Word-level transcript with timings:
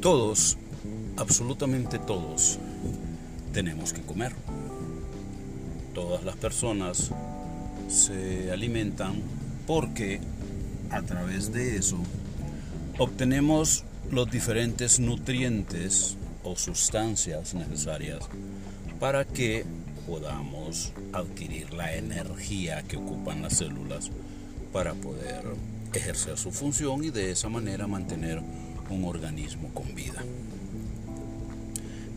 Todos, 0.00 0.56
absolutamente 1.18 1.98
todos, 1.98 2.58
tenemos 3.52 3.92
que 3.92 4.00
comer. 4.00 4.32
Todas 5.92 6.24
las 6.24 6.36
personas 6.36 7.10
se 7.86 8.50
alimentan 8.50 9.20
porque 9.66 10.20
a 10.90 11.02
través 11.02 11.52
de 11.52 11.76
eso 11.76 11.98
obtenemos 12.96 13.84
los 14.10 14.30
diferentes 14.30 15.00
nutrientes 15.00 16.16
o 16.44 16.56
sustancias 16.56 17.52
necesarias 17.52 18.20
para 18.98 19.26
que 19.26 19.66
podamos 20.06 20.94
adquirir 21.12 21.74
la 21.74 21.94
energía 21.94 22.82
que 22.84 22.96
ocupan 22.96 23.42
las 23.42 23.58
células 23.58 24.10
para 24.72 24.94
poder 24.94 25.44
ejercer 25.92 26.38
su 26.38 26.52
función 26.52 27.04
y 27.04 27.10
de 27.10 27.32
esa 27.32 27.50
manera 27.50 27.86
mantener 27.86 28.42
un 28.90 29.04
organismo 29.04 29.68
con 29.74 29.94
vida. 29.94 30.22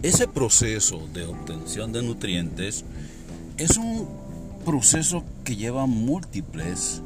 Ese 0.02 0.27
proceso 0.27 1.08
de 1.13 1.26
obtención 1.26 1.94
de 1.94 2.04
nutrientes 2.04 2.84
es 3.58 3.77
un 3.77 4.08
proceso 4.66 5.23
que 5.44 5.55
lleva 5.55 5.86
múltiples, 5.86 7.02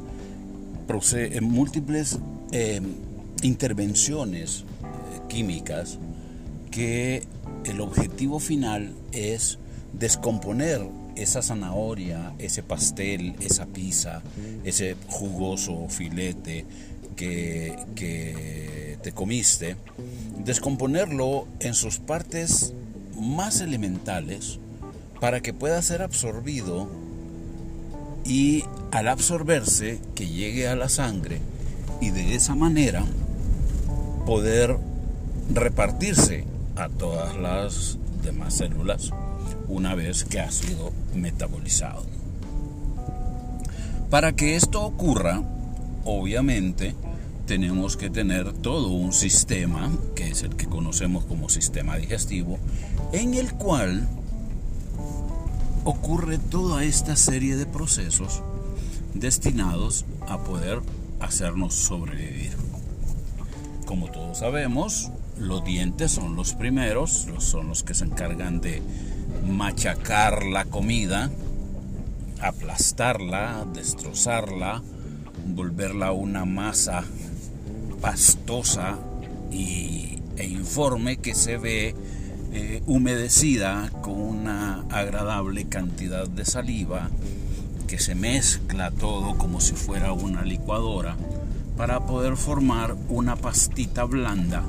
eh, 1.14 1.40
múltiples 1.40 2.18
eh, 2.52 2.80
intervenciones 3.42 4.64
eh, 4.64 5.20
químicas 5.28 5.98
que 6.70 7.22
el 7.64 7.80
objetivo 7.80 8.40
final 8.40 8.94
es 9.12 9.58
descomponer 9.92 10.80
esa 11.16 11.42
zanahoria, 11.42 12.32
ese 12.38 12.62
pastel, 12.62 13.34
esa 13.40 13.66
pizza, 13.66 14.22
ese 14.64 14.96
jugoso 15.08 15.88
filete 15.88 16.64
que, 17.16 17.76
que 17.96 18.77
te 19.02 19.12
comiste, 19.12 19.76
descomponerlo 20.44 21.46
en 21.60 21.74
sus 21.74 21.98
partes 21.98 22.72
más 23.18 23.60
elementales 23.60 24.58
para 25.20 25.40
que 25.40 25.52
pueda 25.52 25.80
ser 25.82 26.02
absorbido 26.02 26.88
y 28.24 28.64
al 28.90 29.08
absorberse 29.08 30.00
que 30.14 30.28
llegue 30.28 30.68
a 30.68 30.76
la 30.76 30.88
sangre 30.88 31.40
y 32.00 32.10
de 32.10 32.34
esa 32.34 32.54
manera 32.54 33.04
poder 34.26 34.76
repartirse 35.52 36.44
a 36.76 36.88
todas 36.88 37.36
las 37.36 37.98
demás 38.22 38.54
células 38.54 39.10
una 39.68 39.94
vez 39.94 40.24
que 40.24 40.40
ha 40.40 40.50
sido 40.50 40.92
metabolizado. 41.14 42.04
Para 44.10 44.32
que 44.32 44.56
esto 44.56 44.82
ocurra, 44.82 45.42
obviamente, 46.04 46.94
tenemos 47.48 47.96
que 47.96 48.10
tener 48.10 48.52
todo 48.52 48.88
un 48.88 49.14
sistema, 49.14 49.90
que 50.14 50.28
es 50.28 50.42
el 50.42 50.54
que 50.54 50.66
conocemos 50.66 51.24
como 51.24 51.48
sistema 51.48 51.96
digestivo, 51.96 52.58
en 53.14 53.32
el 53.32 53.54
cual 53.54 54.06
ocurre 55.84 56.36
toda 56.36 56.84
esta 56.84 57.16
serie 57.16 57.56
de 57.56 57.64
procesos 57.64 58.42
destinados 59.14 60.04
a 60.28 60.44
poder 60.44 60.82
hacernos 61.20 61.74
sobrevivir. 61.74 62.52
Como 63.86 64.10
todos 64.10 64.40
sabemos, 64.40 65.10
los 65.38 65.64
dientes 65.64 66.12
son 66.12 66.36
los 66.36 66.52
primeros, 66.52 67.28
son 67.38 67.68
los 67.68 67.82
que 67.82 67.94
se 67.94 68.04
encargan 68.04 68.60
de 68.60 68.82
machacar 69.48 70.44
la 70.44 70.66
comida, 70.66 71.30
aplastarla, 72.42 73.66
destrozarla, 73.72 74.82
volverla 75.46 76.12
una 76.12 76.44
masa 76.44 77.04
pastosa 78.00 78.98
y, 79.50 80.18
e 80.36 80.46
informe 80.46 81.16
que 81.16 81.34
se 81.34 81.56
ve 81.56 81.94
eh, 82.52 82.82
humedecida 82.86 83.90
con 84.00 84.20
una 84.20 84.84
agradable 84.90 85.68
cantidad 85.68 86.28
de 86.28 86.44
saliva 86.44 87.10
que 87.86 87.98
se 87.98 88.14
mezcla 88.14 88.90
todo 88.90 89.36
como 89.36 89.60
si 89.60 89.74
fuera 89.74 90.12
una 90.12 90.42
licuadora 90.42 91.16
para 91.76 92.06
poder 92.06 92.36
formar 92.36 92.96
una 93.08 93.36
pastita 93.36 94.04
blanda 94.04 94.62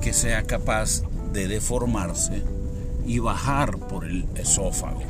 que 0.00 0.12
sea 0.12 0.44
capaz 0.44 1.02
de 1.32 1.48
deformarse 1.48 2.42
y 3.06 3.18
bajar 3.18 3.78
por 3.78 4.04
el 4.04 4.26
esófago. 4.36 5.02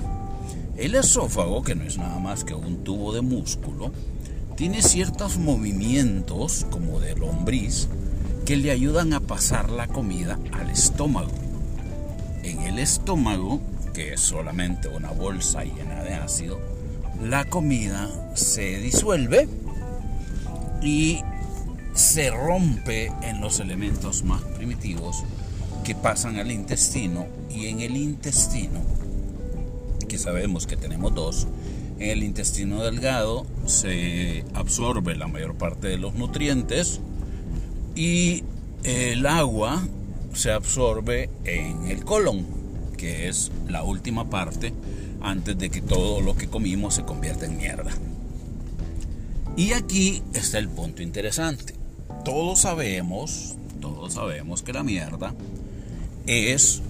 El 0.77 0.95
esófago, 0.95 1.63
que 1.63 1.75
no 1.75 1.85
es 1.85 1.97
nada 1.97 2.19
más 2.19 2.45
que 2.45 2.55
un 2.55 2.85
tubo 2.85 3.13
de 3.13 3.23
músculo, 3.23 3.93
tiene 4.57 4.81
ciertos 4.83 5.37
movimientos, 5.37 6.67
como 6.71 6.99
de 6.99 7.15
lombriz, 7.15 7.89
que 8.47 8.57
le 8.57 8.71
ayudan 8.71 9.13
a 9.13 9.21
pasar 9.21 9.71
la 9.71 9.87
comida 9.87 10.39
al 10.53 10.71
estómago. 10.71 11.31
En 12.43 12.61
el 12.63 12.79
estómago, 12.79 13.61
que 13.93 14.15
es 14.15 14.21
solamente 14.21 14.89
una 14.89 15.11
bolsa 15.11 15.63
llena 15.63 16.03
de 16.03 16.15
ácido, 16.15 16.59
la 17.23 17.45
comida 17.45 18.09
se 18.35 18.79
disuelve 18.79 19.47
y 20.83 21.21
se 21.95 22.31
rompe 22.31 23.13
en 23.23 23.43
los 23.43 23.61
elementos 23.61 24.23
más 24.23 24.43
primitivos 24.43 25.23
que 25.85 25.95
pasan 25.95 26.37
al 26.39 26.51
intestino 26.51 27.27
y 27.51 27.67
en 27.67 27.81
el 27.81 27.97
intestino, 27.97 28.81
que 30.09 30.19
sabemos 30.19 30.67
que 30.67 30.77
tenemos 30.77 31.15
dos, 31.15 31.47
en 31.99 32.11
el 32.11 32.23
intestino 32.23 32.83
delgado 32.83 33.47
se 33.67 34.45
absorbe 34.55 35.17
la 35.17 35.29
mayor 35.29 35.55
parte 35.57 35.89
de 35.89 35.99
los 35.99 36.15
nutrientes 36.15 37.01
y 37.95 38.45
el 38.85 39.27
agua 39.27 39.83
se 40.35 40.53
absorbe 40.53 41.31
en 41.45 41.87
el 41.89 42.05
colon, 42.05 42.47
que 42.97 43.29
es 43.29 43.51
la 43.69 43.83
última 43.83 44.29
parte 44.29 44.73
antes 45.23 45.57
de 45.59 45.71
que 45.71 45.81
todo 45.81 46.21
lo 46.21 46.37
que 46.37 46.49
comimos 46.49 46.95
se 46.95 47.05
convierta 47.05 47.47
en 47.47 47.57
mierda. 47.57 47.91
Y 49.57 49.73
aquí 49.73 50.23
está 50.35 50.59
el 50.59 50.69
punto 50.69 51.03
interesante. 51.03 51.75
Todos 52.25 52.61
sabemos, 52.61 53.55
todos 53.81 54.15
sabemos 54.15 54.63
que 54.63 54.75
la 54.75 54.83
mierda 54.83 55.35
es 56.27 56.83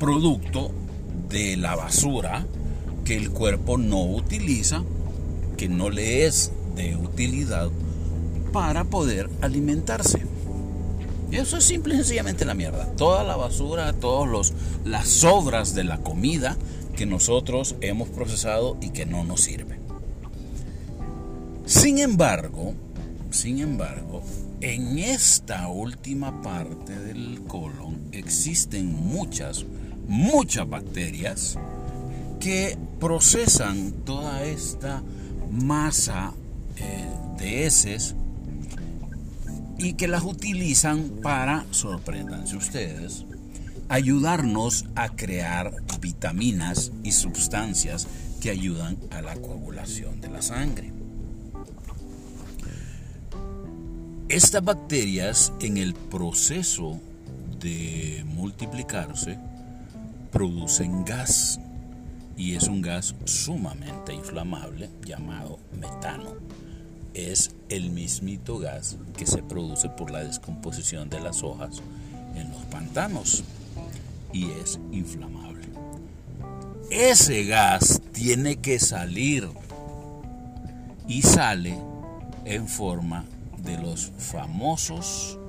producto 0.00 0.70
de 1.28 1.56
la 1.58 1.76
basura 1.76 2.46
que 3.08 3.16
el 3.16 3.30
cuerpo 3.30 3.78
no 3.78 4.04
utiliza, 4.04 4.84
que 5.56 5.66
no 5.66 5.88
le 5.88 6.26
es 6.26 6.52
de 6.76 6.94
utilidad 6.94 7.70
para 8.52 8.84
poder 8.84 9.30
alimentarse. 9.40 10.20
Eso 11.32 11.56
es 11.56 11.64
simple 11.64 11.94
y 11.94 11.96
sencillamente 11.96 12.44
la 12.44 12.52
mierda. 12.52 12.84
Toda 12.98 13.24
la 13.24 13.34
basura, 13.34 13.94
todas 13.94 14.52
las 14.84 15.08
sobras 15.08 15.74
de 15.74 15.84
la 15.84 16.02
comida 16.02 16.58
que 16.96 17.06
nosotros 17.06 17.76
hemos 17.80 18.10
procesado 18.10 18.76
y 18.82 18.90
que 18.90 19.06
no 19.06 19.24
nos 19.24 19.40
sirve. 19.40 19.78
Sin 21.64 22.00
embargo, 22.00 22.74
sin 23.30 23.60
embargo, 23.60 24.22
en 24.60 24.98
esta 24.98 25.68
última 25.68 26.42
parte 26.42 26.94
del 26.94 27.40
colon 27.48 28.10
existen 28.12 28.92
muchas, 28.92 29.64
muchas 30.06 30.68
bacterias 30.68 31.58
que 32.40 32.78
procesan 33.00 33.92
toda 34.04 34.44
esta 34.44 35.02
masa 35.50 36.32
eh, 36.76 37.08
de 37.38 37.66
heces 37.66 38.14
y 39.78 39.94
que 39.94 40.08
las 40.08 40.24
utilizan 40.24 41.20
para, 41.22 41.64
sorpréndanse 41.70 42.56
ustedes, 42.56 43.24
ayudarnos 43.88 44.86
a 44.94 45.08
crear 45.10 45.72
vitaminas 46.00 46.92
y 47.02 47.12
sustancias 47.12 48.06
que 48.40 48.50
ayudan 48.50 48.96
a 49.10 49.22
la 49.22 49.34
coagulación 49.36 50.20
de 50.20 50.28
la 50.28 50.42
sangre. 50.42 50.92
Estas 54.28 54.62
bacterias 54.62 55.52
en 55.60 55.78
el 55.78 55.94
proceso 55.94 57.00
de 57.60 58.24
multiplicarse 58.26 59.38
producen 60.30 61.04
gas 61.04 61.58
y 62.38 62.54
es 62.54 62.68
un 62.68 62.80
gas 62.80 63.16
sumamente 63.24 64.14
inflamable 64.14 64.88
llamado 65.04 65.58
metano. 65.72 66.36
Es 67.12 67.50
el 67.68 67.90
mismito 67.90 68.60
gas 68.60 68.96
que 69.16 69.26
se 69.26 69.42
produce 69.42 69.88
por 69.88 70.12
la 70.12 70.22
descomposición 70.22 71.10
de 71.10 71.20
las 71.20 71.42
hojas 71.42 71.82
en 72.36 72.50
los 72.52 72.62
pantanos 72.66 73.42
y 74.32 74.50
es 74.52 74.78
inflamable. 74.92 75.66
Ese 76.92 77.44
gas 77.44 78.00
tiene 78.12 78.56
que 78.56 78.78
salir 78.78 79.48
y 81.08 81.22
sale 81.22 81.76
en 82.44 82.68
forma 82.68 83.24
de 83.58 83.78
los 83.78 84.12
famosos, 84.16 85.40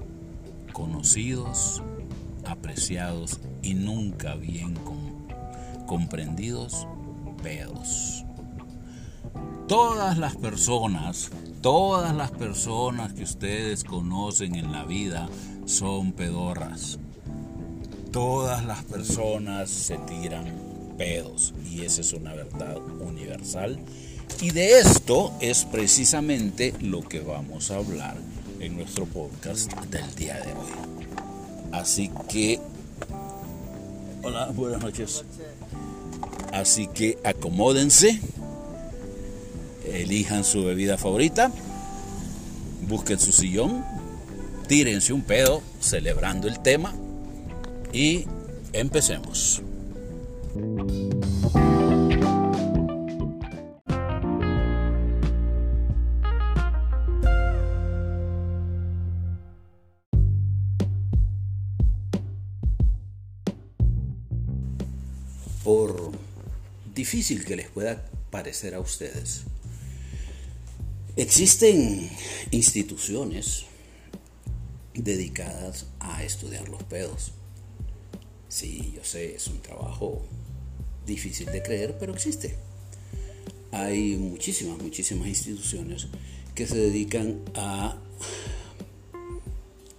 conocidos, 0.74 1.84
apreciados 2.46 3.40
y 3.62 3.76
nunca 3.76 4.34
bien 4.34 4.74
comprendidos 4.74 4.99
pedos. 7.42 8.26
Todas 9.68 10.18
las 10.18 10.36
personas, 10.36 11.32
todas 11.62 12.16
las 12.16 12.32
personas 12.32 13.14
que 13.14 13.24
ustedes 13.24 13.84
conocen 13.84 14.56
en 14.56 14.72
la 14.72 14.86
vida 14.86 15.30
son 15.66 16.12
pedorras. 16.14 17.00
todas 18.12 18.66
las 18.66 18.84
personas 18.86 19.70
se 19.70 19.98
tiran 20.00 20.52
pedos 20.98 21.54
y 21.64 21.84
esa 21.84 22.02
es 22.02 22.14
una 22.14 22.34
verdad 22.34 22.78
universal. 23.00 23.80
Y 24.42 24.52
de 24.52 24.80
esto 24.80 25.32
es 25.42 25.66
precisamente 25.66 26.74
lo 26.82 27.02
que 27.02 27.20
vamos 27.20 27.72
a 27.72 27.78
hablar 27.78 28.16
en 28.60 28.76
nuestro 28.76 29.06
podcast 29.06 29.72
del 29.92 30.16
día 30.16 30.36
de 30.36 30.54
hoy. 30.54 30.72
Así 31.72 32.10
que, 32.30 32.60
hola, 34.30 34.46
buenas 34.54 34.82
noches. 34.82 35.26
Así 36.54 36.88
que 36.88 37.18
acomódense, 37.24 38.22
elijan 39.86 40.44
su 40.44 40.64
bebida 40.66 40.98
favorita, 40.98 41.52
busquen 42.88 43.20
su 43.20 43.32
sillón, 43.32 43.84
tírense 44.68 45.14
un 45.14 45.24
pedo 45.24 45.64
celebrando 45.80 46.48
el 46.48 46.60
tema 46.60 46.94
y 47.92 48.26
empecemos. 48.74 49.64
Difícil 67.10 67.44
que 67.44 67.56
les 67.56 67.68
pueda 67.70 68.06
parecer 68.30 68.76
a 68.76 68.80
ustedes, 68.80 69.42
existen 71.16 72.08
instituciones 72.52 73.66
dedicadas 74.94 75.88
a 76.00 76.24
estudiar 76.24 76.70
los 76.70 76.84
pedos. 76.84 77.32
Sí, 78.48 78.94
yo 78.96 79.04
sé, 79.04 79.34
es 79.34 79.48
un 79.48 79.60
trabajo 79.60 80.24
difícil 81.08 81.48
de 81.48 81.64
creer, 81.64 81.98
pero 82.00 82.14
existe. 82.14 82.58
Hay 83.72 84.16
muchísimas, 84.18 84.78
muchísimas 84.78 85.30
instituciones 85.30 86.10
que 86.54 86.68
se 86.68 86.78
dedican 86.78 87.42
a 87.56 87.98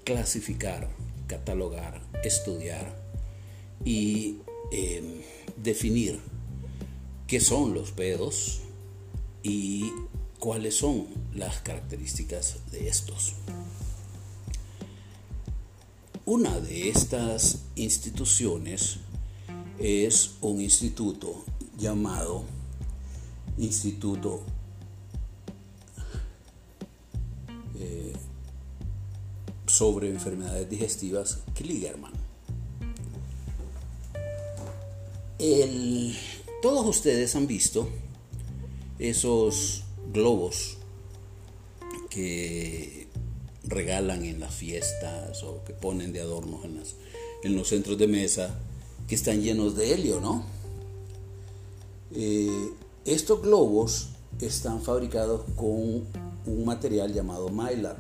clasificar, 0.05 0.89
catalogar, 1.27 2.01
estudiar 2.23 2.87
y 3.85 4.37
em, 4.71 5.23
definir 5.57 6.30
qué 7.31 7.39
son 7.39 7.75
los 7.75 7.93
pedos 7.93 8.59
y 9.45 9.93
cuáles 10.41 10.79
son 10.79 11.07
las 11.33 11.61
características 11.61 12.57
de 12.73 12.89
estos. 12.89 13.35
Una 16.25 16.59
de 16.59 16.89
estas 16.89 17.61
instituciones 17.77 18.97
es 19.79 20.33
un 20.41 20.61
instituto 20.61 21.45
llamado 21.79 22.43
Instituto 23.59 24.41
eh, 27.79 28.13
sobre 29.67 30.11
enfermedades 30.11 30.69
digestivas 30.69 31.43
Kligerman. 31.55 32.13
Todos 36.63 36.87
ustedes 36.87 37.35
han 37.37 37.47
visto 37.47 37.89
esos 38.99 39.85
globos 40.13 40.77
que 42.11 43.09
regalan 43.65 44.25
en 44.25 44.41
las 44.41 44.55
fiestas 44.55 45.43
o 45.43 45.63
que 45.65 45.73
ponen 45.73 46.13
de 46.13 46.21
adornos 46.21 46.65
en, 47.45 47.57
los 47.57 47.69
centros 47.69 47.97
de 47.99 48.09
mesa 48.09 48.59
que 49.09 49.15
están 49.15 49.41
llenos 49.43 49.77
de 49.77 49.95
helio, 49.95 50.21
¿no? 50.21 50.45
Eh, 52.13 52.71
estos 53.05 53.41
globos 53.43 54.11
están 54.41 54.83
fabricados 54.83 55.43
con 55.57 56.05
un 56.47 56.65
material 56.65 57.13
llamado 57.13 57.49
mylar. 57.49 57.97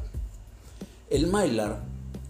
El 1.09 1.27
mylar 1.27 1.85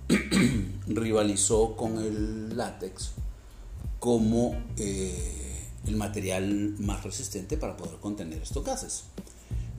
rivalizó 0.87 1.77
con 1.77 1.99
el 1.99 2.57
látex 2.57 3.13
como 3.99 4.57
eh, 4.77 5.50
el 5.91 5.97
material 5.97 6.75
más 6.79 7.03
resistente 7.03 7.57
para 7.57 7.77
poder 7.77 7.97
contener 7.97 8.43
estos 8.43 8.65
gases, 8.65 9.05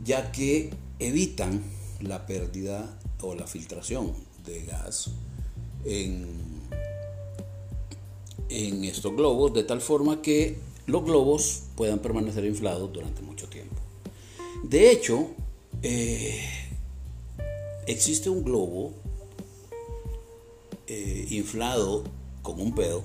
ya 0.03 0.31
que 0.31 0.69
evitan 0.99 1.63
la 2.01 2.25
pérdida 2.25 2.99
o 3.21 3.33
la 3.33 3.47
filtración 3.47 4.13
de 4.45 4.65
gas 4.65 5.11
en, 5.85 6.27
en 8.49 8.83
estos 8.83 9.15
globos 9.15 9.53
de 9.53 9.63
tal 9.63 9.81
forma 9.81 10.21
que 10.21 10.57
los 10.85 11.03
globos 11.03 11.63
puedan 11.75 11.99
permanecer 11.99 12.43
inflados 12.45 12.91
durante 12.91 13.21
mucho 13.21 13.47
tiempo. 13.47 13.75
De 14.63 14.91
hecho, 14.91 15.29
eh, 15.81 16.41
existe 17.87 18.29
un 18.29 18.43
globo 18.43 18.93
eh, 20.87 21.27
inflado 21.29 22.03
con 22.41 22.59
un 22.59 22.75
pedo 22.75 23.03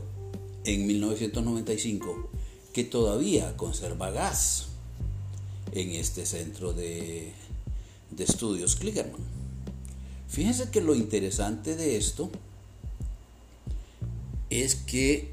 en 0.65 0.87
1995 0.87 2.31
que 2.77 2.85
todavía 2.85 3.57
conserva 3.57 4.11
gas 4.11 4.67
en 5.73 5.93
este 5.93 6.27
centro 6.27 6.75
de, 6.75 7.33
de 8.11 8.25
estudios 8.25 8.77
Kligerman. 8.77 9.23
Fíjense 10.29 10.71
que 10.71 10.83
lo 10.83 10.95
interesante 10.95 11.75
de 11.75 11.97
esto 11.97 12.29
es 14.51 14.75
que 14.75 15.33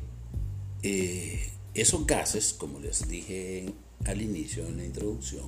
eh, 0.84 1.52
esos 1.74 2.08
gases, 2.08 2.54
como 2.54 2.80
les 2.80 3.10
dije 3.10 3.74
al 4.06 4.22
inicio 4.22 4.66
en 4.66 4.78
la 4.78 4.86
introducción, 4.86 5.48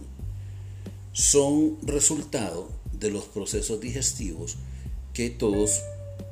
son 1.14 1.78
resultado 1.82 2.68
de 2.92 3.10
los 3.10 3.24
procesos 3.24 3.80
digestivos 3.80 4.58
que 5.14 5.30
todos 5.30 5.80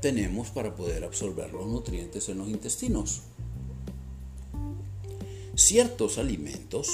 tenemos 0.01 0.49
para 0.49 0.75
poder 0.75 1.05
absorber 1.05 1.53
los 1.53 1.67
nutrientes 1.67 2.27
en 2.27 2.39
los 2.39 2.49
intestinos. 2.49 3.21
Ciertos 5.55 6.17
alimentos, 6.17 6.89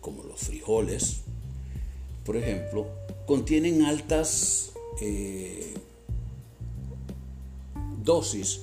como 0.00 0.22
los 0.24 0.40
frijoles, 0.40 1.20
por 2.24 2.36
ejemplo, 2.36 2.86
contienen 3.26 3.84
altas 3.84 4.72
eh, 5.00 5.74
dosis 8.02 8.60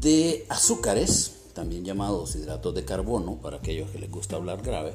de 0.00 0.46
azúcares, 0.48 1.34
también 1.52 1.84
llamados 1.84 2.36
hidratos 2.36 2.74
de 2.74 2.84
carbono, 2.84 3.36
para 3.36 3.58
aquellos 3.58 3.90
que 3.90 3.98
les 3.98 4.10
gusta 4.10 4.36
hablar 4.36 4.62
grave, 4.62 4.94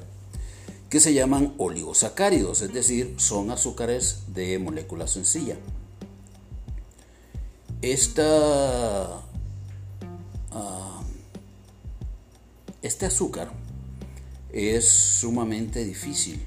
que 0.89 0.99
se 0.99 1.13
llaman 1.13 1.53
oligosacáridos, 1.57 2.61
es 2.61 2.73
decir, 2.73 3.15
son 3.17 3.51
azúcares 3.51 4.23
de 4.33 4.57
molécula 4.57 5.07
sencilla. 5.07 5.57
Esta, 7.81 9.21
ah, 10.51 11.01
este 12.81 13.05
azúcar 13.05 13.51
es 14.51 14.87
sumamente 14.87 15.83
difícil 15.83 16.41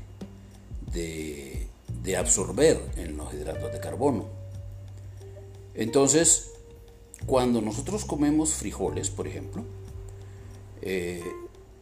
de 0.92 2.16
absorber 2.16 2.80
en 2.96 3.16
los 3.16 3.32
hidratos 3.32 3.72
de 3.72 3.80
carbono. 3.80 4.26
Entonces, 5.74 6.50
cuando 7.26 7.60
nosotros 7.60 8.04
comemos 8.04 8.54
frijoles, 8.54 9.10
por 9.10 9.26
ejemplo, 9.26 9.64
eh, 10.82 11.22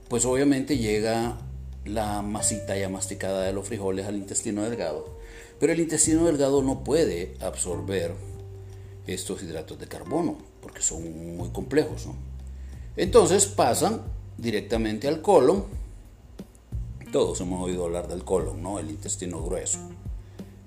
pues 0.09 0.25
obviamente 0.25 0.79
llega 0.79 1.39
la 1.85 2.23
masita 2.23 2.77
ya 2.77 2.89
masticada 2.89 3.45
de 3.45 3.53
los 3.53 3.67
frijoles 3.67 4.07
al 4.07 4.17
intestino 4.17 4.63
delgado, 4.63 5.19
pero 5.61 5.73
el 5.73 5.81
intestino 5.81 6.27
delgado 6.27 6.63
no 6.63 6.85
puede 6.85 7.35
absorber 7.41 8.13
estos 9.07 9.43
hidratos 9.43 9.79
de 9.79 9.87
carbono 9.87 10.39
porque 10.61 10.83
son 10.83 11.37
muy 11.37 11.49
complejos. 11.51 12.07
Entonces 12.97 13.47
pasan 13.47 14.03
directamente 14.37 15.09
al 15.09 15.23
colon. 15.23 15.65
Todos 17.13 17.41
hemos 17.41 17.65
oído 17.65 17.87
hablar 17.87 18.07
del 18.07 18.23
colon, 18.23 18.63
¿no? 18.63 18.79
El 18.79 18.91
intestino 18.91 19.43
grueso. 19.43 19.79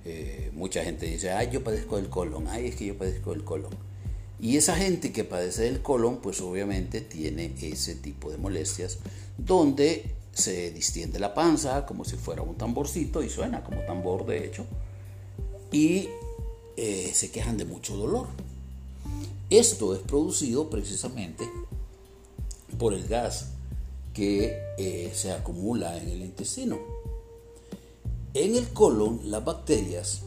Eh, 0.06 0.50
mucha 0.56 0.84
gente 0.84 1.06
dice, 1.06 1.32
ay, 1.32 1.50
yo 1.52 1.64
padezco 1.64 1.98
del 1.98 2.10
colon, 2.10 2.48
ay, 2.48 2.68
es 2.68 2.76
que 2.76 2.88
yo 2.88 2.98
padezco 2.98 3.30
del 3.30 3.44
colon. 3.44 3.72
Y 4.40 4.58
esa 4.58 4.76
gente 4.76 5.12
que 5.12 5.24
padece 5.24 5.64
del 5.64 5.84
colon, 5.84 6.18
pues 6.18 6.42
obviamente 6.42 7.02
tiene 7.02 7.54
ese 7.62 7.94
tipo 7.94 8.32
de 8.32 8.40
molestias, 8.40 8.98
donde 9.38 10.16
se 10.34 10.72
distiende 10.72 11.20
la 11.20 11.36
panza 11.36 11.86
como 11.86 12.06
si 12.06 12.16
fuera 12.16 12.42
un 12.42 12.56
tamborcito 12.56 13.22
y 13.22 13.30
suena 13.30 13.64
como 13.64 13.82
tambor 13.82 14.26
de 14.26 14.44
hecho, 14.44 14.66
y 15.72 16.10
eh, 16.76 17.12
se 17.14 17.30
quejan 17.30 17.58
de 17.58 17.66
mucho 17.66 17.96
dolor. 17.96 18.26
Esto 19.52 19.94
es 19.94 20.02
producido 20.02 20.72
precisamente 20.72 21.48
por 22.80 22.96
el 22.96 23.08
gas 23.08 23.50
que 24.14 24.60
eh, 24.78 25.12
se 25.14 25.32
acumula 25.32 25.98
en 25.98 26.10
el 26.10 26.22
intestino. 26.22 26.80
En 28.34 28.56
el 28.56 28.70
colon 28.70 29.20
las 29.26 29.44
bacterias 29.44 30.22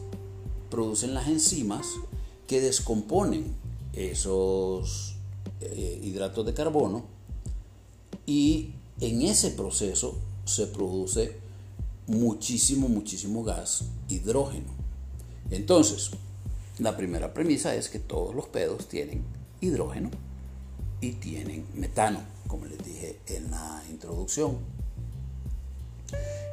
producen 0.69 1.13
las 1.13 1.27
enzimas 1.27 1.87
que 2.47 2.61
descomponen 2.61 3.55
esos 3.93 5.15
eh, 5.61 5.99
hidratos 6.03 6.45
de 6.45 6.53
carbono 6.53 7.05
y 8.25 8.71
en 8.99 9.21
ese 9.21 9.51
proceso 9.51 10.17
se 10.45 10.67
produce 10.67 11.37
muchísimo, 12.07 12.87
muchísimo 12.87 13.43
gas 13.43 13.85
hidrógeno. 14.09 14.69
Entonces, 15.49 16.11
la 16.79 16.97
primera 16.97 17.33
premisa 17.33 17.75
es 17.75 17.89
que 17.89 17.99
todos 17.99 18.35
los 18.35 18.47
pedos 18.47 18.87
tienen 18.87 19.23
hidrógeno 19.61 20.11
y 21.01 21.11
tienen 21.13 21.65
metano, 21.73 22.19
como 22.47 22.65
les 22.65 22.83
dije 22.83 23.19
en 23.27 23.51
la 23.51 23.83
introducción. 23.89 24.57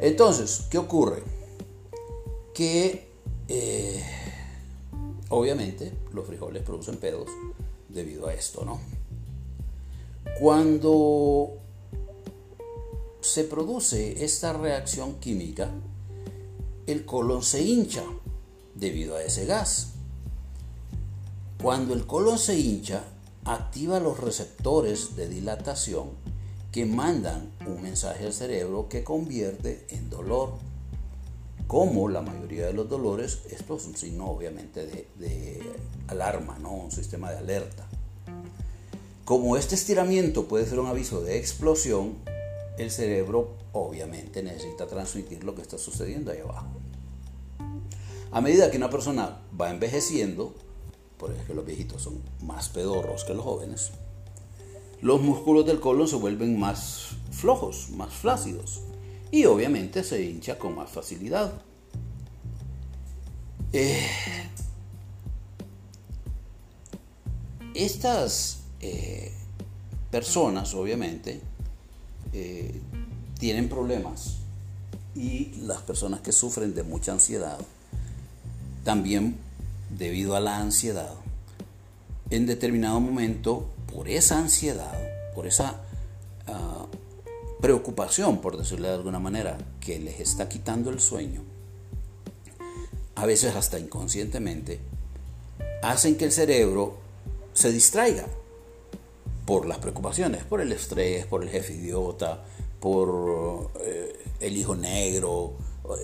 Entonces, 0.01 0.67
¿qué 0.71 0.79
ocurre? 0.79 1.23
Que 2.55 3.09
eh, 3.49 4.03
obviamente 5.29 5.93
los 6.13 6.27
frijoles 6.27 6.63
producen 6.63 6.97
pedos 6.97 7.29
debido 7.89 8.27
a 8.27 8.35
esto, 8.35 8.65
¿no? 8.65 8.81
Cuando 10.41 11.59
se 13.21 13.45
produce 13.45 14.25
esta 14.25 14.53
reacción 14.53 15.21
química, 15.21 15.71
el 16.87 17.05
colon 17.05 17.43
se 17.43 17.63
hincha 17.63 18.05
debido 18.75 19.17
a 19.17 19.23
ese 19.23 19.47
gas. 19.47 19.93
Cuando 21.63 21.95
el 21.95 22.07
colon 22.07 22.39
se 22.39 22.59
hincha, 22.59 23.05
activa 23.45 24.01
los 24.01 24.21
receptores 24.21 25.17
de 25.17 25.29
dilatación 25.29 26.11
que 26.71 26.87
mandan 26.87 27.53
un 27.67 27.83
mensaje 27.83 28.25
al 28.25 28.33
cerebro 28.33 28.89
que 28.89 29.05
convierte 29.05 29.87
en 29.91 30.09
dolor. 30.09 30.55
Como 31.67 32.09
la 32.09 32.23
mayoría 32.23 32.67
de 32.67 32.73
los 32.73 32.89
dolores, 32.89 33.41
esto 33.51 33.77
es 33.77 33.87
un 33.87 33.97
signo 33.97 34.31
obviamente 34.31 34.87
de, 34.87 35.63
alarma, 36.09 36.59
¿no? 36.59 36.73
un 36.73 36.91
sistema 36.91 37.31
de 37.31 37.39
alerta. 37.39 37.87
Como 39.25 39.57
este 39.57 39.75
estiramiento 39.75 40.49
puede 40.49 40.67
ser 40.67 40.81
un 40.81 40.87
aviso 40.87 41.23
de 41.23 41.39
explosión, 41.39 42.15
el 42.79 42.91
cerebro 42.91 43.55
obviamente 43.73 44.43
necesita 44.43 44.87
transmitir 44.87 45.45
lo 45.45 45.55
que 45.55 45.63
está 45.63 45.79
sucediendo 45.79 46.33
ahí 46.33 46.41
abajo. 46.41 46.69
A 48.31 48.41
medida 48.41 48.71
que 48.71 48.79
una 48.79 48.91
persona 48.91 49.41
va 49.59 49.71
envejeciendo, 49.71 50.55
por 51.23 51.31
ejemplo 51.31 51.55
los 51.55 51.67
viejitos 51.67 52.03
son 52.03 52.21
más 52.41 52.69
pedorros 52.69 53.23
que 53.23 53.33
los 53.33 53.45
jóvenes, 53.45 53.93
los 55.03 55.21
músculos 55.21 55.65
del 55.65 55.79
colon 55.79 56.09
se 56.09 56.17
vuelven 56.17 56.59
más 56.59 57.11
flojos, 57.31 57.91
más 57.91 58.13
flácidos 58.13 58.81
y 59.31 59.45
obviamente 59.45 60.03
se 60.03 60.21
hincha 60.21 60.59
con 60.59 60.75
más 60.75 60.91
facilidad. 60.91 61.53
Eh, 63.73 64.05
estas 67.75 68.65
eh, 68.81 69.33
personas 70.11 70.75
obviamente 70.75 71.41
eh, 72.33 72.81
tienen 73.39 73.69
problemas 73.69 74.39
y 75.15 75.53
las 75.61 75.83
personas 75.83 76.21
que 76.21 76.33
sufren 76.33 76.75
de 76.75 76.83
mucha 76.83 77.13
ansiedad, 77.13 77.61
también 78.83 79.39
debido 79.97 80.37
a 80.37 80.41
la 80.41 80.59
ansiedad, 80.59 81.15
en 82.31 82.47
determinado 82.47 83.01
momento, 83.01 83.69
por 83.93 84.09
esa 84.09 84.39
ansiedad, 84.39 84.93
por 85.35 85.47
esa 85.47 85.81
ah, 86.47 86.87
preocupación, 87.61 88.41
por 88.41 88.57
decirlo 88.57 88.89
de 88.89 88.95
alguna 88.95 89.19
manera, 89.19 89.59
que 89.81 89.99
les 89.99 90.21
está 90.21 90.49
quitando 90.49 90.91
el 90.91 91.01
sueño, 91.01 91.43
a 93.15 93.27
veces 93.27 93.55
hasta 93.55 93.79
inconscientemente, 93.79 94.81
hacen 95.83 96.17
que 96.17 96.25
el 96.25 96.33
cerebro 96.33 96.97
se 97.53 97.71
distraiga 97.71 98.27
por 99.45 99.67
las 99.67 99.79
preocupaciones, 99.79 100.45
por 100.45 100.61
el 100.61 100.73
estrés, 100.73 101.27
por 101.27 101.43
el 101.43 101.51
jefe 101.51 101.75
idiota, 101.75 102.43
por 102.81 103.71
eh, 103.81 104.17
el 104.41 104.57
hijo 104.57 104.75
negro, 104.75 105.55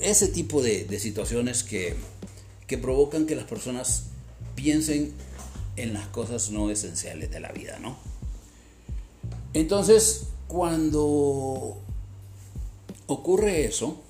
ese 0.01 0.29
tipo 0.29 0.63
de, 0.63 0.99
situaciones 0.99 1.63
que, 1.65 1.95
que, 2.69 2.79
provocan 2.79 3.27
que 3.27 3.35
las 3.35 3.47
personas 3.47 4.05
piensen 4.55 5.13
en 5.77 5.95
las 5.95 6.07
cosas 6.09 6.51
no 6.51 6.71
esenciales 6.71 7.31
de 7.31 7.41
la 7.41 7.51
vida, 7.51 7.79
¿no? 7.81 7.97
Entonces, 9.55 10.29
cuando 10.47 11.79
ocurre 13.07 13.65
eso, 13.65 14.01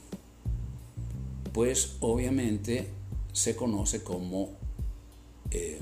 pues 1.52 1.96
obviamente 2.00 2.88
se 3.32 3.54
conoce 3.54 4.02
como 4.02 4.50
eh, 5.50 5.78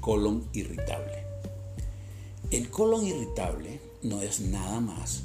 colon 0.00 0.46
irritable. 0.52 1.24
El 2.50 2.70
colon 2.70 3.06
irritable 3.06 3.80
no 4.02 4.22
es 4.22 4.40
nada 4.40 4.80
más 4.80 5.24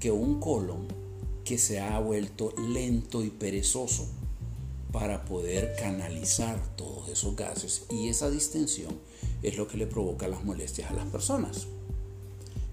que 0.00 0.10
un 0.10 0.40
colon 0.40 0.88
que 1.44 1.58
se 1.58 1.80
ha 1.80 1.98
vuelto 2.00 2.52
lento 2.56 3.22
y 3.22 3.30
perezoso 3.30 4.08
para 4.92 5.24
poder 5.24 5.74
canalizar 5.78 6.60
todos 6.76 7.08
esos 7.08 7.34
gases 7.34 7.86
y 7.90 8.08
esa 8.08 8.30
distensión 8.30 8.98
es 9.42 9.56
lo 9.56 9.66
que 9.66 9.78
le 9.78 9.86
provoca 9.86 10.28
las 10.28 10.44
molestias 10.44 10.90
a 10.90 10.94
las 10.94 11.06
personas. 11.06 11.66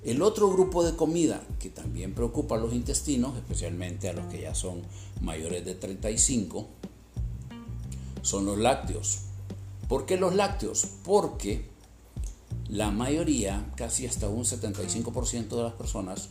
El 0.04 0.22
otro 0.22 0.50
grupo 0.50 0.84
de 0.84 0.96
comida 0.96 1.42
que 1.60 1.70
también 1.70 2.14
preocupa 2.14 2.56
a 2.56 2.60
los 2.60 2.74
intestinos, 2.74 3.36
especialmente 3.38 4.10
a 4.10 4.14
los 4.14 4.26
que 4.28 4.42
ya 4.42 4.54
son 4.54 4.82
mayores 5.22 5.66
de 5.66 5.76
35, 5.76 6.68
son 8.22 8.46
los 8.46 8.58
lácteos. 8.58 9.20
¿Por 9.88 10.06
qué 10.06 10.18
los 10.18 10.36
lácteos? 10.36 10.88
Porque 11.04 11.66
la 12.70 12.92
mayoría, 12.92 13.72
casi 13.76 14.06
hasta 14.06 14.30
un 14.30 14.44
75% 14.44 15.50
de 15.50 15.64
las 15.64 15.74
personas, 15.74 16.30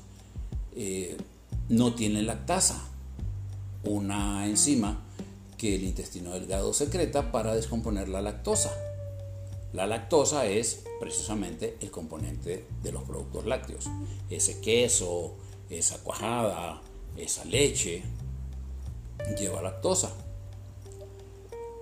eh, 0.77 1.17
no 1.69 1.95
tienen 1.95 2.27
lactasa, 2.27 2.83
una 3.85 4.47
enzima 4.47 5.08
que 5.59 5.75
el 5.75 5.85
intestino 5.85 6.33
delgado 6.33 6.73
secreta 6.73 7.33
para 7.33 7.55
descomponer 7.55 8.09
la 8.09 8.23
lactosa. 8.23 8.73
La 9.73 9.87
lactosa 9.87 10.47
es 10.47 10.85
precisamente 11.01 11.77
el 11.81 11.91
componente 11.91 12.65
de 12.83 12.93
los 12.93 13.03
productos 13.03 13.45
lácteos. 13.45 13.91
Ese 14.31 14.61
queso, 14.61 15.35
esa 15.69 15.99
cuajada, 15.99 16.81
esa 17.17 17.45
leche, 17.45 18.03
lleva 19.39 19.61
lactosa. 19.61 20.15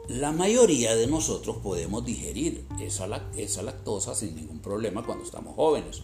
La 0.08 0.32
mayoría 0.32 0.94
de 0.94 1.06
nosotros 1.06 1.56
podemos 1.58 2.04
digerir 2.04 2.64
esa, 2.80 3.06
lactosa 3.08 4.14
sin 4.14 4.36
ningún 4.36 4.60
problema 4.60 5.04
cuando 5.04 5.24
estamos 5.24 5.54
jóvenes, 5.56 6.02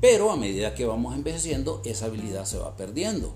pero 0.00 0.30
a 0.30 0.36
medida 0.36 0.74
que 0.74 0.86
vamos 0.86 1.14
envejeciendo 1.14 1.80
esa 1.84 2.06
habilidad 2.06 2.44
se 2.44 2.58
va 2.58 2.76
perdiendo. 2.76 3.34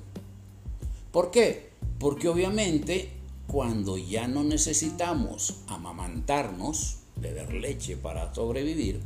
¿Por 1.13 1.31
qué? 1.31 1.71
Porque 1.99 2.29
obviamente 2.29 3.18
cuando 3.49 3.97
ya 3.97 4.29
no 4.29 4.45
necesitamos 4.45 5.57
amamantarnos, 5.67 6.99
beber 7.17 7.53
leche 7.55 7.97
para 7.97 8.33
sobrevivir, 8.33 9.01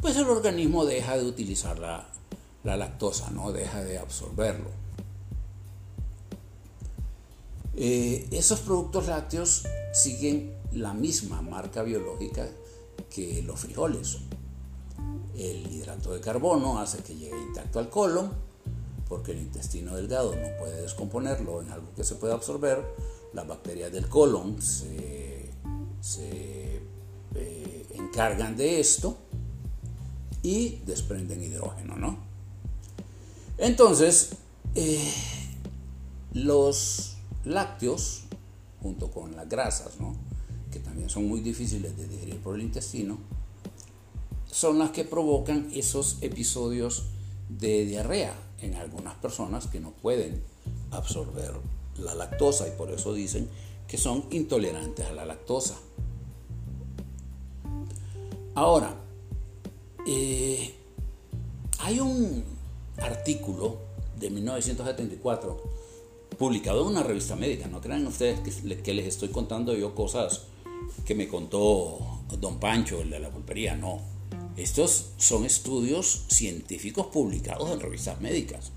pues 0.00 0.16
el 0.16 0.28
organismo 0.28 0.84
deja 0.84 1.16
de 1.16 1.24
utilizar 1.24 1.78
la, 1.78 2.06
la 2.62 2.76
lactosa, 2.76 3.30
¿no? 3.30 3.52
deja 3.52 3.82
de 3.82 3.98
absorberlo. 3.98 4.68
Eh, 7.76 8.28
esos 8.30 8.60
productos 8.60 9.08
lácteos 9.08 9.64
siguen 9.92 10.54
la 10.72 10.92
misma 10.92 11.42
marca 11.42 11.82
biológica 11.82 12.46
que 13.10 13.42
los 13.42 13.60
frijoles. 13.60 14.18
El 15.36 15.72
hidrato 15.72 16.12
de 16.12 16.20
carbono 16.20 16.78
hace 16.78 16.98
que 16.98 17.16
llegue 17.16 17.40
intacto 17.40 17.78
al 17.78 17.88
colon, 17.88 18.30
porque 19.08 19.32
el 19.32 19.38
intestino 19.38 19.96
delgado 19.96 20.36
no 20.36 20.48
puede 20.58 20.82
descomponerlo 20.82 21.62
en 21.62 21.70
algo 21.70 21.88
que 21.96 22.04
se 22.04 22.14
pueda 22.16 22.34
absorber. 22.34 22.84
Las 23.34 23.46
bacterias 23.46 23.92
del 23.92 24.08
colon 24.08 24.62
se, 24.62 25.50
eh, 27.34 27.86
encargan 27.94 28.56
de 28.56 28.80
esto 28.80 29.18
y 30.42 30.80
desprenden 30.86 31.42
hidrógeno, 31.42 31.96
¿no? 31.96 32.18
Entonces, 33.58 34.36
eh, 34.74 35.12
los 36.32 37.16
lácteos, 37.44 38.24
junto 38.82 39.10
con 39.10 39.34
las 39.34 39.48
grasas, 39.48 39.94
que 40.70 40.80
también 40.80 41.08
son 41.08 41.26
muy 41.26 41.40
difíciles 41.40 41.96
de 41.96 42.08
digerir 42.08 42.38
por 42.40 42.54
el 42.56 42.62
intestino, 42.62 43.18
son 44.50 44.78
las 44.78 44.90
que 44.90 45.04
provocan 45.04 45.70
esos 45.74 46.18
episodios 46.20 47.06
de 47.48 47.84
diarrea 47.86 48.34
en 48.60 48.74
algunas 48.74 49.14
personas 49.14 49.66
que 49.66 49.80
no 49.80 49.90
pueden 49.90 50.42
absorber 50.90 51.52
la 51.98 52.14
lactosa 52.14 52.68
y 52.68 52.72
por 52.72 52.90
eso 52.90 53.14
dicen 53.14 53.48
que 53.86 53.98
son 53.98 54.24
intolerantes 54.30 55.06
a 55.06 55.12
la 55.12 55.24
lactosa. 55.24 55.78
Ahora, 58.54 58.94
eh, 60.06 60.74
hay 61.80 62.00
un 62.00 62.44
artículo 62.98 63.78
de 64.18 64.30
1974 64.30 65.60
publicado 66.38 66.82
en 66.82 66.88
una 66.88 67.02
revista 67.02 67.36
médica. 67.36 67.68
No 67.68 67.80
crean 67.80 68.06
ustedes 68.06 68.40
que, 68.40 68.94
les 68.94 69.06
estoy 69.06 69.28
contando 69.28 69.74
yo 69.74 69.94
cosas 69.94 70.42
que 71.04 71.14
me 71.14 71.28
contó 71.28 71.98
don 72.38 72.58
Pancho, 72.60 73.00
el 73.00 73.10
de 73.10 73.18
la 73.18 73.30
pulpería. 73.30 73.74
No. 73.74 74.00
Estos 74.56 75.10
son 75.16 75.44
estudios 75.44 76.24
científicos 76.28 77.06
publicados 77.06 77.70
en 77.70 77.80
revistas 77.80 78.20
médicas. 78.20 78.70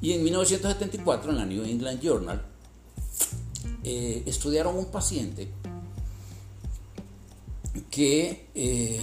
Y 0.00 0.12
en 0.12 0.24
1974, 0.24 1.30
en 1.30 1.36
la 1.36 1.44
New 1.44 1.64
England 1.64 2.00
Journal, 2.00 2.42
eh, 3.84 4.22
estudiaron 4.26 4.76
un 4.76 4.86
paciente 4.86 5.48
que 7.90 8.46
eh, 8.54 9.00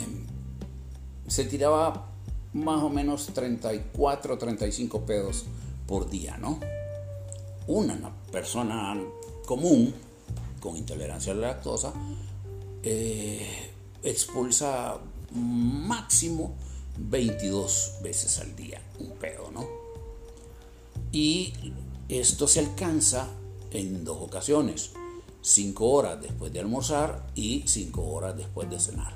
se 1.28 1.46
tiraba 1.46 2.10
más 2.54 2.84
o 2.84 2.90
menos 2.90 3.28
34, 3.34 4.38
35 4.38 5.02
pedos 5.02 5.46
por 5.86 6.10
día, 6.10 6.38
¿no? 6.38 6.60
Una 7.68 8.12
persona 8.32 8.98
común 9.46 9.94
con 10.60 10.78
intolerancia 10.78 11.34
a 11.34 11.36
la 11.36 11.48
lactosa 11.48 11.94
eh, 12.84 13.72
expulsa 14.04 14.98
máximo 15.34 16.56
22 16.98 17.98
veces 18.02 18.40
al 18.40 18.56
día 18.56 18.82
un 19.00 19.12
pedo, 19.12 19.52
¿no? 19.52 19.68
Y 21.12 21.54
esto 22.10 22.48
se 22.48 22.60
alcanza 22.60 23.28
en 23.72 24.04
dos 24.04 24.18
ocasiones, 24.22 24.92
5 25.42 25.90
horas 25.90 26.22
después 26.22 26.52
de 26.52 26.60
almorzar 26.60 27.28
y 27.36 27.64
5 27.66 28.02
horas 28.02 28.36
después 28.38 28.70
de 28.70 28.80
cenar. 28.80 29.16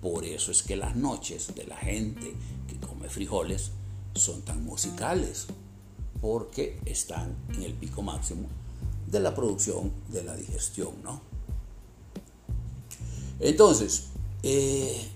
Por 0.00 0.24
eso 0.24 0.52
es 0.52 0.62
que 0.62 0.76
las 0.76 0.96
noches 0.96 1.54
de 1.54 1.64
la 1.64 1.76
gente 1.76 2.32
que 2.66 2.76
come 2.78 3.08
frijoles 3.08 3.72
son 4.14 4.42
tan 4.42 4.64
musicales, 4.64 5.46
porque 6.20 6.80
están 6.84 7.36
en 7.54 7.62
el 7.62 7.74
pico 7.74 8.02
máximo 8.02 8.48
de 9.06 9.20
la 9.20 9.34
producción 9.34 9.92
de 10.08 10.22
la 10.22 10.36
digestión, 10.36 10.90
¿no? 11.02 11.20
Entonces, 13.40 14.08
eh, 14.42 15.08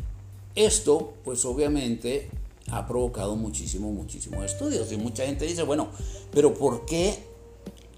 esto, 0.55 1.15
pues 1.25 1.45
obviamente, 1.45 2.31
ha 2.71 2.87
provocado 2.87 3.37
muchísimos, 3.37 3.93
muchísimos 3.93 4.45
estudios. 4.45 4.91
Y 4.93 4.97
mucha 4.97 5.27
gente 5.27 5.47
dice, 5.47 5.63
bueno, 5.63 5.89
pero 6.31 6.55
¿por 6.55 6.87
qué 6.87 7.32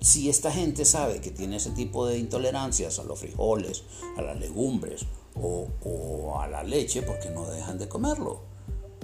si 0.05 0.29
esta 0.29 0.53
gente 0.53 0.85
sabe 0.85 1.23
que 1.23 1.31
tiene 1.31 1.57
ese 1.57 1.71
tipo 1.71 2.07
de 2.07 2.19
intolerancias 2.19 2.99
a 2.99 3.05
los 3.05 3.21
frijoles, 3.21 3.85
a 4.19 4.21
las 4.23 4.39
legumbres 4.39 5.07
o, 5.35 6.39
a 6.39 6.47
la 6.47 6.63
leche, 6.63 7.01
¿por 7.01 7.19
qué 7.21 7.31
no 7.31 7.47
dejan 7.47 7.79
de 7.79 7.89
comerlo? 7.89 8.43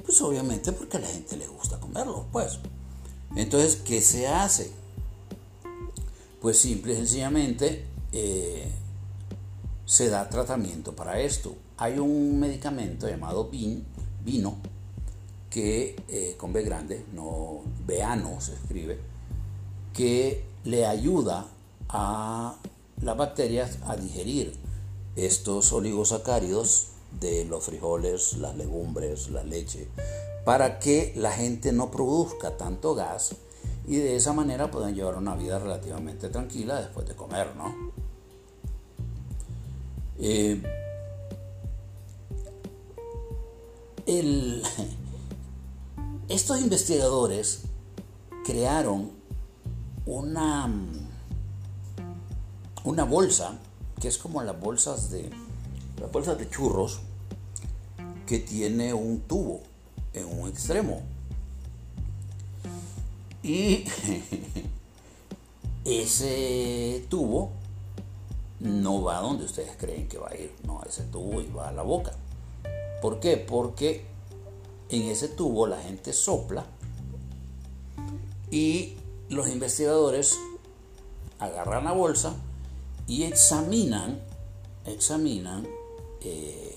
Pues 0.04 0.20
obviamente 0.20 0.72
porque 0.72 0.98
a 0.98 1.00
la 1.00 1.06
gente 1.06 1.38
le 1.38 1.46
gusta 1.46 1.80
comerlo, 1.80 2.26
pues. 2.30 2.58
Entonces, 3.34 3.76
¿qué 3.76 4.02
se 4.02 4.28
hace? 4.28 4.72
Pues 6.42 6.58
simple 6.58 6.92
y 6.92 6.96
sencillamente 6.96 7.86
eh, 8.12 8.70
se 9.86 10.10
da 10.10 10.28
tratamiento 10.28 10.94
para 10.94 11.18
esto. 11.18 11.56
Hay 11.78 11.98
un 11.98 12.38
medicamento 12.38 13.08
llamado 13.08 13.48
VIN, 13.48 13.86
vino, 14.22 14.58
que 15.48 15.96
eh, 16.08 16.34
con 16.36 16.52
B 16.52 16.62
grande, 16.62 17.06
no 17.14 17.62
veano 17.86 18.38
se 18.42 18.52
escribe, 18.52 18.98
que 19.94 20.49
le 20.64 20.86
ayuda 20.86 21.46
a 21.88 22.56
las 23.00 23.16
bacterias 23.16 23.78
a 23.86 23.96
digerir 23.96 24.54
estos 25.16 25.72
oligosacáridos 25.72 26.88
de 27.18 27.44
los 27.44 27.64
frijoles, 27.64 28.34
las 28.34 28.56
legumbres, 28.56 29.30
la 29.30 29.42
leche, 29.42 29.88
para 30.44 30.78
que 30.78 31.12
la 31.16 31.32
gente 31.32 31.72
no 31.72 31.90
produzca 31.90 32.56
tanto 32.56 32.94
gas 32.94 33.34
y 33.86 33.96
de 33.96 34.16
esa 34.16 34.32
manera 34.32 34.70
pueden 34.70 34.94
llevar 34.94 35.16
una 35.16 35.34
vida 35.34 35.58
relativamente 35.58 36.28
tranquila 36.28 36.80
después 36.80 37.08
de 37.08 37.16
comer, 37.16 37.56
¿no? 37.56 37.74
Eh, 40.18 40.62
estos 46.28 46.60
investigadores 46.60 47.62
crearon 48.44 49.19
una, 50.10 50.68
una 52.82 53.04
bolsa 53.04 53.58
que 54.00 54.08
es 54.08 54.18
como 54.18 54.42
las 54.42 54.58
bolsas 54.60 55.10
de 55.10 55.30
las 56.00 56.10
bolsas 56.10 56.36
de 56.36 56.48
churros 56.48 57.00
que 58.26 58.40
tiene 58.40 58.92
un 58.92 59.20
tubo 59.20 59.60
en 60.12 60.26
un 60.26 60.48
extremo 60.48 61.02
y 63.42 63.84
ese 65.84 67.06
tubo 67.08 67.52
no 68.58 69.02
va 69.02 69.20
donde 69.20 69.44
ustedes 69.44 69.76
creen 69.78 70.08
que 70.08 70.18
va 70.18 70.30
a 70.30 70.34
ir, 70.34 70.52
no, 70.64 70.82
ese 70.86 71.04
tubo 71.04 71.42
va 71.56 71.68
a 71.68 71.72
la 71.72 71.82
boca. 71.82 72.12
¿Por 73.00 73.20
qué? 73.20 73.38
Porque 73.38 74.04
en 74.90 75.02
ese 75.04 75.28
tubo 75.28 75.66
la 75.66 75.80
gente 75.80 76.12
sopla 76.12 76.66
y 78.50 78.96
los 79.30 79.48
investigadores 79.48 80.38
agarran 81.38 81.84
la 81.84 81.92
bolsa 81.92 82.34
y 83.06 83.22
examinan, 83.22 84.20
examinan 84.84 85.66
eh, 86.20 86.76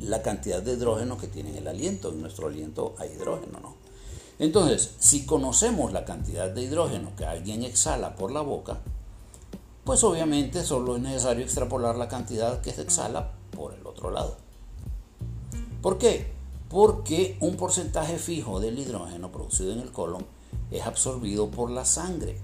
la 0.00 0.22
cantidad 0.22 0.62
de 0.62 0.72
hidrógeno 0.72 1.18
que 1.18 1.28
tiene 1.28 1.56
el 1.56 1.68
aliento. 1.68 2.10
En 2.10 2.20
nuestro 2.20 2.48
aliento 2.48 2.94
hay 2.98 3.10
hidrógeno, 3.12 3.60
¿no? 3.60 3.76
Entonces, 4.38 4.94
si 4.98 5.24
conocemos 5.26 5.92
la 5.92 6.04
cantidad 6.04 6.50
de 6.50 6.62
hidrógeno 6.62 7.14
que 7.16 7.26
alguien 7.26 7.62
exhala 7.62 8.16
por 8.16 8.32
la 8.32 8.40
boca, 8.40 8.80
pues 9.84 10.02
obviamente 10.04 10.64
solo 10.64 10.96
es 10.96 11.02
necesario 11.02 11.44
extrapolar 11.44 11.96
la 11.96 12.08
cantidad 12.08 12.60
que 12.60 12.72
se 12.72 12.82
exhala 12.82 13.32
por 13.50 13.74
el 13.74 13.86
otro 13.86 14.10
lado. 14.10 14.36
¿Por 15.82 15.98
qué? 15.98 16.32
Porque 16.68 17.36
un 17.40 17.56
porcentaje 17.56 18.18
fijo 18.18 18.58
del 18.58 18.78
hidrógeno 18.78 19.30
producido 19.30 19.72
en 19.72 19.80
el 19.80 19.92
colon 19.92 20.24
es 20.72 20.84
absorbido 20.86 21.50
por 21.50 21.70
la 21.70 21.84
sangre. 21.84 22.36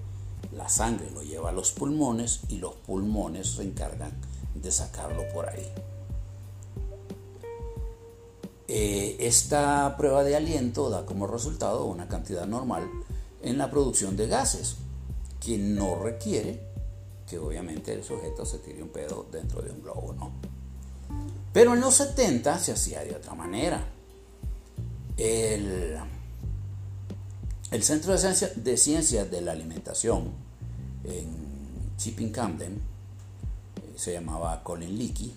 La 0.55 0.69
sangre 0.69 1.09
lo 1.11 1.23
lleva 1.23 1.49
a 1.49 1.51
los 1.53 1.71
pulmones 1.71 2.41
y 2.47 2.57
los 2.57 2.75
pulmones 2.75 3.47
se 3.55 3.63
encargan 3.63 4.13
de 4.55 4.71
sacarlo 4.71 5.23
por 5.33 5.49
ahí. 5.49 5.67
Eh, 8.67 9.17
esta 9.19 9.95
prueba 9.97 10.23
de 10.23 10.35
aliento 10.35 10.89
da 10.91 11.05
como 11.05 11.25
resultado 11.25 11.85
una 11.85 12.07
cantidad 12.07 12.45
normal 12.45 12.87
en 13.41 13.57
la 13.57 13.71
producción 13.71 14.15
de 14.15 14.27
gases, 14.27 14.75
que 15.39 15.57
no 15.57 15.95
requiere 15.95 16.61
que 17.27 17.39
obviamente 17.39 17.93
el 17.93 18.03
sujeto 18.03 18.45
se 18.45 18.59
tire 18.59 18.83
un 18.83 18.89
pedo 18.89 19.25
dentro 19.31 19.61
de 19.61 19.71
un 19.71 19.81
globo, 19.81 20.13
¿no? 20.13 20.31
Pero 21.53 21.73
en 21.73 21.81
los 21.81 21.95
70 21.95 22.59
se 22.59 22.71
hacía 22.73 23.03
de 23.03 23.15
otra 23.15 23.33
manera. 23.33 23.87
El, 25.17 25.97
el 27.71 27.83
Centro 27.83 28.13
de, 28.13 28.17
Ciencia, 28.17 28.51
de 28.55 28.77
Ciencias 28.77 29.29
de 29.29 29.41
la 29.41 29.51
Alimentación 29.51 30.31
en 31.03 31.27
Chipping 31.97 32.31
Camden, 32.31 32.73
eh, 32.73 33.93
se 33.95 34.13
llamaba 34.13 34.63
Colin 34.63 34.97
Leakey, 34.97 35.33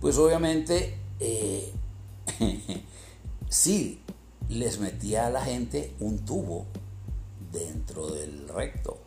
pues 0.00 0.16
obviamente 0.18 0.94
eh, 1.18 1.72
sí, 3.48 4.00
les 4.48 4.78
metía 4.78 5.26
a 5.26 5.30
la 5.30 5.42
gente 5.42 5.94
un 6.00 6.18
tubo 6.20 6.66
dentro 7.52 8.10
del 8.10 8.48
recto, 8.48 8.98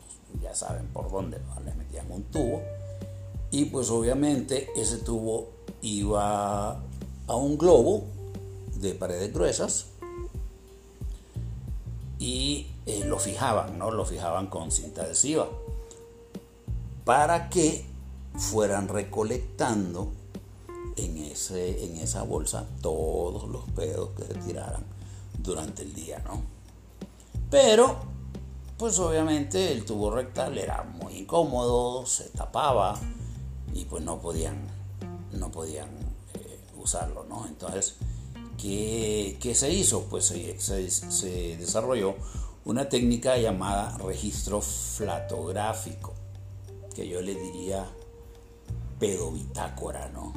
ya 0.41 0.53
saben 0.53 0.87
por 0.87 1.09
dónde, 1.09 1.39
les 1.63 1.75
metían 1.75 2.11
un 2.11 2.23
tubo 2.23 2.61
y 3.51 3.65
pues 3.65 3.89
obviamente 3.89 4.69
ese 4.75 4.97
tubo 4.97 5.49
iba 5.81 6.71
a 7.27 7.35
un 7.35 7.57
globo 7.57 8.03
de 8.75 8.93
paredes 8.93 9.33
gruesas 9.33 9.87
y 12.19 12.67
eh, 12.85 13.03
lo 13.05 13.19
fijaban, 13.19 13.77
¿no? 13.77 13.91
Lo 13.91 14.05
fijaban 14.05 14.47
con 14.47 14.71
cinta 14.71 15.03
adhesiva 15.03 15.47
para 17.05 17.49
que 17.49 17.85
fueran 18.35 18.87
recolectando 18.87 20.11
en, 20.95 21.17
ese, 21.17 21.85
en 21.85 21.97
esa 21.97 22.23
bolsa 22.23 22.65
todos 22.81 23.47
los 23.49 23.63
pedos 23.71 24.09
que 24.17 24.25
se 24.25 24.33
tiraran 24.35 24.83
durante 25.39 25.83
el 25.83 25.93
día, 25.93 26.19
¿no? 26.25 26.41
Pero, 27.49 27.97
pues 28.77 28.99
obviamente 28.99 29.71
el 29.71 29.85
tubo 29.85 30.11
rectal 30.11 30.57
era 30.57 30.83
muy 30.83 31.19
incómodo, 31.19 32.05
se 32.05 32.25
tapaba 32.29 32.99
y 33.73 33.85
pues 33.85 34.03
no 34.03 34.19
podían, 34.19 34.67
no 35.31 35.49
podían 35.49 35.89
eh, 36.33 36.59
usarlo, 36.77 37.25
¿no? 37.29 37.47
Entonces, 37.47 37.95
¿qué, 38.57 39.53
se 39.55 39.71
hizo? 39.71 40.03
Pues 40.03 40.25
se, 40.25 41.57
desarrolló 41.57 42.15
una 42.65 42.89
técnica 42.89 43.37
llamada 43.37 43.97
registro 43.99 44.61
flatográfico, 44.61 46.13
que 46.93 47.07
yo 47.07 47.21
le 47.21 47.35
diría 47.35 47.87
pedobitácora, 48.99 50.09
¿no? 50.09 50.33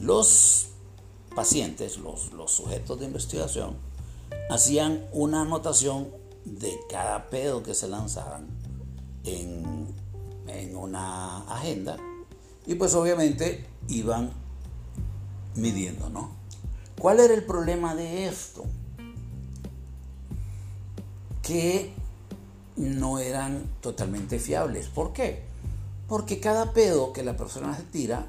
Los 0.00 0.68
pacientes, 1.34 1.98
los, 1.98 2.30
sujetos 2.50 2.98
de 2.98 3.06
investigación, 3.06 3.76
hacían 4.48 5.06
una 5.12 5.42
anotación 5.42 6.08
de 6.44 6.80
cada 6.88 7.28
pedo 7.28 7.62
que 7.62 7.74
se 7.74 7.86
lanzaban 7.86 8.48
en, 9.24 9.94
en 10.48 10.74
una 10.74 11.42
agenda 11.42 11.98
y 12.66 12.74
pues 12.74 12.94
obviamente 12.94 13.66
iban 13.88 14.32
midiendo, 15.54 16.08
¿no? 16.08 16.39
¿Cuál 17.00 17.18
era 17.18 17.32
el 17.32 17.42
problema 17.44 17.94
de 17.94 18.26
esto? 18.26 18.62
Que 21.42 21.94
no 22.76 23.18
eran 23.18 23.64
totalmente 23.80 24.38
fiables. 24.38 24.88
¿Por 24.88 25.14
qué? 25.14 25.42
Porque 26.06 26.40
cada 26.40 26.74
pedo 26.74 27.14
que 27.14 27.22
la 27.22 27.38
persona 27.38 27.74
se 27.74 27.84
tira 27.84 28.26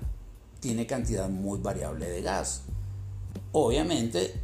tiene 0.61 0.87
cantidad 0.87 1.27
muy 1.27 1.59
variable 1.59 2.07
de 2.07 2.21
gas. 2.21 2.61
Obviamente 3.51 4.35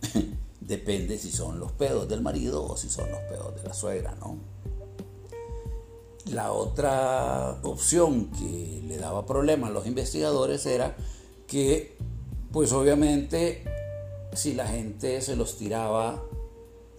depende 0.62 1.18
si 1.18 1.30
son 1.30 1.60
los 1.60 1.70
pedos 1.72 2.08
del 2.08 2.22
marido 2.22 2.64
o 2.64 2.74
si 2.74 2.88
son 2.88 3.10
los 3.10 3.20
pedos 3.24 3.54
de 3.54 3.64
la 3.64 3.74
suegra, 3.74 4.14
¿no? 4.18 4.38
La 6.24 6.52
otra 6.52 7.58
opción 7.62 8.30
que 8.30 8.82
le 8.86 8.96
daba 8.96 9.26
problema 9.26 9.66
a 9.66 9.70
los 9.70 9.86
investigadores 9.86 10.64
era 10.64 10.96
que, 11.46 11.98
pues 12.52 12.72
obviamente, 12.72 13.64
si 14.32 14.54
la 14.54 14.66
gente 14.66 15.20
se 15.20 15.36
los 15.36 15.56
tiraba 15.56 16.22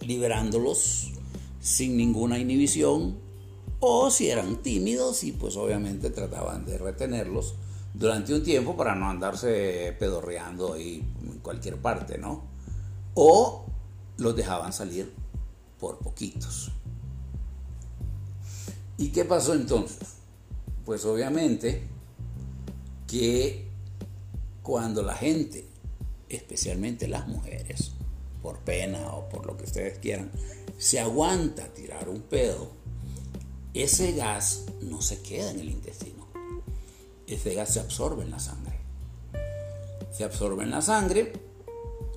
liberándolos 0.00 1.12
sin 1.60 1.96
ninguna 1.96 2.38
inhibición, 2.38 3.18
o 3.80 4.10
si 4.10 4.28
eran 4.28 4.62
tímidos 4.62 5.24
y 5.24 5.32
pues 5.32 5.56
obviamente 5.56 6.10
trataban 6.10 6.66
de 6.66 6.76
retenerlos 6.76 7.54
durante 7.94 8.34
un 8.34 8.42
tiempo 8.42 8.76
para 8.76 8.94
no 8.94 9.08
andarse 9.08 9.96
pedorreando 9.98 10.74
ahí 10.74 11.02
en 11.22 11.38
cualquier 11.38 11.78
parte, 11.78 12.18
¿no? 12.18 12.44
O 13.14 13.66
los 14.18 14.36
dejaban 14.36 14.72
salir 14.72 15.12
por 15.78 15.98
poquitos. 15.98 16.70
¿Y 18.98 19.08
qué 19.08 19.24
pasó 19.24 19.54
entonces? 19.54 20.16
Pues 20.84 21.06
obviamente 21.06 21.88
que 23.06 23.69
cuando 24.62 25.02
la 25.02 25.14
gente, 25.14 25.66
especialmente 26.28 27.08
las 27.08 27.26
mujeres, 27.26 27.92
por 28.42 28.58
pena 28.60 29.12
o 29.12 29.28
por 29.28 29.46
lo 29.46 29.56
que 29.56 29.64
ustedes 29.64 29.98
quieran, 29.98 30.30
se 30.78 31.00
aguanta 31.00 31.68
tirar 31.74 32.08
un 32.08 32.22
pedo, 32.22 32.70
ese 33.74 34.12
gas 34.12 34.64
no 34.80 35.00
se 35.02 35.20
queda 35.22 35.50
en 35.50 35.60
el 35.60 35.70
intestino. 35.70 36.26
Ese 37.26 37.54
gas 37.54 37.74
se 37.74 37.80
absorbe 37.80 38.24
en 38.24 38.30
la 38.30 38.40
sangre. 38.40 38.80
Se 40.10 40.24
absorbe 40.24 40.64
en 40.64 40.70
la 40.70 40.82
sangre 40.82 41.32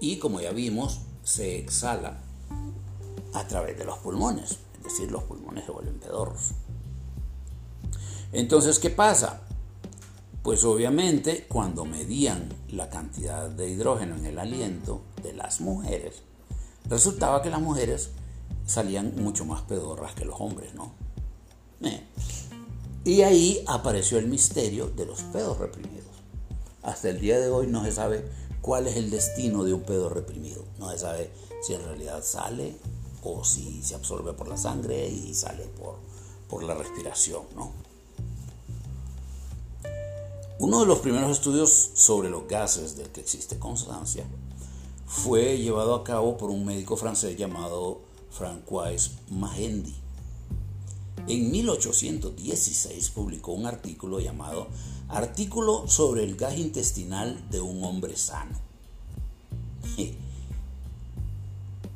y 0.02 0.18
como 0.18 0.42
ya 0.42 0.52
vimos, 0.52 1.02
se 1.24 1.60
exhala 1.60 2.20
a 3.34 3.48
través 3.48 3.78
de 3.78 3.86
los 3.86 4.00
pulmones. 4.00 4.60
Es 4.78 4.84
decir, 4.84 5.12
los 5.12 5.24
pulmones 5.24 5.66
se 5.66 5.72
vuelven 5.72 6.00
pedorros. 6.00 6.52
Entonces, 8.32 8.80
¿qué 8.80 8.90
pasa? 8.90 9.42
Pues 10.44 10.66
obviamente 10.66 11.46
cuando 11.48 11.86
medían 11.86 12.50
la 12.70 12.90
cantidad 12.90 13.50
de 13.50 13.70
hidrógeno 13.70 14.18
en 14.18 14.26
el 14.26 14.40
aliento 14.40 15.02
de 15.24 15.32
las 15.32 15.62
mujeres, 15.62 16.22
resultaba 16.90 17.42
que 17.42 17.50
las 17.50 17.62
mujeres 17.62 18.10
salían 18.66 19.14
mucho 19.16 19.46
más 19.46 19.62
pedorras 19.62 20.16
que 20.16 20.26
los 20.26 20.36
hombres, 20.40 20.74
¿no? 20.76 20.92
Eh. 21.82 22.04
Y 23.06 23.22
ahí 23.22 23.64
apareció 23.68 24.18
el 24.18 24.28
misterio 24.28 24.88
de 24.88 25.06
los 25.06 25.22
pedos 25.22 25.60
reprimidos. 25.60 26.12
Hasta 26.82 27.10
el 27.10 27.22
día 27.22 27.40
de 27.40 27.50
hoy 27.50 27.68
no 27.68 27.86
se 27.86 27.94
sabe 27.94 28.26
cuál 28.62 28.88
es 28.88 28.98
el 28.98 29.12
destino 29.12 29.64
de 29.64 29.74
un 29.74 29.84
pedo 29.84 30.10
reprimido. 30.10 30.66
No 30.78 30.92
se 30.92 31.00
sabe 31.00 31.32
si 31.62 31.74
en 31.74 31.86
realidad 31.86 32.22
sale 32.22 32.76
o 33.24 33.46
si 33.46 33.82
se 33.82 33.96
absorbe 33.96 34.34
por 34.34 34.50
la 34.50 34.58
sangre 34.58 35.08
y 35.08 35.34
sale 35.34 35.64
por, 35.68 36.00
por 36.50 36.64
la 36.64 36.76
respiración, 36.76 37.44
¿no? 37.56 37.93
Uno 40.60 40.82
de 40.82 40.86
los 40.86 41.00
primeros 41.00 41.32
estudios 41.32 41.92
sobre 41.96 42.30
los 42.30 42.48
gases 42.48 42.96
del 42.96 43.10
que 43.10 43.22
existe 43.22 43.58
constancia 43.58 44.24
fue 45.08 45.58
llevado 45.58 45.96
a 45.96 46.04
cabo 46.04 46.38
por 46.38 46.52
un 46.52 46.64
médico 46.64 46.96
francés 46.96 47.36
llamado 47.38 48.02
François 48.32 49.12
Magendie. 49.32 49.96
En 51.28 51.52
1816 51.52 53.10
publicó 53.10 53.54
un 53.54 53.66
artículo 53.66 54.20
llamado 54.20 54.68
Artículo 55.10 55.88
sobre 55.88 56.24
el 56.24 56.36
gas 56.36 56.58
intestinal 56.58 57.50
de 57.50 57.60
un 57.60 57.84
hombre 57.84 58.16
sano. 58.16 58.58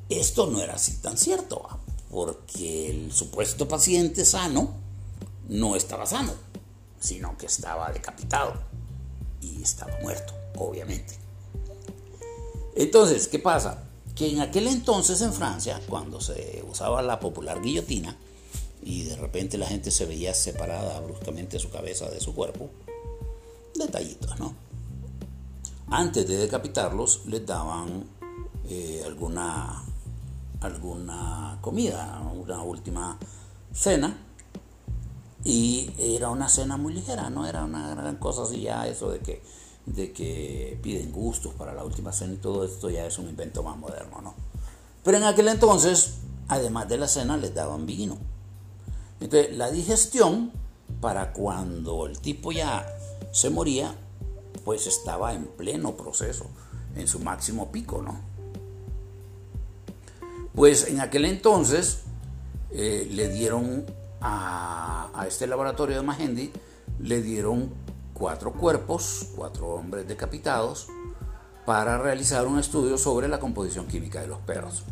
Esto 0.09 0.47
no 0.47 0.61
era 0.61 0.75
así 0.75 0.93
tan 0.93 1.17
cierto, 1.17 1.61
porque 2.09 2.89
el 2.89 3.11
supuesto 3.11 3.67
paciente 3.67 4.25
sano 4.25 4.71
no 5.47 5.75
estaba 5.75 6.05
sano 6.05 6.46
sino 6.99 7.37
que 7.37 7.45
estaba 7.45 7.91
decapitado 7.91 8.53
y 9.41 9.61
estaba 9.61 9.97
muerto, 10.01 10.33
obviamente. 10.57 11.17
Entonces, 12.75 13.27
¿qué 13.27 13.39
pasa? 13.39 13.83
Que 14.15 14.31
en 14.31 14.41
aquel 14.41 14.67
entonces 14.67 15.21
en 15.21 15.33
Francia, 15.33 15.79
cuando 15.87 16.21
se 16.21 16.63
usaba 16.69 17.01
la 17.01 17.19
popular 17.19 17.61
guillotina 17.61 18.15
y 18.83 19.03
de 19.03 19.15
repente 19.15 19.57
la 19.57 19.67
gente 19.67 19.91
se 19.91 20.05
veía 20.05 20.33
separada 20.33 20.99
bruscamente 21.01 21.59
su 21.59 21.69
cabeza 21.69 22.09
de 22.09 22.19
su 22.19 22.33
cuerpo, 22.33 22.69
detallitos, 23.75 24.39
¿no? 24.39 24.53
Antes 25.89 26.27
de 26.27 26.37
decapitarlos 26.37 27.25
les 27.27 27.45
daban 27.45 28.05
eh, 28.69 29.01
alguna, 29.05 29.83
alguna 30.61 31.57
comida, 31.61 32.21
una 32.33 32.61
última 32.61 33.17
cena 33.73 34.26
y 35.43 35.91
era 35.97 36.29
una 36.29 36.49
cena 36.49 36.77
muy 36.77 36.93
ligera, 36.93 37.29
no 37.29 37.45
era 37.45 37.63
una 37.63 37.93
gran 37.95 38.17
cosa 38.17 38.43
así 38.43 38.61
ya 38.61 38.87
eso 38.87 39.11
de 39.11 39.19
que, 39.19 39.41
de 39.85 40.11
que 40.11 40.79
piden 40.81 41.11
gustos 41.11 41.53
para 41.53 41.73
la 41.73 41.83
última 41.83 42.11
cena 42.11 42.33
y 42.33 42.37
todo 42.37 42.65
esto 42.65 42.89
ya 42.89 43.05
es 43.05 43.17
un 43.17 43.29
invento 43.29 43.63
más 43.63 43.77
moderno, 43.77 44.21
¿no? 44.21 44.33
Pero 45.03 45.17
en 45.17 45.23
aquel 45.23 45.47
entonces, 45.47 46.15
además 46.47 46.89
de 46.89 46.97
la 46.97 47.07
cena, 47.07 47.37
les 47.37 47.53
daban 47.53 47.85
vino. 47.85 48.17
Entonces, 49.21 49.55
la 49.55 49.71
digestión, 49.71 50.51
para 50.99 51.31
cuando 51.33 52.07
el 52.07 52.19
tipo 52.19 52.51
ya 52.51 52.85
se 53.31 53.49
moría, 53.49 53.95
pues 54.65 54.85
estaba 54.85 55.33
en 55.33 55.45
pleno 55.45 55.95
proceso, 55.95 56.47
en 56.95 57.07
su 57.07 57.19
máximo 57.19 57.71
pico, 57.71 58.01
¿no? 58.01 58.19
Pues 60.53 60.87
en 60.87 60.99
aquel 60.99 61.25
entonces 61.25 61.99
eh, 62.71 63.07
le 63.11 63.29
dieron 63.29 63.85
a, 64.21 65.25
este 65.27 65.47
laboratorio 65.47 65.97
de 65.97 66.03
Magendie 66.03 66.51
le 66.99 67.21
dieron 67.21 67.73
cuatro 68.13 68.53
cuerpos, 68.53 69.29
cuatro 69.35 69.67
hombres 69.69 70.07
decapitados, 70.07 70.87
para 71.65 71.97
realizar 71.97 72.47
un 72.47 72.59
estudio 72.59 72.97
sobre 72.97 73.27
la 73.27 73.39
composición 73.39 73.87
química 73.87 74.21
de 74.21 74.27
los 74.27 74.39
perros. 74.39 74.83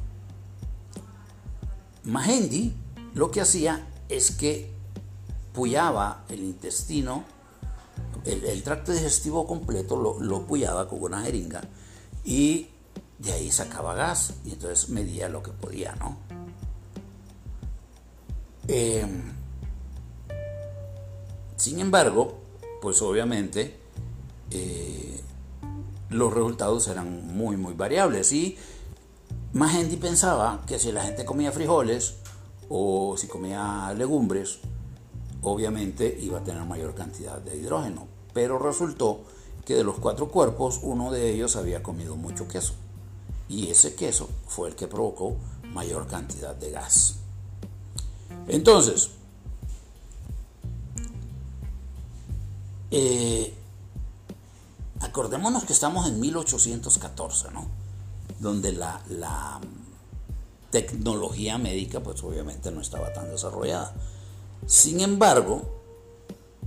Magendie 2.03 2.73
lo 3.13 3.31
que 3.31 3.41
hacía 3.41 3.87
es 4.09 4.31
que 4.31 4.71
puyaba 5.53 6.25
el 6.27 6.41
intestino, 6.41 7.23
el, 8.25 8.61
tracto 8.63 8.91
digestivo 8.91 9.47
completo 9.47 9.95
lo, 9.95 10.19
lo 10.19 10.45
puyaba 10.45 10.89
con 10.89 11.01
una 11.01 11.21
jeringa 11.21 11.61
y 12.23 12.67
de 13.19 13.31
ahí 13.31 13.51
sacaba 13.51 13.93
gas 13.93 14.33
y 14.43 14.51
entonces 14.51 14.89
medía 14.89 15.29
lo 15.29 15.41
que 15.41 15.51
podía, 15.51 15.95
¿no? 15.95 16.24
Em, 18.67 19.33
sin 21.57 21.79
embargo, 21.79 22.35
pues 22.81 23.01
obviamente 23.01 23.79
eh, 24.51 25.21
los 26.09 26.33
resultados 26.33 26.87
eran 26.87 27.35
muy, 27.35 27.57
muy 27.57 27.73
variables 27.73 28.31
y 28.31 28.57
más 29.53 29.71
gente 29.71 29.97
pensaba 29.97 30.63
que 30.67 30.79
si 30.79 30.91
la 30.91 31.03
gente 31.03 31.25
comía 31.25 31.51
frijoles 31.51 32.15
o 32.69 33.15
si 33.17 33.27
comía 33.27 33.93
legumbres, 33.97 34.59
obviamente 35.41 36.17
iba 36.21 36.39
a 36.39 36.43
tener 36.43 36.63
mayor 36.65 36.95
cantidad 36.95 37.37
de 37.37 37.57
hidrógeno. 37.57 38.07
Pero 38.33 38.59
resultó 38.59 39.21
que 39.65 39.75
de 39.75 39.83
los 39.83 39.97
cuatro 39.99 40.29
cuerpos, 40.29 40.79
uno 40.83 41.11
de 41.11 41.31
ellos 41.31 41.55
había 41.55 41.81
comido 41.81 42.15
mucho 42.15 42.47
queso. 42.47 42.73
Y 43.47 43.69
ese 43.69 43.95
queso 43.95 44.29
fue 44.47 44.69
el 44.69 44.75
que 44.75 44.87
provocó 44.87 45.37
mayor 45.71 46.07
cantidad 46.07 46.55
de 46.55 46.71
gas. 46.71 47.19
Entonces, 48.47 49.11
eh, 52.91 53.53
acordémonos 54.99 55.65
que 55.65 55.73
estamos 55.73 56.07
en 56.07 56.19
1814, 56.19 57.51
¿no? 57.51 57.67
Donde 58.39 58.71
la, 58.71 59.01
la 59.09 59.59
tecnología 60.69 61.57
médica, 61.57 62.01
pues 62.01 62.23
obviamente 62.23 62.71
no 62.71 62.81
estaba 62.81 63.13
tan 63.13 63.29
desarrollada. 63.29 63.95
Sin 64.67 64.99
embargo, 64.99 65.61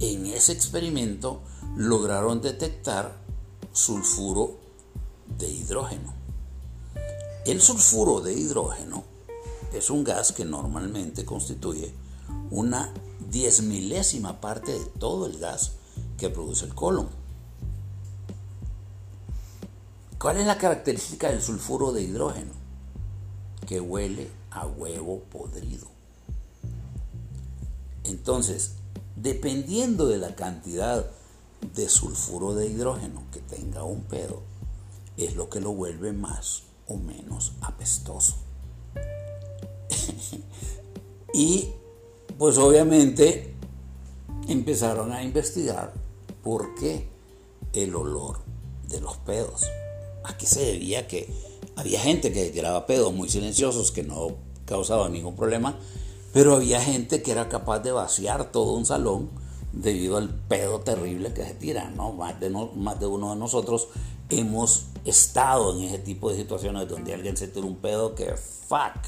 en 0.00 0.26
ese 0.26 0.52
experimento 0.52 1.40
lograron 1.76 2.40
detectar 2.40 3.16
sulfuro 3.72 4.58
de 5.38 5.48
hidrógeno. 5.48 6.14
El 7.46 7.60
sulfuro 7.60 8.20
de 8.20 8.34
hidrógeno 8.34 9.04
es 9.72 9.90
un 9.90 10.04
gas 10.04 10.32
que 10.32 10.44
normalmente 10.44 11.24
constituye 11.24 11.92
una 12.50 12.92
diez 13.30 13.62
milésima 13.62 14.40
parte 14.40 14.72
de 14.72 14.84
todo 14.84 15.26
el 15.26 15.38
gas 15.38 15.72
que 16.16 16.30
produce 16.30 16.64
el 16.64 16.74
colon. 16.74 17.08
¿Cuál 20.18 20.38
es 20.38 20.46
la 20.46 20.58
característica 20.58 21.30
del 21.30 21.42
sulfuro 21.42 21.92
de 21.92 22.02
hidrógeno? 22.02 22.52
Que 23.66 23.80
huele 23.80 24.28
a 24.50 24.66
huevo 24.66 25.20
podrido. 25.30 25.86
Entonces, 28.04 28.72
dependiendo 29.16 30.06
de 30.06 30.18
la 30.18 30.34
cantidad 30.34 31.08
de 31.74 31.88
sulfuro 31.88 32.54
de 32.54 32.66
hidrógeno 32.66 33.22
que 33.30 33.40
tenga 33.40 33.84
un 33.84 34.02
pedo, 34.02 34.42
es 35.16 35.36
lo 35.36 35.50
que 35.50 35.60
lo 35.60 35.72
vuelve 35.72 36.12
más 36.12 36.62
o 36.88 36.96
menos 36.96 37.52
apestoso. 37.60 38.47
Y 41.38 41.68
pues 42.36 42.58
obviamente 42.58 43.54
empezaron 44.48 45.12
a 45.12 45.22
investigar 45.22 45.94
por 46.42 46.74
qué 46.74 47.06
el 47.74 47.94
olor 47.94 48.40
de 48.88 49.00
los 49.00 49.18
pedos. 49.18 49.62
¿A 50.24 50.36
qué 50.36 50.46
se 50.46 50.64
debía 50.64 51.06
que 51.06 51.32
había 51.76 52.00
gente 52.00 52.32
que 52.32 52.50
tiraba 52.50 52.86
pedos 52.86 53.12
muy 53.12 53.28
silenciosos 53.28 53.92
que 53.92 54.02
no 54.02 54.32
causaban 54.64 55.12
ningún 55.12 55.36
problema, 55.36 55.78
pero 56.32 56.56
había 56.56 56.80
gente 56.80 57.22
que 57.22 57.30
era 57.30 57.48
capaz 57.48 57.78
de 57.78 57.92
vaciar 57.92 58.50
todo 58.50 58.72
un 58.72 58.84
salón 58.84 59.30
debido 59.72 60.16
al 60.16 60.30
pedo 60.30 60.80
terrible 60.80 61.32
que 61.32 61.44
se 61.44 61.54
tira, 61.54 61.88
¿no? 61.90 62.12
Más 62.12 62.40
de, 62.40 62.50
más 62.50 62.98
de 62.98 63.06
uno 63.06 63.30
de 63.30 63.36
nosotros 63.36 63.86
hemos 64.28 64.86
estado 65.04 65.76
en 65.76 65.84
ese 65.84 65.98
tipo 65.98 66.30
de 66.30 66.36
situaciones 66.36 66.88
donde 66.88 67.14
alguien 67.14 67.36
se 67.36 67.46
tira 67.46 67.64
un 67.64 67.76
pedo 67.76 68.16
que 68.16 68.34
fuck. 68.34 69.06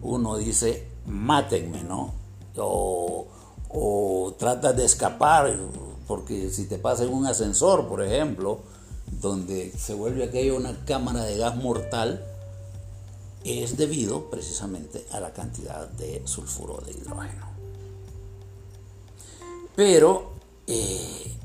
Uno 0.00 0.36
dice, 0.38 0.89
mátenme, 1.06 1.82
¿no? 1.82 2.12
O, 2.56 3.26
o 3.68 4.34
trata 4.38 4.72
de 4.72 4.84
escapar, 4.84 5.56
porque 6.06 6.50
si 6.50 6.66
te 6.66 6.78
pasa 6.78 7.04
en 7.04 7.12
un 7.12 7.26
ascensor, 7.26 7.88
por 7.88 8.02
ejemplo, 8.02 8.60
donde 9.20 9.72
se 9.72 9.94
vuelve 9.94 10.24
aquello 10.24 10.56
una 10.56 10.84
cámara 10.84 11.24
de 11.24 11.38
gas 11.38 11.56
mortal, 11.56 12.24
es 13.44 13.76
debido 13.76 14.28
precisamente 14.30 15.06
a 15.12 15.20
la 15.20 15.32
cantidad 15.32 15.88
de 15.88 16.22
sulfuro 16.26 16.82
de 16.84 16.92
hidrógeno. 16.92 17.46
Pero, 19.76 20.32
eh, 20.66 21.36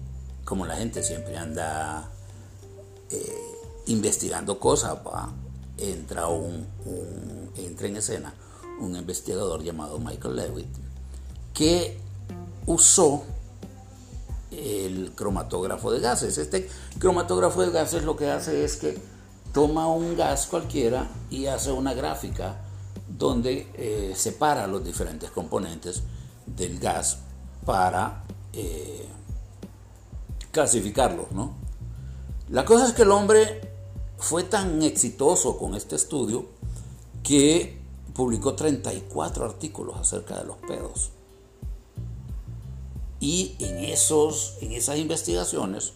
como 0.43 0.65
la 0.65 0.75
gente 0.75 1.03
siempre 1.03 1.37
anda 1.37 2.09
eh, 3.11 3.55
investigando 3.87 4.59
cosas, 4.59 4.97
entra, 5.77 6.27
un, 6.27 6.67
entra 7.55 7.87
en 7.87 7.97
escena 7.97 8.33
un 8.79 8.95
investigador 8.95 9.63
llamado 9.63 9.99
Michael 9.99 10.35
Lewitt 10.35 10.67
que 11.53 11.97
usó 12.65 13.23
el 14.51 15.11
cromatógrafo 15.15 15.91
de 15.91 15.99
gases. 15.99 16.37
Este 16.37 16.69
cromatógrafo 16.99 17.61
de 17.61 17.71
gases 17.71 18.03
lo 18.03 18.15
que 18.15 18.29
hace 18.29 18.63
es 18.63 18.77
que 18.77 18.97
toma 19.53 19.87
un 19.87 20.15
gas 20.15 20.47
cualquiera 20.47 21.09
y 21.29 21.45
hace 21.45 21.71
una 21.71 21.93
gráfica 21.93 22.57
donde 23.07 23.69
eh, 23.75 24.13
separa 24.15 24.67
los 24.67 24.83
diferentes 24.83 25.31
componentes 25.31 26.03
del 26.45 26.79
gas 26.79 27.19
para 27.65 28.23
eh, 28.53 29.07
clasificarlos. 30.51 31.31
¿no? 31.31 31.53
La 32.49 32.65
cosa 32.65 32.87
es 32.87 32.93
que 32.93 33.03
el 33.03 33.11
hombre 33.11 33.61
fue 34.17 34.43
tan 34.43 34.81
exitoso 34.83 35.57
con 35.57 35.75
este 35.75 35.95
estudio 35.95 36.45
que 37.23 37.84
publicó 38.15 38.55
34 38.55 39.45
artículos 39.45 39.97
acerca 39.97 40.39
de 40.39 40.45
los 40.45 40.57
pedos. 40.57 41.11
Y 43.19 43.55
en, 43.59 43.79
esos, 43.79 44.55
en 44.61 44.71
esas 44.71 44.97
investigaciones 44.97 45.93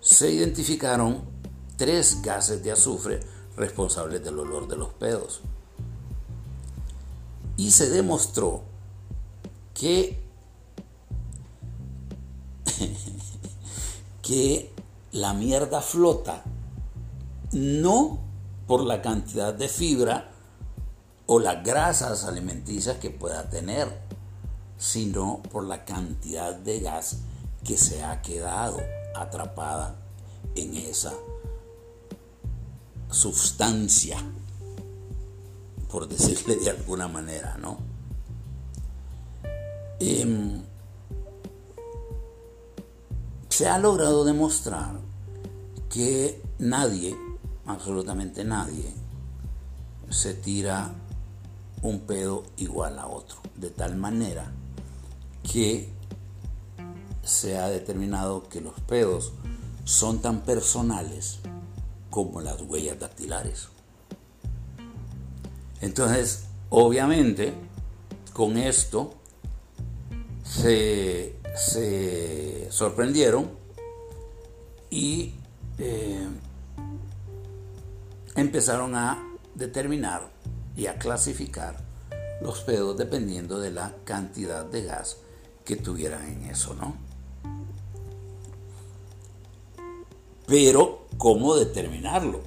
se 0.00 0.32
identificaron 0.32 1.22
tres 1.76 2.20
gases 2.22 2.62
de 2.64 2.72
azufre 2.72 3.20
responsables 3.56 4.24
del 4.24 4.40
olor 4.40 4.66
de 4.66 4.76
los 4.76 4.92
pedos. 4.94 5.40
Y 7.56 7.70
se 7.70 7.90
demostró 7.90 8.62
que, 9.72 10.20
que 14.22 14.72
la 15.12 15.32
mierda 15.32 15.80
flota 15.80 16.42
no 17.52 18.18
por 18.66 18.84
la 18.84 19.00
cantidad 19.02 19.54
de 19.54 19.68
fibra 19.68 20.29
o 21.32 21.38
las 21.38 21.62
grasas 21.62 22.24
alimenticias 22.24 22.96
que 22.96 23.08
pueda 23.08 23.48
tener, 23.48 23.86
sino 24.78 25.40
por 25.52 25.62
la 25.62 25.84
cantidad 25.84 26.56
de 26.56 26.80
gas 26.80 27.18
que 27.62 27.76
se 27.76 28.02
ha 28.02 28.20
quedado 28.20 28.80
atrapada 29.14 29.94
en 30.56 30.74
esa 30.74 31.12
sustancia, 33.08 34.16
por 35.88 36.08
decirle 36.08 36.56
de 36.56 36.70
alguna 36.70 37.06
manera, 37.06 37.56
¿no? 37.58 37.78
Em, 40.00 40.60
se 43.50 43.68
ha 43.68 43.78
logrado 43.78 44.24
demostrar 44.24 44.98
que 45.88 46.42
nadie, 46.58 47.16
absolutamente 47.66 48.42
nadie, 48.42 48.92
se 50.08 50.34
tira 50.34 50.92
un 51.82 52.00
pedo 52.00 52.44
igual 52.56 52.98
a 52.98 53.06
otro, 53.06 53.38
de 53.56 53.70
tal 53.70 53.96
manera 53.96 54.52
que 55.42 55.88
se 57.22 57.58
ha 57.58 57.68
determinado 57.68 58.48
que 58.48 58.60
los 58.60 58.78
pedos 58.80 59.32
son 59.84 60.20
tan 60.20 60.40
personales 60.42 61.38
como 62.10 62.40
las 62.40 62.60
huellas 62.62 62.98
dactilares. 62.98 63.68
Entonces, 65.80 66.44
obviamente, 66.68 67.54
con 68.32 68.58
esto 68.58 69.14
se, 70.44 71.36
sorprendieron 72.70 73.50
y 74.90 75.34
eh, 75.78 76.28
empezaron 78.34 78.94
a 78.94 79.22
determinar 79.54 80.29
y 80.80 80.86
a 80.86 80.98
clasificar 80.98 81.76
los 82.40 82.60
pedos 82.60 82.96
dependiendo 82.96 83.60
de 83.60 83.70
la 83.70 83.94
cantidad 84.04 84.64
de 84.64 84.84
gas 84.84 85.18
que 85.62 85.76
tuvieran 85.76 86.26
en 86.26 86.44
eso, 86.50 86.72
¿no? 86.72 86.96
Pero, 90.46 91.06
¿cómo 91.18 91.54
determinarlo? 91.54 92.40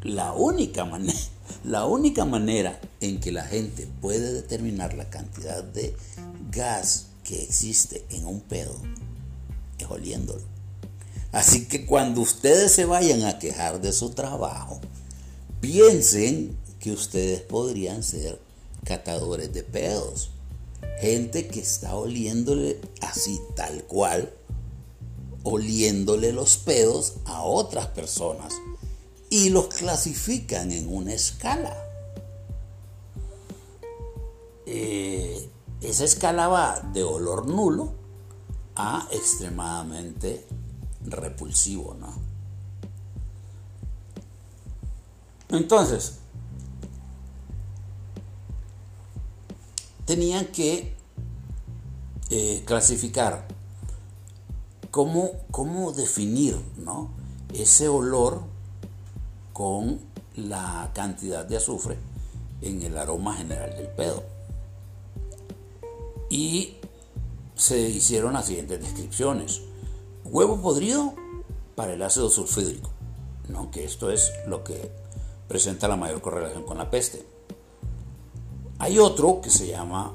La 0.00 0.32
única, 0.32 0.86
manera, 0.86 1.18
la 1.64 1.84
única 1.84 2.24
manera 2.24 2.80
en 3.02 3.20
que 3.20 3.32
la 3.32 3.44
gente 3.44 3.86
puede 4.00 4.32
determinar 4.32 4.94
la 4.94 5.10
cantidad 5.10 5.62
de 5.62 5.94
gas 6.50 7.08
que 7.22 7.42
existe 7.42 8.06
en 8.08 8.24
un 8.24 8.40
pedo 8.40 8.74
es 9.78 9.86
oliéndolo. 9.90 10.42
Así 11.32 11.66
que 11.66 11.84
cuando 11.84 12.22
ustedes 12.22 12.72
se 12.72 12.86
vayan 12.86 13.24
a 13.24 13.38
quejar 13.38 13.82
de 13.82 13.92
su 13.92 14.10
trabajo, 14.10 14.80
piensen 15.60 16.56
que 16.82 16.92
ustedes 16.92 17.40
podrían 17.40 18.02
ser 18.02 18.38
catadores 18.84 19.52
de 19.52 19.62
pedos 19.62 20.32
gente 21.02 21.48
que 21.48 21.58
está 21.58 21.96
oliéndole 21.96 22.80
así 23.00 23.40
tal 23.56 23.82
cual, 23.84 24.32
oliéndole 25.42 26.32
los 26.32 26.56
pedos 26.58 27.14
a 27.24 27.42
otras 27.42 27.88
personas 27.88 28.54
y 29.28 29.50
los 29.50 29.66
clasifican 29.66 30.70
en 30.70 30.94
una 30.94 31.12
escala. 31.12 31.76
Eh, 34.66 35.50
esa 35.80 36.04
escala 36.04 36.46
va 36.46 36.80
de 36.92 37.02
olor 37.02 37.48
nulo 37.48 37.92
a 38.76 39.08
extremadamente 39.10 40.46
repulsivo, 41.04 41.96
¿no? 41.98 42.14
Entonces, 45.48 46.21
tenían 50.12 50.48
que 50.48 50.92
eh, 52.28 52.62
clasificar 52.66 53.48
cómo, 54.90 55.30
cómo 55.50 55.92
definir 55.92 56.60
¿no? 56.76 57.08
ese 57.54 57.88
olor 57.88 58.42
con 59.54 60.00
la 60.36 60.90
cantidad 60.92 61.46
de 61.46 61.56
azufre 61.56 61.96
en 62.60 62.82
el 62.82 62.98
aroma 62.98 63.36
general 63.36 63.74
del 63.74 63.86
pedo. 63.86 64.22
Y 66.28 66.74
se 67.54 67.80
hicieron 67.80 68.34
las 68.34 68.44
siguientes 68.44 68.82
descripciones. 68.82 69.62
Huevo 70.26 70.60
podrido 70.60 71.14
para 71.74 71.94
el 71.94 72.02
ácido 72.02 72.28
sulfídrico, 72.28 72.90
¿no? 73.48 73.70
que 73.70 73.86
esto 73.86 74.10
es 74.10 74.30
lo 74.46 74.62
que 74.62 74.90
presenta 75.48 75.88
la 75.88 75.96
mayor 75.96 76.20
correlación 76.20 76.64
con 76.64 76.76
la 76.76 76.90
peste. 76.90 77.31
Hay 78.82 78.98
otro 78.98 79.40
que 79.40 79.48
se 79.48 79.68
llama 79.68 80.12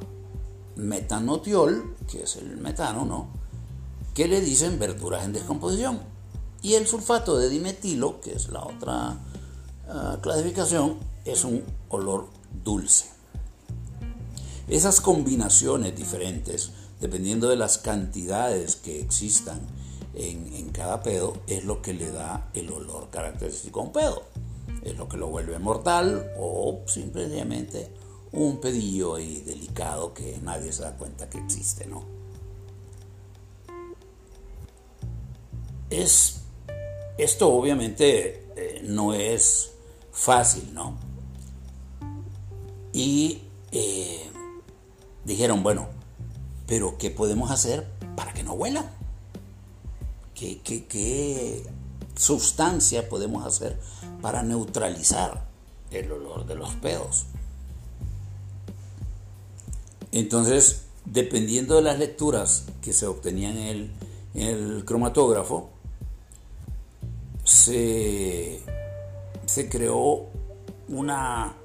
metanotiol, 0.76 1.96
que 2.12 2.24
es 2.24 2.36
el 2.36 2.58
metano, 2.58 3.06
¿no? 3.06 3.30
Que 4.14 4.28
le 4.28 4.42
dicen 4.42 4.78
verduras 4.78 5.24
en 5.24 5.32
descomposición. 5.32 6.02
Y 6.62 6.74
el 6.74 6.86
sulfato 6.86 7.38
de 7.38 7.48
dimetilo, 7.48 8.20
que 8.20 8.34
es 8.34 8.50
la 8.50 8.66
otra 8.66 9.20
ah, 9.88 10.18
clasificación, 10.20 10.98
es 11.24 11.46
un 11.46 11.64
olor 11.88 12.28
dulce. 12.62 13.06
Esas 14.68 15.00
combinaciones 15.00 15.96
diferentes, 15.96 16.72
dependiendo 17.00 17.48
de 17.48 17.56
las 17.56 17.78
cantidades 17.78 18.76
que 18.76 19.00
existan 19.00 19.62
en, 20.14 20.72
cada 20.72 21.04
pedo, 21.04 21.38
es 21.48 21.64
lo 21.64 21.82
que 21.82 21.94
le 21.94 22.12
da 22.12 22.50
el 22.54 22.70
olor 22.70 23.10
característico 23.12 23.80
a 23.80 23.84
un 23.84 23.94
pedo. 23.94 24.24
Es 24.84 24.98
lo 24.98 25.08
que 25.08 25.16
lo 25.16 25.28
vuelve 25.28 25.58
mortal 25.58 26.34
o 26.38 26.82
simplemente 26.88 27.97
un 28.38 28.58
pedillo 28.58 29.18
y 29.18 29.42
delicado 29.42 30.14
que 30.14 30.38
nadie 30.44 30.72
se 30.72 30.84
da 30.84 30.96
cuenta 30.96 31.28
que 31.28 31.40
existe, 31.40 31.88
¿no? 31.88 32.04
Es, 35.90 36.42
esto 37.18 37.52
obviamente 37.52 38.46
eh, 38.56 38.82
no 38.84 39.16
es 39.16 39.72
fácil, 40.12 40.72
¿no? 40.72 40.96
Y 42.94 43.42
eh, 43.72 44.30
dijeron, 45.26 45.64
bueno, 45.64 45.88
pero 46.68 46.96
¿qué 47.00 47.10
podemos 47.10 47.50
hacer 47.50 47.88
para 48.16 48.34
que 48.34 48.44
no 48.44 48.54
huelan? 48.54 48.88
¿Qué, 50.36 50.62
qué 50.62 51.66
sustancia 52.16 53.10
podemos 53.10 53.48
hacer 53.48 53.80
para 54.22 54.44
neutralizar 54.44 55.48
el 55.90 56.12
olor 56.12 56.46
de 56.46 56.54
los 56.54 56.76
pedos? 56.76 57.26
Entonces, 60.18 60.82
dependiendo 61.06 61.76
de 61.76 61.84
las 61.84 62.00
lecturas 62.00 62.66
que 62.82 62.92
se 62.92 63.06
obtenían 63.06 63.56
en 63.56 63.92
el, 64.34 64.84
cromatógrafo, 64.84 65.70
se, 67.44 68.64
creó 69.70 70.26
una 70.88 71.56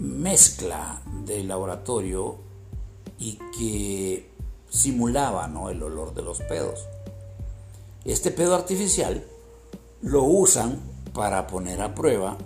mezcla 0.00 1.00
de 1.24 1.44
laboratorio 1.44 2.38
y 3.20 3.38
que 3.56 4.28
simulaba 4.68 5.46
el 5.70 5.80
olor 5.80 6.14
de 6.14 6.22
los 6.22 6.40
pedos. 6.40 6.88
Este 8.04 8.32
pedo 8.32 8.56
artificial 8.56 9.24
lo 10.00 10.24
usan 10.24 10.80
para 11.14 11.46
poner 11.46 11.82
a 11.82 11.94
prueba 11.94 12.36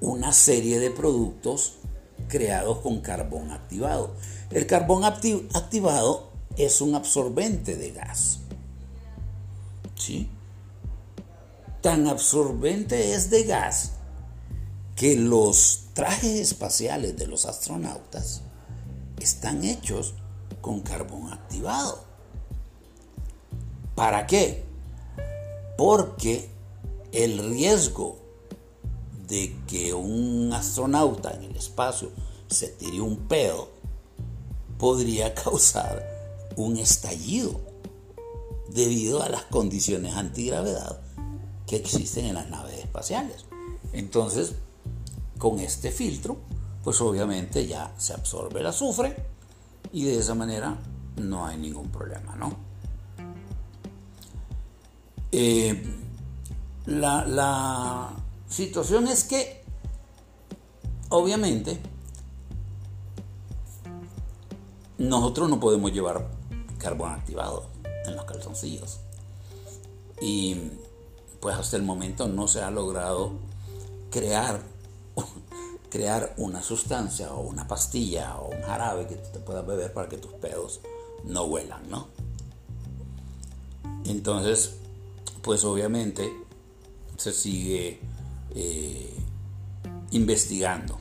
una 0.00 0.32
serie 0.32 0.78
de 0.78 0.90
productos 0.90 1.79
creados 2.30 2.78
con 2.78 3.02
carbón 3.02 3.50
activado. 3.50 4.14
El 4.50 4.66
carbón 4.66 5.04
activado 5.04 6.30
es 6.56 6.80
un 6.80 6.94
absorbente 6.94 7.76
de 7.76 7.90
gas. 7.90 8.40
Tan 11.80 12.08
absorbente 12.08 13.14
es 13.14 13.30
de 13.30 13.44
gas 13.44 13.92
que 14.96 15.16
los 15.16 15.84
trajes 15.94 16.40
espaciales 16.40 17.16
de 17.16 17.26
los 17.26 17.46
astronautas 17.46 18.42
están 19.18 19.64
hechos 19.64 20.14
con 20.60 20.80
carbón 20.80 21.32
activado. 21.32 22.04
¿Para 23.94 24.26
qué? 24.26 24.64
Porque 25.78 26.50
el 27.12 27.50
riesgo 27.50 28.19
de 29.30 29.56
que 29.66 29.94
un 29.94 30.52
astronauta 30.52 31.30
en 31.30 31.44
el 31.44 31.56
espacio 31.56 32.10
se 32.48 32.66
tire 32.68 33.00
un 33.00 33.16
pedo 33.16 33.70
podría 34.76 35.34
causar 35.42 36.04
un 36.56 36.76
estallido 36.76 37.60
debido 38.68 39.22
a 39.22 39.28
las 39.28 39.44
condiciones 39.44 40.14
antigravedad 40.14 41.00
que 41.66 41.76
existen 41.76 42.26
en 42.26 42.34
las 42.34 42.50
naves 42.50 42.78
espaciales. 42.78 43.44
Entonces, 43.92 44.54
con 45.38 45.60
este 45.60 45.90
filtro, 45.92 46.36
pues 46.82 47.00
obviamente 47.00 47.66
ya 47.66 47.94
se 47.98 48.12
absorbe 48.12 48.60
el 48.60 48.66
azufre 48.66 49.16
y 49.92 50.04
de 50.04 50.18
esa 50.18 50.34
manera 50.34 50.76
no 51.16 51.46
hay 51.46 51.56
ningún 51.56 51.90
problema, 51.90 52.34
¿no? 52.36 52.54
Eh, 55.32 55.80
la, 56.86 57.24
la, 57.24 58.10
situación 58.50 59.08
es 59.08 59.24
que, 59.24 59.62
obviamente, 61.08 61.80
nosotros 64.98 65.48
no 65.48 65.58
podemos 65.58 65.92
llevar 65.92 66.28
carbón 66.78 67.12
activado 67.12 67.64
en 68.04 68.16
los 68.16 68.24
calzoncillos. 68.26 69.00
Y 70.20 70.56
pues 71.40 71.56
hasta 71.56 71.76
el 71.76 71.82
momento 71.82 72.28
no 72.28 72.46
se 72.48 72.60
ha 72.60 72.70
logrado 72.70 73.32
crear, 74.10 74.60
crear 75.90 76.34
una 76.36 76.62
sustancia 76.62 77.32
o 77.32 77.40
una 77.40 77.66
pastilla 77.66 78.36
o 78.36 78.50
un 78.50 78.60
jarabe 78.62 79.06
que 79.06 79.16
te 79.16 79.38
puedas 79.38 79.66
beber 79.66 79.94
para 79.94 80.08
que 80.08 80.18
tus 80.18 80.32
pedos 80.34 80.80
no 81.24 81.44
huelan, 81.44 81.88
¿no? 81.88 82.08
Entonces, 84.04 84.76
pues 85.42 85.64
obviamente 85.64 86.30
se 87.16 87.32
sigue 87.32 88.00
eh, 88.54 89.14
investigando. 90.10 90.98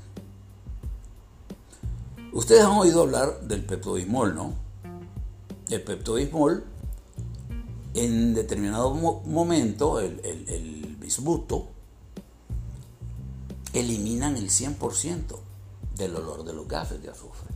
Ustedes 2.32 2.64
han 2.64 2.78
oído 2.78 3.02
hablar 3.02 3.42
del 3.42 3.66
peptobismol, 3.66 4.36
¿no? 4.36 4.54
El 5.70 5.82
peptobismol, 5.84 6.64
en 7.96 8.34
determinado 8.34 8.94
momento, 8.94 10.00
el, 10.00 10.20
el 10.24 10.90
eliminan 13.74 14.36
el 14.36 14.50
100% 14.50 15.38
del 15.96 16.16
olor 16.16 16.44
de 16.44 16.54
los 16.54 16.68
gases 16.68 17.02
de 17.02 17.10
azufre. 17.10 17.50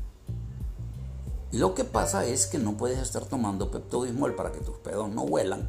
Lo 1.51 1.75
que 1.75 1.83
pasa 1.83 2.25
es 2.25 2.47
que 2.47 2.57
no 2.57 2.77
puedes 2.77 2.99
estar 2.99 3.25
tomando 3.25 3.69
peptobismol 3.69 4.35
para 4.35 4.51
que 4.51 4.59
tus 4.59 4.77
pedos 4.77 5.09
no 5.09 5.21
huelan, 5.21 5.67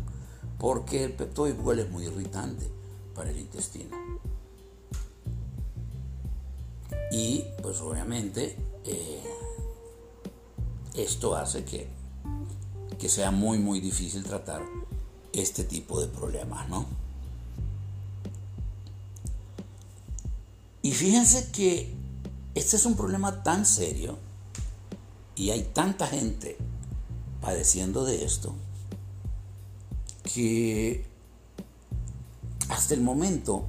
porque 0.58 1.04
el 1.04 1.12
peptobismol 1.12 1.78
es 1.78 1.90
muy 1.90 2.06
irritante 2.06 2.70
para 3.14 3.30
el 3.30 3.38
intestino. 3.38 3.96
Y 7.12 7.44
pues 7.62 7.80
obviamente 7.80 8.56
eh, 8.84 9.22
esto 10.94 11.36
hace 11.36 11.64
que, 11.64 11.88
que 12.98 13.08
sea 13.08 13.30
muy 13.30 13.58
muy 13.58 13.80
difícil 13.80 14.24
tratar 14.24 14.62
este 15.32 15.64
tipo 15.64 16.00
de 16.00 16.08
problemas, 16.08 16.68
¿no? 16.68 16.86
Y 20.82 20.92
fíjense 20.92 21.50
que 21.50 21.94
este 22.54 22.76
es 22.76 22.84
un 22.84 22.96
problema 22.96 23.42
tan 23.42 23.64
serio 23.64 24.18
y 25.34 25.50
hay 25.50 25.62
tanta 25.62 26.06
gente 26.06 26.56
padeciendo 27.40 28.04
de 28.04 28.24
esto 28.24 28.54
que 30.34 31.06
hasta 32.68 32.94
el 32.94 33.00
momento 33.00 33.64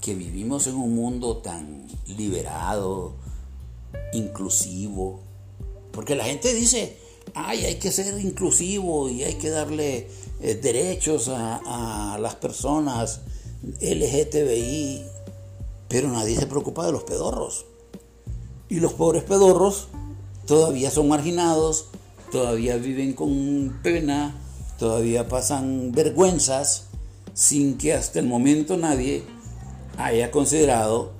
que 0.00 0.14
vivimos 0.14 0.66
en 0.66 0.76
un 0.76 0.94
mundo 0.94 1.38
tan 1.38 1.86
liberado, 2.06 3.14
inclusivo, 4.12 5.20
porque 5.90 6.14
la 6.14 6.24
gente 6.24 6.52
dice, 6.54 6.98
ay, 7.34 7.64
hay 7.64 7.76
que 7.76 7.90
ser 7.90 8.18
inclusivo 8.20 9.08
y 9.08 9.24
hay 9.24 9.34
que 9.34 9.50
darle 9.50 10.08
eh, 10.40 10.54
derechos 10.54 11.28
a, 11.28 12.14
a, 12.14 12.18
las 12.18 12.34
personas 12.36 13.20
LGTBI, 13.80 15.04
pero 15.88 16.08
nadie 16.08 16.36
se 16.36 16.46
preocupa 16.46 16.86
de 16.86 16.92
los 16.92 17.04
pedorros. 17.04 17.66
Y 18.68 18.80
los 18.80 18.92
pobres 18.92 19.22
pedorros 19.24 19.88
todavía 20.46 20.90
son 20.90 21.08
marginados, 21.08 21.86
todavía 22.30 22.76
viven 22.76 23.14
con 23.14 23.80
pena, 23.82 24.38
todavía 24.78 25.28
pasan 25.28 25.92
vergüenzas, 25.92 26.85
sin 27.36 27.76
que 27.76 27.92
hasta 27.92 28.18
el 28.18 28.26
momento 28.26 28.78
nadie 28.78 29.22
haya 29.98 30.30
considerado 30.30 31.12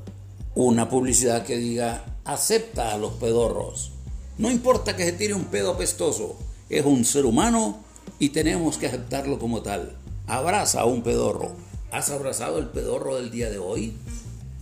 una 0.55 0.89
publicidad 0.89 1.45
que 1.45 1.59
diga 1.59 2.07
acepta 2.25 2.95
a 2.95 2.97
los 2.97 3.13
pedorros. 3.13 3.93
No 4.39 4.51
importa 4.51 4.97
que 4.97 5.05
se 5.05 5.13
tire 5.13 5.35
un 5.35 5.45
pedo 5.45 5.73
apestoso, 5.73 6.39
es 6.71 6.87
un 6.87 7.05
ser 7.05 7.27
humano 7.27 7.81
y 8.19 8.31
tenemos 8.31 8.79
que 8.79 8.87
aceptarlo 8.87 9.39
como 9.39 9.61
tal. 9.61 9.99
Abraza 10.27 10.81
a 10.81 10.85
un 10.87 11.03
pedorro. 11.03 11.53
¿Has 11.91 12.09
abrazado 12.09 12.59
el 12.59 12.69
pedorro 12.69 13.17
del 13.17 13.31
día 13.31 13.51
de 13.51 13.59
hoy? 13.59 13.93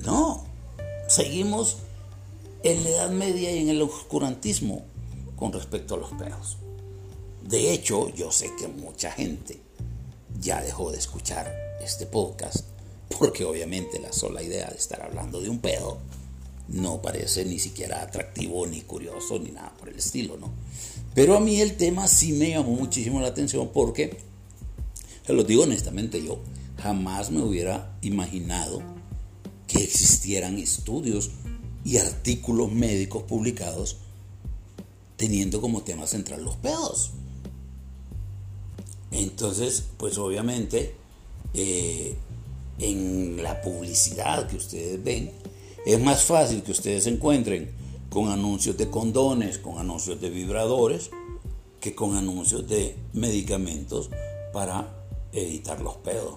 No. 0.00 0.44
Seguimos 1.06 1.76
en 2.64 2.82
la 2.82 2.90
Edad 2.90 3.10
Media 3.10 3.52
y 3.52 3.58
en 3.58 3.68
el 3.68 3.80
oscurantismo 3.80 4.84
con 5.36 5.52
respecto 5.52 5.94
a 5.94 5.98
los 5.98 6.10
pedos. 6.14 6.58
De 7.44 7.72
hecho, 7.72 8.12
yo 8.12 8.32
sé 8.32 8.50
que 8.58 8.66
mucha 8.66 9.12
gente 9.12 9.63
ya 10.44 10.60
dejó 10.60 10.92
de 10.92 10.98
escuchar 10.98 11.50
este 11.80 12.04
podcast 12.04 12.66
porque 13.18 13.44
obviamente 13.44 13.98
la 13.98 14.12
sola 14.12 14.42
idea 14.42 14.68
de 14.68 14.76
estar 14.76 15.00
hablando 15.00 15.40
de 15.40 15.48
un 15.48 15.58
pedo 15.58 15.98
no 16.68 17.00
parece 17.00 17.46
ni 17.46 17.58
siquiera 17.58 18.02
atractivo, 18.02 18.66
ni 18.66 18.82
curioso, 18.82 19.38
ni 19.38 19.50
nada 19.50 19.72
por 19.78 19.88
el 19.88 19.96
estilo, 19.96 20.36
¿no? 20.36 20.52
Pero 21.14 21.36
a 21.36 21.40
mí 21.40 21.60
el 21.60 21.76
tema 21.76 22.06
sí 22.08 22.32
me 22.32 22.50
llamó 22.50 22.72
muchísimo 22.72 23.20
la 23.20 23.28
atención 23.28 23.70
porque 23.72 24.18
Se 25.26 25.32
lo 25.32 25.44
digo 25.44 25.62
honestamente, 25.62 26.22
yo 26.22 26.40
jamás 26.76 27.30
me 27.30 27.40
hubiera 27.40 27.96
imaginado 28.02 28.82
que 29.66 29.82
existieran 29.82 30.58
estudios 30.58 31.30
y 31.84 31.96
artículos 31.96 32.70
médicos 32.70 33.22
publicados 33.22 33.96
teniendo 35.16 35.62
como 35.62 35.82
tema 35.82 36.06
central 36.06 36.44
los 36.44 36.56
pedos. 36.56 37.12
Entonces, 39.14 39.84
pues 39.96 40.18
obviamente, 40.18 40.96
eh, 41.54 42.16
en 42.80 43.40
la 43.42 43.60
publicidad 43.62 44.48
que 44.48 44.56
ustedes 44.56 45.02
ven, 45.02 45.30
es 45.86 46.00
más 46.00 46.24
fácil 46.24 46.62
que 46.64 46.72
ustedes 46.72 47.04
se 47.04 47.10
encuentren 47.10 47.70
con 48.10 48.28
anuncios 48.28 48.76
de 48.76 48.90
condones, 48.90 49.58
con 49.58 49.78
anuncios 49.78 50.20
de 50.20 50.30
vibradores, 50.30 51.10
que 51.80 51.94
con 51.94 52.16
anuncios 52.16 52.66
de 52.68 52.96
medicamentos 53.12 54.10
para 54.52 54.92
evitar 55.32 55.80
los 55.80 55.94
pedos. 55.96 56.34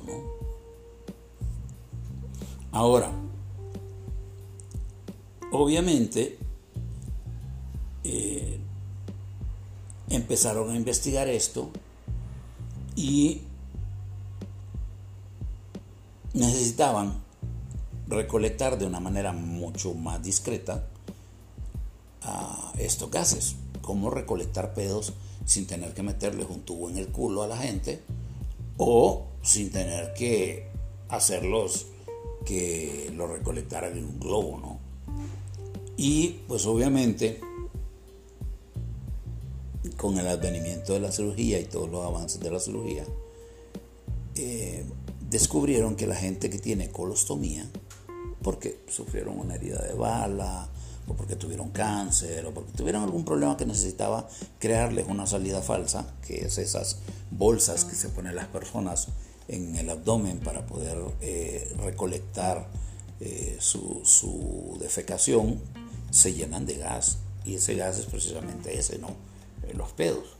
Ahora, 2.71 3.11
obviamente, 5.51 6.37
eh, 8.03 8.59
empezaron 10.09 10.69
a 10.69 10.75
investigar 10.75 11.27
esto 11.27 11.71
y 12.97 13.41
necesitaban 16.33 17.13
recolectar 18.07 18.79
de 18.79 18.87
una 18.87 18.99
manera 18.99 19.33
mucho 19.33 19.93
más 19.93 20.21
discreta 20.23 20.87
a 22.23 22.73
estos 22.79 23.11
gases. 23.11 23.55
Cómo 23.83 24.09
recolectar 24.09 24.73
pedos 24.73 25.13
sin 25.45 25.67
tener 25.67 25.93
que 25.93 26.01
meterles 26.01 26.47
un 26.49 26.61
tubo 26.61 26.89
en 26.89 26.97
el 26.97 27.07
culo 27.09 27.43
a 27.43 27.47
la 27.47 27.57
gente 27.57 28.01
o 28.77 29.27
sin 29.43 29.71
tener 29.71 30.13
que 30.15 30.67
hacerlos 31.07 31.85
que 32.45 33.13
lo 33.15 33.27
recolectaran 33.27 33.95
en 33.95 34.05
un 34.05 34.19
globo, 34.19 34.59
¿no? 34.59 34.79
Y 35.97 36.39
pues 36.47 36.65
obviamente 36.65 37.41
con 39.97 40.17
el 40.17 40.27
advenimiento 40.27 40.93
de 40.93 40.99
la 40.99 41.11
cirugía 41.11 41.59
y 41.59 41.65
todos 41.65 41.89
los 41.89 42.05
avances 42.05 42.39
de 42.39 42.51
la 42.51 42.59
cirugía, 42.59 43.03
eh, 44.35 44.85
descubrieron 45.29 45.95
que 45.95 46.07
la 46.07 46.15
gente 46.15 46.49
que 46.49 46.59
tiene 46.59 46.91
colostomía, 46.91 47.67
porque 48.43 48.79
sufrieron 48.87 49.39
una 49.39 49.55
herida 49.55 49.81
de 49.81 49.93
bala, 49.93 50.69
o 51.07 51.13
porque 51.13 51.35
tuvieron 51.35 51.69
cáncer, 51.71 52.45
o 52.45 52.53
porque 52.53 52.71
tuvieron 52.73 53.03
algún 53.03 53.25
problema 53.25 53.57
que 53.57 53.65
necesitaba 53.65 54.29
crearles 54.59 55.07
una 55.07 55.25
salida 55.25 55.61
falsa, 55.61 56.13
que 56.25 56.45
es 56.45 56.57
esas 56.57 56.99
bolsas 57.31 57.83
que 57.83 57.95
se 57.95 58.09
ponen 58.09 58.35
las 58.35 58.47
personas 58.47 59.07
en 59.47 59.75
el 59.75 59.89
abdomen 59.89 60.39
para 60.39 60.65
poder 60.65 60.97
eh, 61.21 61.73
recolectar 61.83 62.67
eh, 63.19 63.57
su, 63.59 64.01
su 64.03 64.77
defecación, 64.79 65.59
se 66.11 66.33
llenan 66.33 66.65
de 66.65 66.77
gas. 66.77 67.17
Y 67.45 67.55
ese 67.55 67.75
gas 67.75 67.97
es 67.97 68.05
precisamente 68.05 68.77
ese, 68.77 68.99
¿no? 68.99 69.26
Eh, 69.67 69.73
los 69.75 69.91
pedos. 69.91 70.35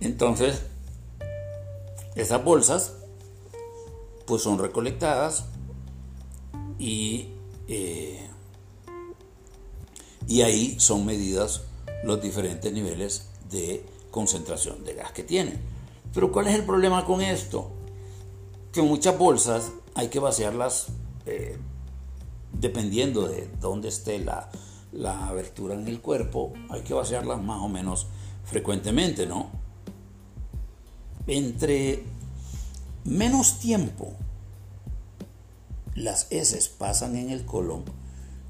Entonces, 0.00 0.62
esas 2.14 2.42
bolsas 2.44 2.94
pues 4.26 4.42
son 4.42 4.58
recolectadas 4.58 5.44
y, 6.78 7.28
eh, 7.68 8.28
y 10.26 10.42
ahí 10.42 10.78
son 10.80 11.06
medidas 11.06 11.62
los 12.04 12.20
diferentes 12.20 12.72
niveles 12.72 13.28
de 13.50 13.84
concentración 14.10 14.84
de 14.84 14.94
gas 14.94 15.12
que 15.12 15.22
tienen. 15.22 15.60
Pero 16.12 16.32
¿cuál 16.32 16.48
es 16.48 16.54
el 16.54 16.64
problema 16.64 17.04
con 17.04 17.20
esto? 17.20 17.70
Que 18.72 18.82
muchas 18.82 19.16
bolsas 19.16 19.70
hay 19.94 20.08
que 20.08 20.18
vaciarlas 20.18 20.88
eh, 21.26 21.58
dependiendo 22.52 23.28
de 23.28 23.48
dónde 23.60 23.88
esté 23.88 24.18
la, 24.18 24.50
la 24.92 25.28
abertura 25.28 25.74
en 25.74 25.86
el 25.86 26.00
cuerpo, 26.00 26.52
hay 26.70 26.82
que 26.82 26.94
vaciarlas 26.94 27.40
más 27.42 27.62
o 27.62 27.68
menos 27.68 28.08
frecuentemente, 28.46 29.26
¿no? 29.26 29.50
Entre 31.26 32.02
menos 33.04 33.58
tiempo 33.58 34.14
las 35.94 36.26
heces 36.30 36.68
pasan 36.68 37.16
en 37.16 37.30
el 37.30 37.44
colon, 37.44 37.84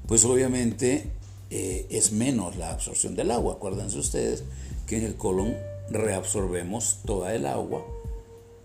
pues 0.07 0.25
obviamente 0.25 1.11
eh, 1.49 1.87
es 1.89 2.11
menos 2.11 2.55
la 2.57 2.71
absorción 2.71 3.15
del 3.15 3.31
agua. 3.31 3.55
Acuérdense 3.55 3.97
ustedes 3.97 4.43
que 4.85 4.97
en 4.97 5.03
el 5.03 5.15
colon 5.15 5.55
reabsorbemos 5.89 6.99
toda 7.05 7.33
el 7.33 7.45
agua 7.45 7.85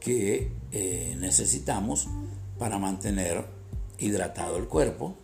que 0.00 0.52
eh, 0.72 1.16
necesitamos 1.18 2.08
para 2.58 2.78
mantener 2.78 3.44
hidratado 3.98 4.56
el 4.56 4.66
cuerpo. 4.66 5.14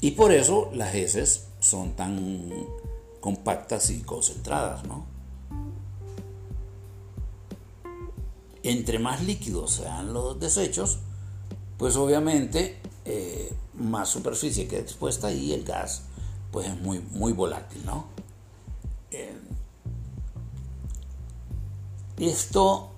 Y 0.00 0.12
por 0.12 0.32
eso 0.32 0.70
las 0.74 0.94
heces 0.94 1.48
son 1.60 1.92
tan 1.92 2.48
compactas 3.20 3.90
y 3.90 4.00
concentradas, 4.00 4.84
¿no? 4.84 5.06
Entre 8.62 8.98
más 8.98 9.22
líquidos 9.22 9.72
sean 9.72 10.12
los 10.12 10.38
desechos, 10.38 10.98
pues 11.78 11.96
obviamente 11.96 12.78
eh, 13.04 13.52
más 13.74 14.08
superficie 14.08 14.68
queda 14.68 14.80
expuesta 14.80 15.32
y 15.32 15.52
el 15.52 15.64
gas 15.64 16.02
pues 16.50 16.66
es 16.66 16.78
muy, 16.80 16.98
muy 17.12 17.32
volátil, 17.32 17.84
¿no? 17.86 18.06
Eh, 19.10 19.34
esto 22.18 22.90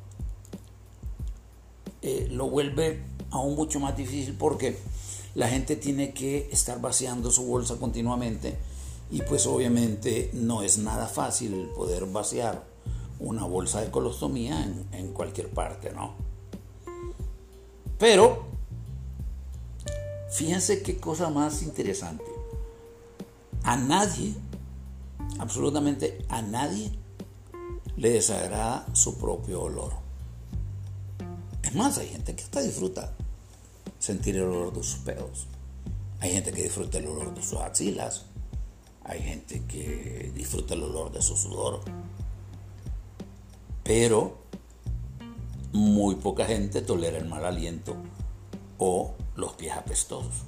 eh, 2.00 2.28
lo 2.30 2.48
vuelve 2.48 3.04
aún 3.30 3.54
mucho 3.54 3.78
más 3.78 3.96
difícil 3.96 4.34
porque 4.34 4.78
la 5.34 5.48
gente 5.48 5.76
tiene 5.76 6.12
que 6.12 6.48
estar 6.50 6.80
vaciando 6.80 7.30
su 7.30 7.44
bolsa 7.44 7.76
continuamente 7.76 8.58
y 9.12 9.20
pues 9.20 9.46
obviamente 9.46 10.30
no 10.32 10.62
es 10.62 10.78
nada 10.78 11.06
fácil 11.06 11.68
poder 11.76 12.06
vaciar 12.06 12.64
una 13.20 13.44
bolsa 13.44 13.82
de 13.82 13.90
colostomía 13.90 14.64
en, 14.90 15.12
cualquier 15.12 15.50
parte, 15.50 15.92
¿no? 15.92 16.14
Pero, 17.98 18.46
fíjense 20.30 20.82
qué 20.82 20.96
cosa 20.96 21.28
más 21.28 21.62
interesante. 21.62 22.24
A 23.64 23.76
nadie, 23.76 24.34
absolutamente 25.38 26.24
a 26.30 26.40
nadie, 26.40 26.90
le 27.98 28.12
desagrada 28.12 28.86
su 28.94 29.18
propio 29.18 29.60
olor. 29.60 29.92
Es 31.62 31.74
más, 31.74 31.98
hay 31.98 32.08
gente 32.08 32.34
que 32.34 32.44
hasta 32.44 32.62
disfruta 32.62 33.12
sentir 33.98 34.36
el 34.36 34.44
olor 34.44 34.72
de 34.72 34.82
sus 34.82 35.00
pedos. 35.00 35.46
Hay 36.18 36.32
gente 36.32 36.50
que 36.50 36.62
disfruta 36.62 36.96
el 36.96 37.08
olor 37.08 37.34
de 37.34 37.42
sus 37.42 37.60
axilas. 37.60 38.31
Hay 39.04 39.20
gente 39.20 39.62
que 39.66 40.32
disfruta 40.34 40.74
el 40.74 40.84
olor 40.84 41.10
de 41.10 41.22
su 41.22 41.36
sudor. 41.36 41.80
Pero 43.82 44.38
muy 45.72 46.16
poca 46.16 46.44
gente 46.46 46.82
tolera 46.82 47.18
el 47.18 47.26
mal 47.26 47.44
aliento 47.44 47.96
o 48.78 49.14
los 49.36 49.54
pies 49.54 49.72
apestosos. 49.74 50.44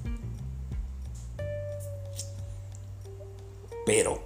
Pero 3.86 4.22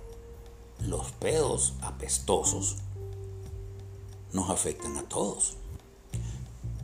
los 0.80 1.10
pedos 1.12 1.74
apestosos 1.80 2.76
nos 4.32 4.50
afectan 4.50 4.96
a 4.98 5.02
todos. 5.04 5.56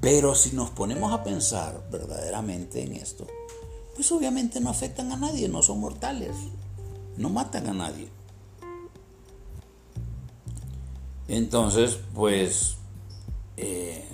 Pero 0.00 0.34
si 0.34 0.52
nos 0.52 0.70
ponemos 0.70 1.12
a 1.12 1.22
pensar 1.22 1.88
verdaderamente 1.90 2.82
en 2.82 2.94
esto, 2.94 3.26
pues 3.94 4.10
obviamente 4.12 4.60
no 4.60 4.70
afectan 4.70 5.12
a 5.12 5.16
nadie, 5.16 5.48
no 5.48 5.62
son 5.62 5.80
mortales 5.80 6.34
no 7.16 7.30
matan 7.30 7.68
a 7.68 7.74
nadie. 7.74 8.08
Entonces, 11.28 11.98
pues, 12.14 12.76
eh, 13.56 14.04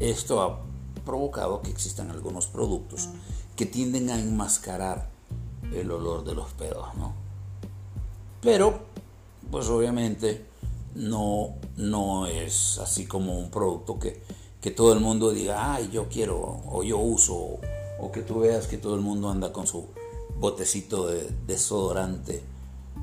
esto 0.00 0.42
ha 0.42 0.60
provocado 1.04 1.62
que 1.62 1.70
existan 1.70 2.10
algunos 2.10 2.46
productos 2.46 3.08
que 3.56 3.66
tienden 3.66 4.10
a 4.10 4.18
enmascarar 4.18 5.10
el 5.72 5.90
olor 5.90 6.24
de 6.24 6.34
los 6.34 6.52
pedos, 6.52 6.94
¿no? 6.96 7.14
Pero, 8.40 8.80
pues 9.50 9.68
obviamente 9.68 10.46
no, 10.94 11.54
no 11.76 12.26
es 12.26 12.78
así 12.78 13.06
como 13.06 13.38
un 13.38 13.50
producto 13.50 13.98
que, 13.98 14.22
que 14.60 14.70
todo 14.70 14.92
el 14.92 15.00
mundo 15.00 15.30
diga, 15.30 15.74
ay, 15.74 15.90
yo 15.92 16.08
quiero 16.08 16.62
o 16.66 16.82
yo 16.82 16.98
uso, 16.98 17.58
o 18.00 18.12
que 18.12 18.22
tú 18.22 18.40
veas 18.40 18.66
que 18.66 18.78
todo 18.78 18.94
el 18.94 19.00
mundo 19.00 19.30
anda 19.30 19.52
con 19.52 19.66
su 19.66 19.88
botecito 20.42 21.06
de 21.06 21.30
desodorante 21.46 22.42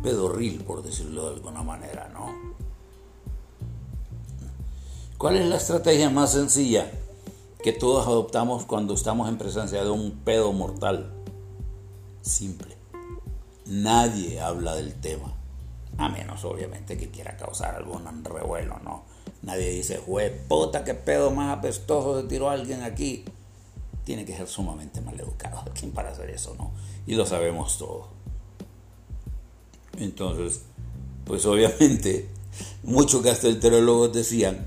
pedorril, 0.04 0.62
por 0.66 0.84
decirlo 0.84 1.30
de 1.30 1.36
alguna 1.36 1.64
manera, 1.64 2.10
¿no? 2.10 2.28
¿Cuál 5.18 5.38
es 5.38 5.48
la 5.48 5.56
estrategia 5.56 6.10
más 6.10 6.34
sencilla 6.34 6.92
que 7.64 7.72
todos 7.72 8.06
adoptamos 8.08 8.66
cuando 8.66 8.94
estamos 8.94 9.30
en 9.30 9.38
presencia 9.38 9.84
de 9.84 9.90
un 9.90 10.20
pedo 10.26 10.52
mortal? 10.52 11.14
Simple. 12.22 12.76
Nadie 13.66 14.42
habla 14.42 14.76
del 14.76 14.94
tema, 14.96 15.34
a 15.98 16.10
menos 16.10 16.44
obviamente 16.44 16.98
que 16.98 17.10
quiera 17.10 17.38
causar 17.38 17.76
algún 17.76 18.04
revuelo, 18.26 18.80
¿no? 18.84 19.06
Nadie 19.44 19.70
dice, 19.70 20.02
jue 20.06 20.30
puta, 20.30 20.84
qué 20.84 20.94
pedo 20.94 21.32
más 21.32 21.58
apestoso 21.58 22.22
se 22.22 22.28
tiró 22.28 22.50
alguien 22.50 22.84
aquí. 22.84 23.24
Tiene 24.10 24.26
que 24.26 24.36
ser 24.36 24.48
sumamente 24.48 25.02
mal 25.02 25.20
educado. 25.20 25.64
¿Quién 25.80 25.92
para 25.92 26.10
hacer 26.10 26.32
eso, 26.32 26.56
no? 26.58 26.72
Y 27.06 27.14
lo 27.14 27.28
sabemos 27.28 27.78
todos. 27.78 28.08
Entonces, 30.00 30.64
pues 31.26 31.46
obviamente, 31.46 32.28
muchos 32.84 33.22
gastroenterólogos 33.22 34.12
decían 34.12 34.66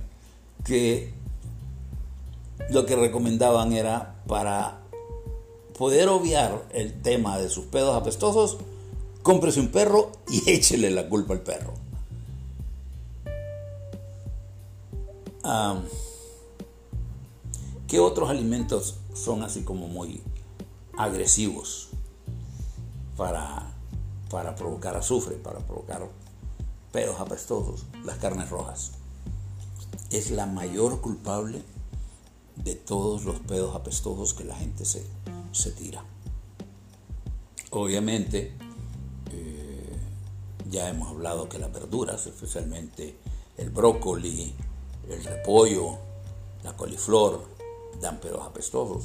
que 0.65 1.13
lo 2.71 2.87
que 2.87 2.95
recomendaban 2.95 3.73
era 3.73 4.23
para 4.29 4.79
poder 5.77 6.07
obviar 6.07 6.65
el 6.73 7.03
tema 7.03 7.37
de 7.41 7.49
sus 7.49 7.65
pedos 7.65 7.97
apestosos, 7.97 8.59
cómprese 9.25 9.59
un 9.59 9.73
perro 9.73 10.13
y 10.31 10.49
échele 10.53 10.89
la 10.93 11.09
culpa 11.09 11.35
al 11.35 11.41
perro. 11.41 11.75
¿Qué 17.89 17.99
otros 17.99 18.31
alimentos 18.31 19.02
son 19.15 19.43
así 19.43 19.63
como 19.63 19.89
muy 19.89 20.23
agresivos 20.97 21.89
para, 23.17 23.73
para 24.31 24.55
provocar 24.55 24.97
azufre, 24.97 25.37
para 25.37 25.61
provocar 25.61 26.09
pedos 26.93 27.21
apestosos? 27.21 27.85
Las 28.05 28.19
carnes 28.19 28.51
rojas. 28.51 28.93
Es 30.11 30.31
la 30.31 30.47
mayor 30.47 31.01
culpable 31.01 31.63
de 32.57 32.75
todos 32.75 33.25
los 33.25 33.39
pedos 33.41 33.75
apestosos 33.75 34.35
que 34.35 34.45
la 34.45 34.57
gente 34.57 34.85
se, 34.85 35.05
se 35.53 35.73
tira. 35.73 36.05
Obviamente, 37.71 38.55
eh, 39.31 39.99
ya 40.71 40.91
hemos 40.91 41.09
hablado 41.09 41.49
que 41.49 41.59
las 41.59 41.73
verduras, 41.73 42.27
especialmente 42.27 43.17
el 43.57 43.71
brócoli, 43.71 44.55
el 45.09 45.25
repollo, 45.25 45.97
la 46.63 46.77
coliflor, 46.77 47.52
dan 48.03 48.21
pedos 48.21 48.45
apestosos. 48.45 49.05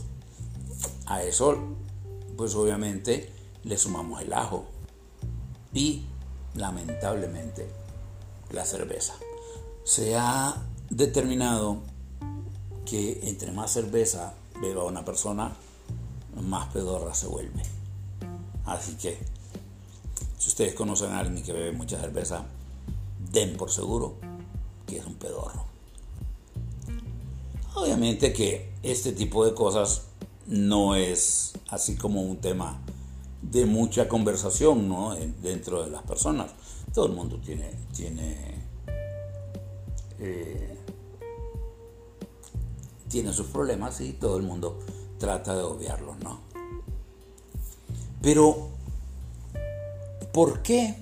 A 1.05 1.23
eso, 1.23 1.57
pues 2.35 2.53
obviamente, 2.55 3.31
le 3.63 3.77
sumamos 3.77 4.21
el 4.21 4.33
ajo 4.33 4.65
y, 5.73 6.03
lamentablemente, 6.55 7.69
la 8.51 8.65
cerveza. 8.65 9.13
Se 9.85 10.17
ha 10.17 10.61
determinado 10.89 11.77
que 12.85 13.19
entre 13.23 13.51
más 13.51 13.71
cerveza 13.71 14.33
beba 14.61 14.83
una 14.83 15.05
persona, 15.05 15.55
más 16.41 16.67
pedorra 16.73 17.13
se 17.13 17.27
vuelve. 17.27 17.63
Así 18.65 18.95
que, 18.95 19.17
si 20.37 20.49
ustedes 20.49 20.73
conocen 20.73 21.11
a 21.11 21.19
alguien 21.19 21.43
que 21.43 21.53
bebe 21.53 21.71
mucha 21.71 21.99
cerveza, 21.99 22.45
den 23.31 23.55
por 23.57 23.71
seguro 23.71 24.15
que 24.85 24.97
es 24.97 25.05
un 25.05 25.15
pedorro. 25.15 25.66
Obviamente 27.79 28.33
que 28.33 28.71
este 28.81 29.11
tipo 29.11 29.45
de 29.45 29.53
cosas 29.53 30.07
no 30.47 30.95
es 30.95 31.53
así 31.69 31.95
como 31.95 32.23
un 32.23 32.37
tema 32.37 32.81
de 33.43 33.67
mucha 33.67 34.07
conversación 34.07 34.89
¿no? 34.89 35.15
dentro 35.43 35.83
de 35.83 35.91
las 35.91 36.01
personas. 36.01 36.51
Todo 36.91 37.05
el 37.05 37.11
mundo 37.11 37.39
tiene, 37.39 37.69
tiene 37.95 38.65
eh, 40.17 40.75
tiene 43.07 43.31
sus 43.31 43.45
problemas 43.45 44.01
y 44.01 44.13
todo 44.13 44.37
el 44.37 44.43
mundo 44.43 44.79
trata 45.19 45.55
de 45.55 45.61
obviarlos, 45.61 46.17
¿no? 46.17 46.39
Pero, 48.23 48.69
¿por 50.33 50.63
qué? 50.63 50.95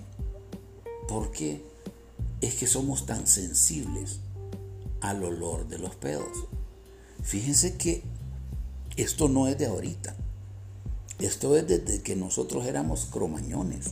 ¿Por 1.08 1.32
qué 1.32 1.66
es 2.42 2.56
que 2.56 2.68
somos 2.68 3.06
tan 3.06 3.28
sensibles 3.28 4.20
al 5.00 5.24
olor 5.24 5.70
de 5.70 5.80
los 5.80 5.96
pedos? 5.96 6.48
Fíjense 7.26 7.76
que 7.76 8.02
esto 8.96 9.28
no 9.28 9.48
es 9.48 9.58
de 9.58 9.66
ahorita. 9.66 10.16
Esto 11.20 11.58
es 11.58 11.68
desde 11.68 12.02
que 12.02 12.16
nosotros 12.16 12.66
éramos 12.66 13.06
cromañones, 13.06 13.92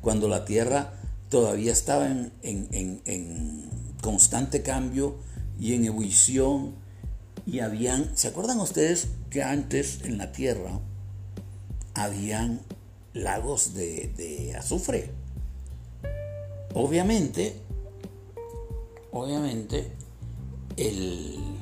cuando 0.00 0.28
la 0.28 0.44
tierra 0.44 0.92
todavía 1.28 1.72
estaba 1.72 2.06
en, 2.06 2.32
en, 2.42 3.00
en 3.04 3.68
constante 4.00 4.62
cambio 4.62 5.16
y 5.58 5.74
en 5.74 5.84
ebullición 5.84 6.86
y 7.46 7.60
habían, 7.60 8.16
¿se 8.16 8.28
acuerdan 8.28 8.58
ustedes 8.60 9.08
que 9.30 9.42
antes 9.42 10.00
en 10.04 10.18
la 10.18 10.32
Tierra 10.32 10.80
habían 11.94 12.60
lagos 13.12 13.74
de, 13.74 14.54
azufre? 14.58 15.10
Obviamente, 16.74 17.56
obviamente, 19.12 19.92
el 20.76 21.55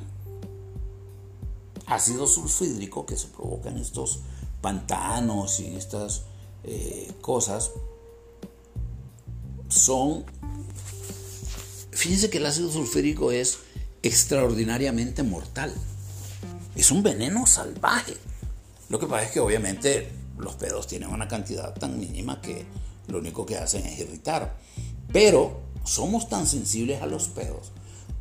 ácido 1.87 2.27
sulfídrico 2.27 3.05
que 3.05 3.17
se 3.17 3.27
provoca 3.27 3.69
en 3.69 3.77
estos 3.77 4.19
pantanos 4.61 5.59
y 5.59 5.75
estas 5.75 6.23
eh, 6.63 7.11
cosas 7.21 7.71
son, 9.69 10.25
fíjense 11.91 12.29
que 12.29 12.37
el 12.37 12.45
ácido 12.45 12.71
sulfúrico 12.71 13.31
es 13.31 13.59
extraordinariamente 14.03 15.23
mortal. 15.23 15.73
Es 16.75 16.91
un 16.91 17.03
veneno 17.03 17.45
salvaje. 17.47 18.15
Lo 18.89 18.99
que 18.99 19.07
pasa 19.07 19.23
es 19.23 19.31
que 19.31 19.39
obviamente 19.39 20.11
los 20.37 20.55
pedos 20.55 20.87
tienen 20.87 21.09
una 21.09 21.27
cantidad 21.27 21.73
tan 21.73 21.99
mínima 21.99 22.41
que 22.41 22.65
lo 23.07 23.19
único 23.19 23.45
que 23.45 23.57
hacen 23.57 23.85
es 23.85 23.99
irritar. 23.99 24.57
Pero 25.11 25.61
somos 25.83 26.29
tan 26.29 26.47
sensibles 26.47 27.01
a 27.01 27.05
los 27.05 27.27
pedos 27.29 27.71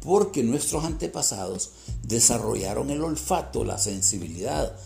porque 0.04 0.42
nuestros 0.42 0.84
antepasados 0.84 1.70
desarrollaron 2.02 2.90
el 2.90 3.02
olfato, 3.02 3.64
la 3.64 3.78
sensibilidad 3.78 4.76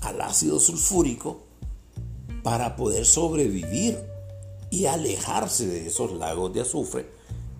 al 0.00 0.20
ácido 0.20 0.60
sulfúrico 0.60 1.40
para 2.42 2.76
poder 2.76 3.04
sobrevivir 3.04 3.98
y 4.70 4.86
alejarse 4.86 5.66
de 5.66 5.88
esos 5.88 6.12
lagos 6.12 6.54
de 6.54 6.60
azufre 6.60 7.10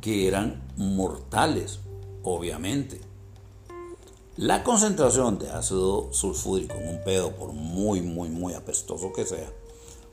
que 0.00 0.28
eran 0.28 0.62
mortales 0.76 1.80
obviamente. 2.22 3.00
La 4.36 4.62
concentración 4.62 5.38
de 5.38 5.50
ácido 5.50 6.12
sulfúrico 6.12 6.74
en 6.74 6.88
un 6.88 7.02
pedo, 7.02 7.34
por 7.34 7.52
muy, 7.52 8.02
muy, 8.02 8.28
muy 8.28 8.54
apestoso 8.54 9.12
que 9.12 9.26
sea, 9.26 9.52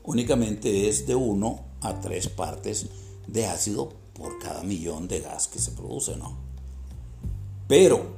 únicamente 0.02 0.88
es 0.88 1.06
de 1.06 1.14
1 1.14 1.64
a 1.82 2.00
3 2.00 2.28
partes 2.30 2.86
de 3.26 3.46
ácido 3.46 3.92
por 4.14 4.38
cada 4.38 4.62
millón 4.62 5.06
de 5.06 5.20
gas 5.20 5.46
que 5.46 5.58
se 5.58 5.72
produce, 5.72 6.16
¿no? 6.16 6.36
Pero 7.68 8.16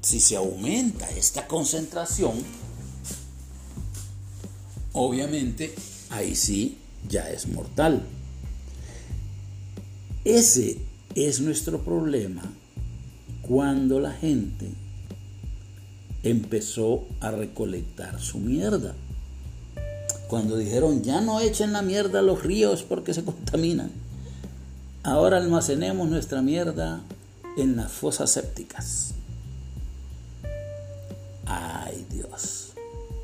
si 0.00 0.20
se 0.20 0.36
aumenta 0.36 1.10
esta 1.10 1.46
concentración, 1.46 2.34
obviamente 4.92 5.74
ahí 6.10 6.36
sí 6.36 6.78
ya 7.08 7.30
es 7.30 7.48
mortal. 7.48 8.02
Ese 10.24 10.78
es 11.14 11.40
nuestro 11.40 11.80
problema 11.82 12.42
cuando 13.42 14.00
la 14.00 14.12
gente 14.12 14.70
empezó 16.22 17.04
a 17.20 17.30
recolectar 17.30 18.20
su 18.20 18.38
mierda. 18.38 18.94
Cuando 20.28 20.56
dijeron, 20.56 21.02
ya 21.02 21.20
no 21.20 21.40
echen 21.40 21.72
la 21.72 21.82
mierda 21.82 22.18
a 22.18 22.22
los 22.22 22.42
ríos 22.42 22.82
porque 22.82 23.14
se 23.14 23.24
contaminan. 23.24 23.90
Ahora 25.04 25.36
almacenemos 25.36 26.08
nuestra 26.08 26.42
mierda 26.42 27.00
en 27.56 27.76
las 27.76 27.92
fosas 27.92 28.30
sépticas. 28.30 29.14
Ay 31.46 32.06
Dios. 32.10 32.72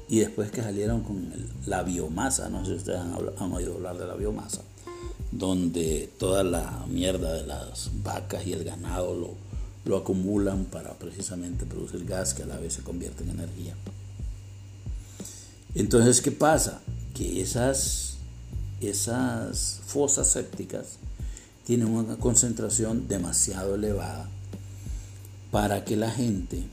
Y 0.09 0.21
después 0.21 0.51
que 0.51 0.63
salieron 0.63 1.03
con 1.03 1.33
la 1.67 1.83
biomasa, 1.83 2.49
no 2.49 2.65
sé 2.65 2.73
si 2.73 2.77
ustedes 2.79 2.99
han, 2.99 3.15
han 3.39 3.53
oído 3.53 3.75
hablar 3.75 3.97
de 3.99 4.07
la 4.07 4.15
biomasa, 4.15 4.61
donde 5.31 6.11
toda 6.19 6.45
la 6.45 6.85
mierda 6.89 7.33
de 7.33 7.47
las 7.47 7.91
vacas 8.03 8.47
y 8.47 8.53
el 8.53 8.65
ganado 8.65 9.15
lo, 9.15 9.35
lo 9.85 9.97
acumulan 9.97 10.67
para 10.67 10.93
precisamente 10.95 11.67
producir 11.67 12.05
gas 12.05 12.35
que 12.35 12.43
a 12.43 12.47
la 12.47 12.59
vez 12.59 12.75
se 12.75 12.83
convierte 12.83 13.25
en 13.25 13.31
energía. 13.31 13.75
Entonces, 15.75 16.21
¿qué 16.21 16.31
pasa? 16.31 16.83
Que 17.15 17.41
esas, 17.41 18.19
esas 18.81 19.81
fosas 19.87 20.29
sépticas 20.29 20.99
tienen 21.67 21.89
una 21.89 22.17
concentración 22.17 23.09
demasiado 23.09 23.75
elevada 23.75 24.29
para 25.51 25.85
que 25.85 25.97
la 25.97 26.11
gente 26.11 26.65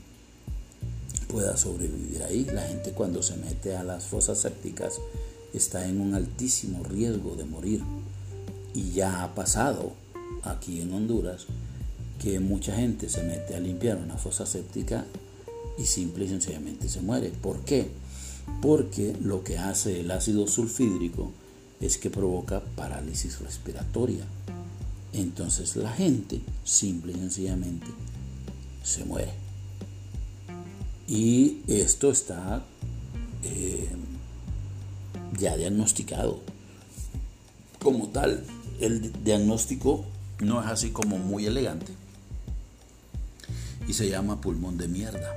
pueda 1.28 1.56
sobrevivir 1.56 2.22
ahí. 2.22 2.44
La 2.46 2.62
gente 2.62 2.92
cuando 2.92 3.22
se 3.22 3.36
mete 3.36 3.76
a 3.76 3.84
las 3.84 4.06
fosas 4.06 4.38
sépticas 4.38 5.00
está 5.52 5.86
en 5.86 6.00
un 6.00 6.14
altísimo 6.14 6.82
riesgo 6.82 7.36
de 7.36 7.44
morir. 7.44 7.82
Y 8.74 8.92
ya 8.92 9.22
ha 9.22 9.34
pasado 9.34 9.92
aquí 10.42 10.80
en 10.80 10.92
Honduras 10.92 11.46
que 12.20 12.40
mucha 12.40 12.76
gente 12.76 13.08
se 13.08 13.22
mete 13.22 13.54
a 13.54 13.60
limpiar 13.60 13.96
una 13.96 14.16
fosa 14.16 14.46
séptica 14.46 15.06
y 15.78 15.84
simple 15.84 16.26
y 16.26 16.28
sencillamente 16.28 16.88
se 16.88 17.00
muere. 17.00 17.30
¿Por 17.30 17.60
qué? 17.60 17.88
Porque 18.60 19.16
lo 19.22 19.42
que 19.42 19.58
hace 19.58 20.00
el 20.00 20.10
ácido 20.10 20.46
sulfídrico 20.46 21.32
es 21.80 21.96
que 21.96 22.10
provoca 22.10 22.60
parálisis 22.76 23.40
respiratoria. 23.40 24.24
Entonces 25.12 25.76
la 25.76 25.92
gente 25.92 26.40
simple 26.64 27.12
y 27.12 27.16
sencillamente 27.16 27.86
se 28.82 29.04
muere. 29.04 29.32
Y 31.08 31.62
esto 31.66 32.10
está 32.10 32.64
eh, 33.42 33.90
ya 35.38 35.56
diagnosticado. 35.56 36.40
Como 37.80 38.08
tal, 38.08 38.44
el 38.80 39.12
diagnóstico 39.24 40.04
no 40.40 40.62
es 40.62 40.68
así 40.68 40.90
como 40.90 41.18
muy 41.18 41.46
elegante 41.46 41.92
y 43.88 43.94
se 43.94 44.08
llama 44.08 44.40
pulmón 44.40 44.78
de 44.78 44.86
mierda. 44.86 45.34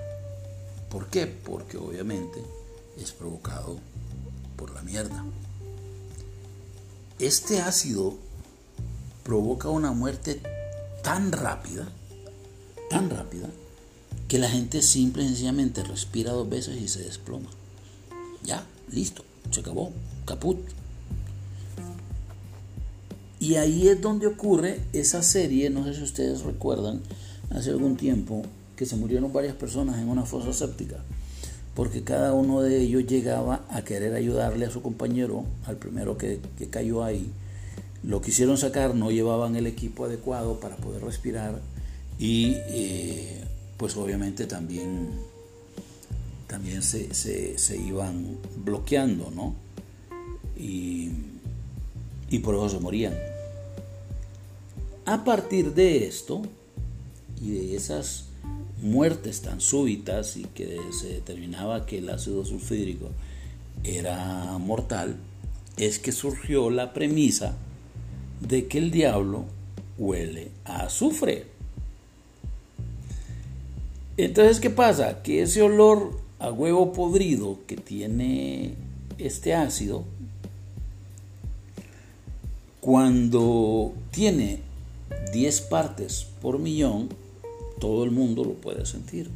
¿Por 0.90 1.08
qué? 1.08 1.26
Porque 1.26 1.78
obviamente 1.78 2.44
es 3.02 3.12
provocado 3.12 3.80
por 4.56 4.74
la 4.76 4.84
mierda. 4.84 5.26
Este 7.18 7.62
ácido 7.62 8.16
provoca 9.24 9.70
una 9.70 9.92
muerte 9.92 10.42
tan 11.02 11.32
rápida, 11.32 11.88
tan 12.90 13.10
rápida, 13.10 13.50
que 14.28 14.38
la 14.38 14.50
gente 14.50 14.82
simple 14.82 15.24
y 15.24 15.28
sencillamente 15.28 15.84
respira 15.84 16.32
dos 16.32 16.50
veces 16.50 16.82
y 16.82 16.88
se 16.88 17.04
desploma. 17.04 17.50
Ya, 18.44 18.66
listo, 18.92 19.24
se 19.52 19.62
acabó, 19.62 19.92
caput. 20.26 20.58
Y 23.40 23.56
ahí 23.56 23.90
es 23.90 24.02
donde 24.02 24.28
ocurre 24.28 24.80
esa 24.94 25.22
serie, 25.22 25.70
no 25.70 25.84
sé 25.84 25.94
si 25.94 26.04
ustedes 26.04 26.42
recuerdan, 26.42 27.02
hace 27.50 27.72
algún 27.72 27.98
tiempo, 27.98 28.44
que 28.76 28.86
se 28.86 28.96
murieron 28.96 29.32
varias 29.32 29.56
personas 29.56 30.00
en 30.00 30.10
una 30.10 30.26
fosa 30.26 30.54
séptica, 30.54 30.98
porque 31.76 32.04
cada 32.04 32.34
uno 32.34 32.62
de 32.62 32.82
ellos 32.82 33.06
llegaba 33.06 33.66
a 33.70 33.84
querer 33.84 34.14
ayudarle 34.14 34.66
a 34.66 34.72
su 34.72 34.82
compañero, 34.82 35.46
al 35.66 35.78
primero 35.78 36.18
que, 36.18 36.40
cayó 36.70 37.04
ahí. 37.04 37.30
Lo 38.04 38.22
quisieron 38.22 38.58
sacar, 38.58 38.96
no 38.96 39.12
llevaban 39.12 39.56
el 39.56 39.66
equipo 39.66 40.06
adecuado 40.06 40.60
para 40.60 40.76
poder 40.76 41.04
respirar 41.04 41.62
y 42.20 42.56
eh, 42.68 43.44
pues 43.78 43.96
obviamente 43.96 44.46
también, 44.46 45.10
también 46.48 46.82
se, 46.82 47.14
se, 47.14 47.78
iban 47.78 48.38
bloqueando, 48.58 49.32
¿no? 49.32 49.56
Y, 50.58 51.12
y 52.30 52.40
por 52.40 52.56
eso 52.56 52.70
se 52.70 52.80
morían. 52.80 53.14
A 55.06 55.24
partir 55.24 55.74
de 55.74 56.06
esto 56.06 56.42
y 57.42 57.52
de 57.52 57.76
esas 57.76 58.26
muertes 58.82 59.42
tan 59.42 59.62
súbitas 59.62 60.36
y 60.36 60.44
que 60.44 60.80
se 60.92 61.08
determinaba 61.08 61.86
que 61.86 62.00
el 62.00 62.10
ácido 62.10 62.46
sulfídrico 62.46 63.10
era 63.84 64.58
mortal, 64.60 65.16
es 65.78 66.00
que 66.00 66.12
surgió 66.12 66.70
la 66.70 66.94
premisa 66.94 67.58
de 68.48 68.68
que 68.68 68.78
el 68.78 68.92
diablo 68.92 69.46
huele 69.98 70.52
a 70.66 70.84
azufre. 70.84 71.46
Entonces, 74.18 74.60
¿qué 74.60 74.70
pasa? 74.70 75.24
Que 75.24 75.42
ese 75.42 75.62
olor 75.62 76.20
a 76.40 76.52
huevo 76.52 76.94
podrido 76.94 77.60
que 77.66 77.78
tiene 77.78 78.76
este 79.18 79.56
ácido, 79.56 80.04
cuando 82.80 83.94
tiene 84.12 84.60
10 85.32 85.62
partes 85.62 86.28
por 86.42 86.60
millón, 86.60 87.10
todo 87.80 88.04
el 88.04 88.12
mundo 88.12 88.44
lo 88.44 88.54
puede 88.54 88.86
sentir. 88.86 89.30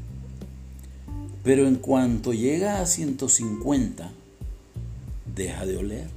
Pero 1.43 1.65
en 1.65 1.75
cuanto 1.75 2.33
llega 2.33 2.81
a 2.81 2.85
150, 2.85 4.11
deja 5.33 5.65
de 5.65 5.77
oler. 5.77 6.09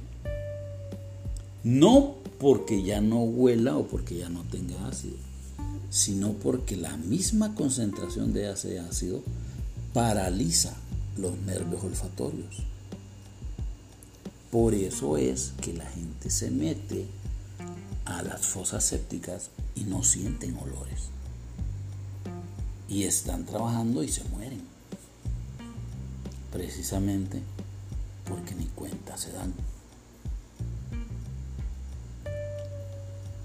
No 1.63 2.20
porque 2.41 2.81
ya 2.81 3.01
no 3.01 3.19
huela 3.19 3.77
o 3.77 3.85
porque 3.85 4.17
ya 4.17 4.27
no 4.27 4.41
tenga 4.41 4.87
ácido, 4.87 5.15
sino 5.91 6.33
porque 6.33 6.75
la 6.75 6.97
misma 6.97 7.53
concentración 7.53 8.33
de 8.33 8.51
ese 8.51 8.79
ácido 8.79 9.21
paraliza 9.93 10.73
los 11.19 11.37
nervios 11.37 11.83
olfatorios. 11.83 12.55
Por 14.49 14.73
eso 14.73 15.17
es 15.17 15.53
que 15.61 15.73
la 15.73 15.85
gente 15.85 16.31
se 16.31 16.49
mete 16.49 17.05
a 18.05 18.23
las 18.23 18.47
fosas 18.47 18.83
sépticas 18.85 19.51
y 19.75 19.83
no 19.83 20.03
sienten 20.03 20.57
olores 20.57 21.09
y 22.89 23.03
están 23.03 23.45
trabajando 23.45 24.01
y 24.03 24.07
se 24.07 24.23
mueren. 24.23 24.63
Precisamente 26.51 27.39
porque 28.27 28.55
ni 28.55 28.65
cuenta 28.65 29.15
se 29.15 29.31
dan. 29.31 29.53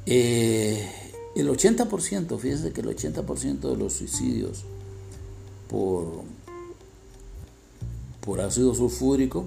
Eh, 0.06 0.88
el 1.34 1.48
80%, 1.48 2.38
fíjense 2.38 2.72
que 2.72 2.80
el 2.80 2.86
80% 2.88 3.60
de 3.60 3.76
los 3.76 3.92
suicidios 3.94 4.64
por, 5.68 6.22
por 8.20 8.40
ácido 8.40 8.74
sulfúrico, 8.74 9.44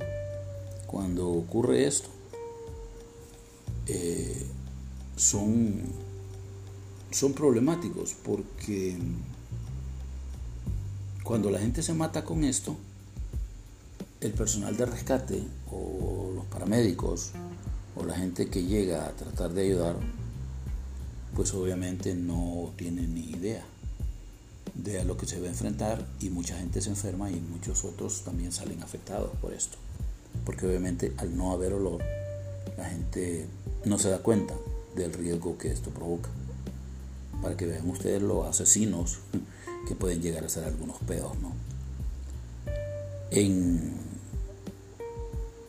cuando 0.86 1.30
ocurre 1.30 1.88
esto, 1.88 2.10
eh, 3.88 4.46
son, 5.16 5.82
son 7.12 7.34
problemáticos 7.34 8.16
porque 8.24 8.98
cuando 11.24 11.50
la 11.50 11.60
gente 11.60 11.82
se 11.82 11.94
mata 11.94 12.24
con 12.26 12.44
esto, 12.44 12.76
el 14.22 14.34
personal 14.34 14.76
de 14.76 14.86
rescate 14.86 15.44
o 15.72 16.32
los 16.36 16.46
paramédicos 16.46 17.32
o 17.96 18.04
la 18.04 18.16
gente 18.16 18.50
que 18.50 18.64
llega 18.64 19.08
a 19.08 19.12
tratar 19.12 19.52
de 19.54 19.64
ayudar, 19.64 19.96
pues 21.40 21.54
obviamente 21.54 22.16
no 22.16 22.74
tiene 22.76 23.08
ni 23.08 23.22
idea 23.22 23.64
de 24.74 25.00
a 25.00 25.06
lo 25.06 25.16
que 25.16 25.26
se 25.26 25.40
va 25.40 25.48
a 25.48 25.52
enfrentar 25.52 26.06
y 26.20 26.30
mucha 26.30 26.58
gente 26.58 26.82
se 26.82 26.90
enferma 26.90 27.32
y 27.32 27.40
muchos 27.40 27.86
otros 27.86 28.24
también 28.26 28.52
salen 28.52 28.84
afectados 28.84 29.32
por 29.40 29.54
esto. 29.54 29.78
Porque 30.44 30.68
obviamente 30.68 31.14
al 31.16 31.38
no 31.38 31.54
haber 31.54 31.72
olor, 31.72 32.04
la 32.78 32.90
gente 32.90 33.48
no 33.86 33.98
se 34.00 34.10
da 34.10 34.18
cuenta 34.18 34.54
del 34.98 35.14
riesgo 35.14 35.58
que 35.58 35.72
esto 35.72 35.92
provoca. 35.92 36.30
Para 37.42 37.56
que 37.56 37.68
vean 37.68 37.90
ustedes 37.90 38.22
los 38.22 38.46
asesinos 38.46 39.20
que 39.88 39.96
pueden 39.96 40.22
llegar 40.22 40.44
a 40.44 40.50
ser 40.50 40.66
algunos 40.66 40.98
pedos, 41.08 41.40
¿no? 41.40 41.54
En, 43.32 43.94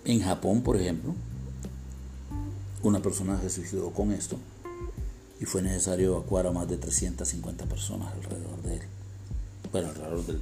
en 0.04 0.20
Japón, 0.20 0.62
por 0.62 0.76
ejemplo, 0.76 1.14
una 2.82 3.00
persona 3.00 3.40
se 3.40 3.50
suicidó 3.50 3.92
con 3.92 4.10
esto 4.10 4.36
y 5.40 5.46
fue 5.46 5.62
necesario 5.62 6.16
evacuar 6.16 6.46
a 6.46 6.52
más 6.52 6.68
de 6.68 6.76
350 6.76 7.64
personas 7.64 8.12
alrededor 8.12 8.62
de 8.62 8.74
él. 8.74 8.82
Bueno, 9.72 9.88
alrededor 9.88 10.26
del 10.26 10.40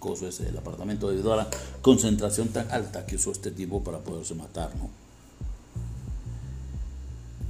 coso 0.00 0.26
ese 0.26 0.44
del 0.44 0.58
apartamento 0.58 1.08
debido 1.08 1.32
a 1.32 1.36
la 1.36 1.50
concentración 1.82 2.48
tan 2.48 2.68
alta 2.70 3.06
que 3.06 3.14
usó 3.16 3.30
este 3.30 3.52
tipo 3.52 3.84
para 3.84 3.98
poderse 4.00 4.34
matar, 4.34 4.74
¿no? 4.76 4.90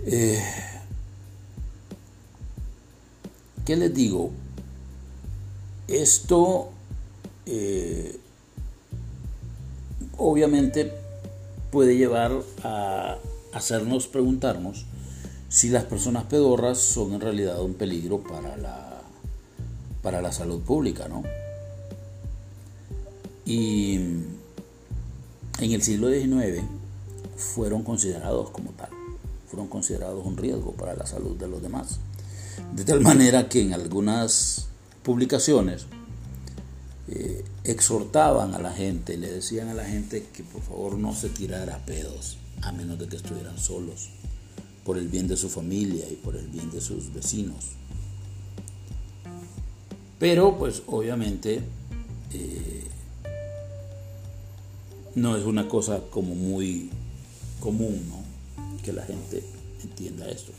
Eh, 0.05 0.43
¿Qué 3.65 3.77
les 3.77 3.95
digo? 3.95 4.31
Esto 5.89 6.71
eh, 7.47 8.19
obviamente 10.19 10.93
puede 11.71 11.97
llevar 11.97 12.33
a 12.63 13.17
hacernos 13.53 14.07
preguntarnos 14.07 14.85
si 15.51 15.69
las 15.69 15.85
personas 15.85 16.25
pedorras 16.25 16.79
son 16.79 17.13
en 17.13 17.21
realidad 17.21 17.61
un 17.61 17.75
peligro 17.75 18.23
para 18.23 18.57
la, 18.57 19.03
para 20.01 20.23
la 20.23 20.31
salud 20.31 20.63
pública, 20.63 21.09
¿no? 21.09 21.25
Y 23.45 23.97
en 23.97 25.73
el 25.73 25.83
siglo 25.83 26.09
XIX 26.09 26.63
fueron 27.37 27.83
considerados 27.83 28.51
como 28.51 28.71
tal, 28.71 28.91
fueron 29.49 29.67
considerados 29.67 30.25
un 30.25 30.37
riesgo 30.37 30.71
para 30.73 30.95
la 30.95 31.05
salud 31.05 31.37
de 31.37 31.49
los 31.49 31.61
demás. 31.61 31.99
De 32.73 32.85
tal 32.85 33.01
manera 33.01 33.49
que 33.49 33.61
en 33.61 33.75
algunas 33.75 34.69
publicaciones 35.03 35.87
eh, 37.09 37.45
exhortaban 37.65 38.55
a 38.55 38.61
la 38.61 38.73
gente, 38.73 39.17
le 39.17 39.33
decían 39.33 39.69
a 39.69 39.75
la 39.75 39.85
gente 39.85 40.29
que 40.33 40.45
por 40.45 40.63
favor 40.63 40.97
no 40.97 41.13
se 41.13 41.29
tirara 41.29 41.85
pedos, 41.85 42.39
a 42.63 42.71
menos 42.71 43.01
de 43.01 43.09
que 43.09 43.17
estuvieran 43.17 43.59
solos, 43.59 44.11
por 44.85 44.99
el 44.99 45.09
bien 45.09 45.29
de 45.29 45.37
su 45.37 45.49
familia 45.49 46.07
y 46.11 46.15
por 46.15 46.37
el 46.37 46.47
bien 46.49 46.71
de 46.71 46.81
sus 46.81 47.13
vecinos. 47.13 47.73
Pero 50.19 50.59
pues 50.59 50.83
obviamente 50.87 51.63
eh, 52.33 52.85
no 55.15 55.37
es 55.37 55.45
una 55.45 55.69
cosa 55.69 56.01
como 56.11 56.35
muy 56.35 56.91
común, 57.59 58.07
¿no? 58.09 58.83
Que 58.83 58.93
la 58.93 59.03
gente 59.03 59.43
entienda 59.83 60.29
esto. 60.29 60.53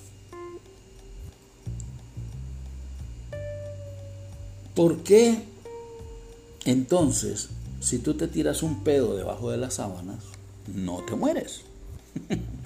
¿Por 4.75 5.03
qué 5.03 5.43
entonces, 6.65 7.49
si 7.81 7.99
tú 7.99 8.13
te 8.13 8.27
tiras 8.27 8.63
un 8.63 8.83
pedo 8.83 9.15
debajo 9.15 9.51
de 9.51 9.57
las 9.57 9.75
sábanas, 9.75 10.23
no 10.73 11.03
te 11.05 11.15
mueres? 11.15 11.61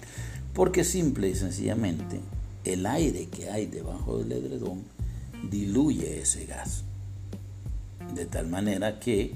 Porque 0.55 0.83
simple 0.83 1.29
y 1.29 1.35
sencillamente 1.35 2.19
el 2.63 2.85
aire 2.85 3.27
que 3.27 3.51
hay 3.51 3.67
debajo 3.67 4.17
del 4.17 4.31
edredón 4.31 4.83
diluye 5.51 6.21
ese 6.21 6.45
gas. 6.45 6.83
De 8.15 8.25
tal 8.25 8.47
manera 8.47 8.99
que 8.99 9.35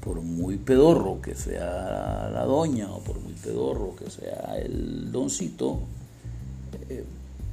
por 0.00 0.20
muy 0.20 0.56
pedorro 0.56 1.20
que 1.20 1.34
sea 1.34 2.30
la 2.32 2.44
doña 2.44 2.90
o 2.90 3.00
por 3.00 3.20
muy 3.20 3.34
pedorro 3.34 3.94
que 3.96 4.10
sea 4.10 4.56
el 4.58 5.12
doncito, 5.12 5.80
eh, 6.88 7.04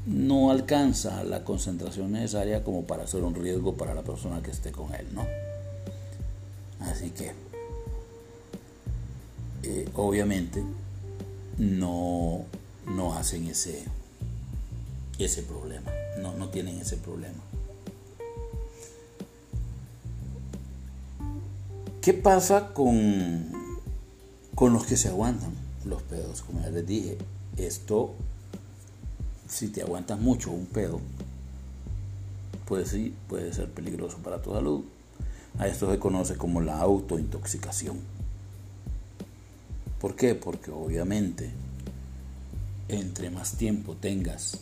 no 0.07 0.49
alcanza 0.49 1.23
la 1.23 1.43
concentración 1.43 2.11
necesaria 2.11 2.63
como 2.63 2.83
para 2.83 3.05
ser 3.05 3.23
un 3.23 3.35
riesgo 3.35 3.75
para 3.75 3.93
la 3.93 4.01
persona 4.01 4.41
que 4.41 4.51
esté 4.51 4.71
con 4.71 4.93
él, 4.95 5.05
¿no? 5.13 5.25
Así 6.79 7.11
que, 7.11 7.33
eh, 9.63 9.87
obviamente, 9.95 10.63
no, 11.57 12.45
no 12.89 13.13
hacen 13.13 13.47
ese, 13.47 13.83
ese 15.17 15.43
problema, 15.43 15.91
no, 16.21 16.33
no 16.35 16.49
tienen 16.49 16.79
ese 16.79 16.97
problema. 16.97 17.39
¿Qué 22.01 22.13
pasa 22.13 22.73
con, 22.73 23.51
con 24.55 24.73
los 24.73 24.85
que 24.85 24.97
se 24.97 25.09
aguantan 25.09 25.51
los 25.85 26.01
pedos? 26.03 26.41
Como 26.41 26.61
ya 26.61 26.69
les 26.69 26.87
dije, 26.87 27.17
esto, 27.57 28.15
si 29.47 29.67
te 29.67 29.81
aguantas 29.81 30.19
mucho 30.19 30.49
un 30.51 30.65
pedo, 30.65 31.01
pues 32.65 32.89
sí, 32.89 33.13
puede 33.27 33.53
ser 33.53 33.69
peligroso 33.69 34.17
para 34.19 34.41
tu 34.41 34.53
salud. 34.53 34.83
A 35.57 35.67
esto 35.67 35.91
se 35.91 35.99
conoce 35.99 36.37
como 36.37 36.61
la 36.61 36.79
autointoxicación. 36.79 37.99
¿Por 39.99 40.15
qué? 40.15 40.35
Porque 40.35 40.71
obviamente, 40.71 41.51
entre 42.89 43.29
más 43.29 43.53
tiempo 43.53 43.95
tengas 43.95 44.59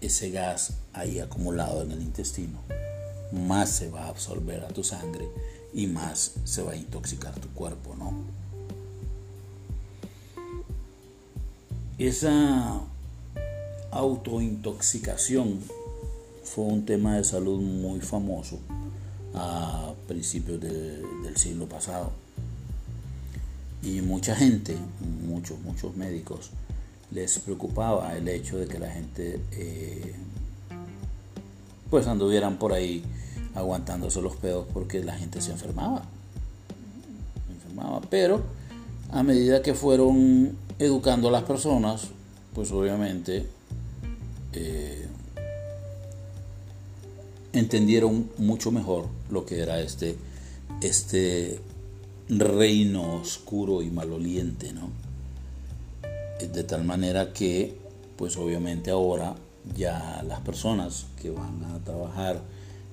ese 0.00 0.30
gas 0.30 0.74
ahí 0.92 1.18
acumulado 1.20 1.82
en 1.82 1.92
el 1.92 2.02
intestino, 2.02 2.60
más 3.32 3.70
se 3.70 3.90
va 3.90 4.04
a 4.04 4.08
absorber 4.08 4.64
a 4.64 4.68
tu 4.68 4.84
sangre 4.84 5.26
y 5.72 5.86
más 5.86 6.34
se 6.44 6.62
va 6.62 6.72
a 6.72 6.76
intoxicar 6.76 7.34
tu 7.34 7.48
cuerpo, 7.48 7.94
¿no? 7.96 8.12
Esa 11.98 12.80
autointoxicación 13.90 15.60
fue 16.42 16.64
un 16.64 16.84
tema 16.84 17.16
de 17.16 17.24
salud 17.24 17.60
muy 17.60 18.00
famoso 18.00 18.58
a 19.34 19.94
principios 20.08 20.60
del 20.60 21.36
siglo 21.36 21.68
pasado. 21.68 22.12
Y 23.82 24.00
mucha 24.00 24.34
gente, 24.34 24.76
muchos, 25.26 25.58
muchos 25.60 25.96
médicos, 25.96 26.50
les 27.12 27.38
preocupaba 27.38 28.16
el 28.16 28.28
hecho 28.28 28.58
de 28.58 28.66
que 28.66 28.78
la 28.78 28.90
gente 28.90 29.40
eh, 29.52 30.14
pues 31.90 32.06
anduvieran 32.06 32.58
por 32.58 32.72
ahí 32.72 33.02
aguantándose 33.54 34.22
los 34.22 34.36
pedos 34.36 34.66
porque 34.72 35.04
la 35.04 35.14
gente 35.14 35.40
se 35.40 35.52
enfermaba. 35.52 36.02
enfermaba. 37.52 38.00
Pero 38.08 38.42
a 39.10 39.22
medida 39.22 39.62
que 39.62 39.74
fueron 39.74 40.56
educando 40.78 41.28
a 41.28 41.30
las 41.30 41.42
personas, 41.42 42.08
pues 42.54 42.72
obviamente 42.72 43.46
eh, 44.54 45.06
entendieron 47.52 48.30
mucho 48.38 48.70
mejor 48.70 49.06
lo 49.30 49.44
que 49.44 49.60
era 49.60 49.80
este, 49.80 50.16
este 50.80 51.60
reino 52.28 53.16
oscuro 53.16 53.82
y 53.82 53.90
maloliente, 53.90 54.72
¿no? 54.72 55.01
De 56.50 56.64
tal 56.64 56.82
manera 56.82 57.32
que, 57.32 57.78
pues 58.16 58.36
obviamente 58.36 58.90
ahora 58.90 59.36
ya 59.76 60.22
las 60.26 60.40
personas 60.40 61.06
que 61.20 61.30
van 61.30 61.62
a 61.64 61.78
trabajar 61.84 62.40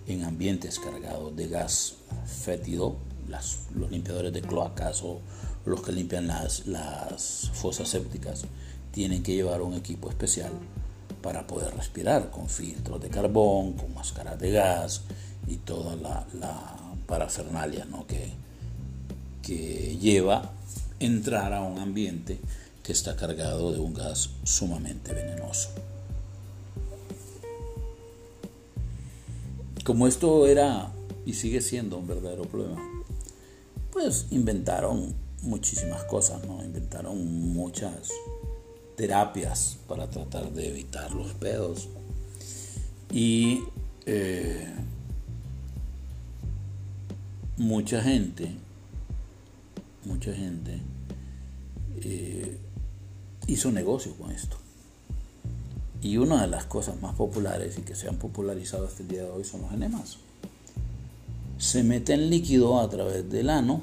en 0.08 0.24
ambientes 0.24 0.80
cargados 0.80 1.36
de 1.36 1.48
gas 1.48 1.96
fétido, 2.26 2.96
los 3.28 3.92
limpiadores 3.92 4.34
de 4.34 4.42
cloacas 4.42 5.02
o 5.04 5.20
los 5.66 5.82
que 5.82 5.92
limpian 5.92 6.28
las, 6.28 7.50
fosas 7.54 7.90
sépticas, 7.90 8.44
tienen 8.92 9.24
que 9.24 9.34
llevar 9.34 9.62
un 9.62 9.74
equipo 9.74 10.10
especial 10.10 10.52
para 11.22 11.48
poder 11.48 11.76
respirar, 11.76 12.30
con 12.30 12.50
filtros 12.50 13.02
de 13.02 13.10
carbón, 13.10 13.74
con 13.74 13.94
máscaras 13.94 14.40
de 14.40 14.52
gas 14.52 15.02
y 15.48 15.58
toda 15.58 15.96
la, 15.96 16.76
parafernalia 17.08 17.88
que, 18.08 18.32
que 19.42 19.98
lleva 19.98 20.52
entrar 21.00 21.54
a 21.54 21.62
un 21.62 21.80
ambiente 21.80 22.40
que 22.90 22.94
está 22.94 23.16
cargado 23.16 23.72
de 23.72 23.78
un 23.78 23.94
gas 23.94 24.32
sumamente 24.44 25.14
venenoso. 25.14 25.70
como 29.84 30.08
esto 30.08 30.48
era 30.48 30.92
y 31.24 31.34
sigue 31.34 31.62
siendo 31.62 32.00
un 32.00 32.08
verdadero 32.08 32.46
problema, 32.46 32.82
pues 33.92 34.26
inventaron 34.32 35.14
muchísimas 35.44 36.04
cosas, 36.06 36.44
¿no? 36.48 36.64
Inventaron 36.64 37.54
muchas 37.54 38.10
terapias 38.96 39.78
para 39.88 40.10
tratar 40.10 40.52
de 40.52 40.70
evitar 40.70 41.12
los 41.12 41.34
pedos. 41.34 41.90
Y 43.12 43.66
eh, 44.08 44.68
mucha 47.56 48.02
gente, 48.02 48.56
mucha 50.06 50.34
gente 50.34 50.80
eh, 52.02 52.58
hizo 53.50 53.72
negocio 53.72 54.14
con 54.16 54.32
esto. 54.32 54.58
Y 56.02 56.18
una 56.18 56.42
de 56.42 56.48
las 56.48 56.66
cosas 56.66 57.02
más 57.02 57.16
populares 57.16 57.78
y 57.78 57.82
que 57.82 57.96
se 57.96 58.08
han 58.08 58.16
popularizado 58.16 58.88
hasta 58.88 59.02
el 59.02 59.10
día 59.10 59.24
de 59.24 59.32
hoy 59.32 59.44
son 59.44 59.62
los 59.62 59.74
enemas. 59.74 60.18
Se 61.58 61.84
meten 61.84 62.30
líquido 62.30 62.80
a 62.80 62.90
través 62.90 63.30
del 63.30 63.50
ano 63.50 63.82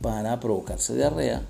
para 0.00 0.40
provocarse 0.40 0.96
diarrea 0.96 1.42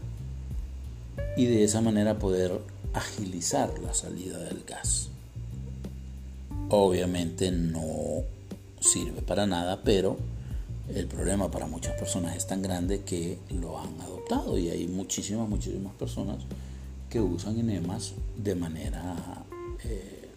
y 1.37 1.47
de 1.47 1.65
esa 1.65 1.81
manera 1.81 2.19
poder 2.19 2.61
agilizar 2.93 3.79
la 3.79 3.95
salida 3.95 4.39
del 4.39 4.65
gas. 4.65 5.09
Obviamente 6.69 7.51
no 7.51 8.25
sirve 8.81 9.23
para 9.23 9.47
nada, 9.47 9.81
pero 9.83 10.19
el 10.95 11.07
problema 11.07 11.51
para 11.51 11.67
muchas 11.67 11.95
personas 11.99 12.37
es 12.37 12.47
tan 12.47 12.61
grande 12.61 13.03
que 13.03 13.39
lo 13.51 13.79
han 13.79 14.01
adoptado 14.01 14.59
y 14.59 14.69
hay 14.69 14.87
muchísimas, 14.87 15.49
muchísimas 15.49 15.95
personas 15.95 16.39
que 17.11 17.21
usan 17.21 17.59
enemas 17.59 18.15
de 18.37 18.55
manera 18.55 19.17
eh, 19.85 20.29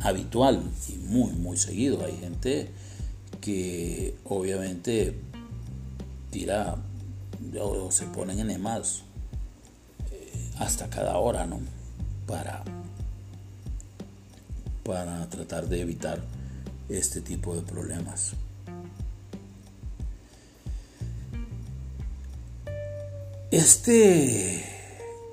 habitual 0.00 0.62
y 0.88 0.94
muy, 0.94 1.32
muy 1.32 1.58
seguido. 1.58 2.04
Hay 2.04 2.16
gente 2.16 2.70
que 3.40 4.16
obviamente 4.24 5.14
tira 6.30 6.76
o, 7.60 7.90
se 7.90 8.06
ponen 8.06 8.38
enemas 8.38 9.02
eh, 10.10 10.50
hasta 10.58 10.88
cada 10.88 11.18
hora, 11.18 11.46
¿no? 11.46 11.60
Para, 12.26 12.64
para 14.84 15.28
tratar 15.28 15.68
de 15.68 15.82
evitar 15.82 16.22
este 16.88 17.20
tipo 17.20 17.54
de 17.54 17.60
problemas. 17.60 18.32
Este 23.50 24.71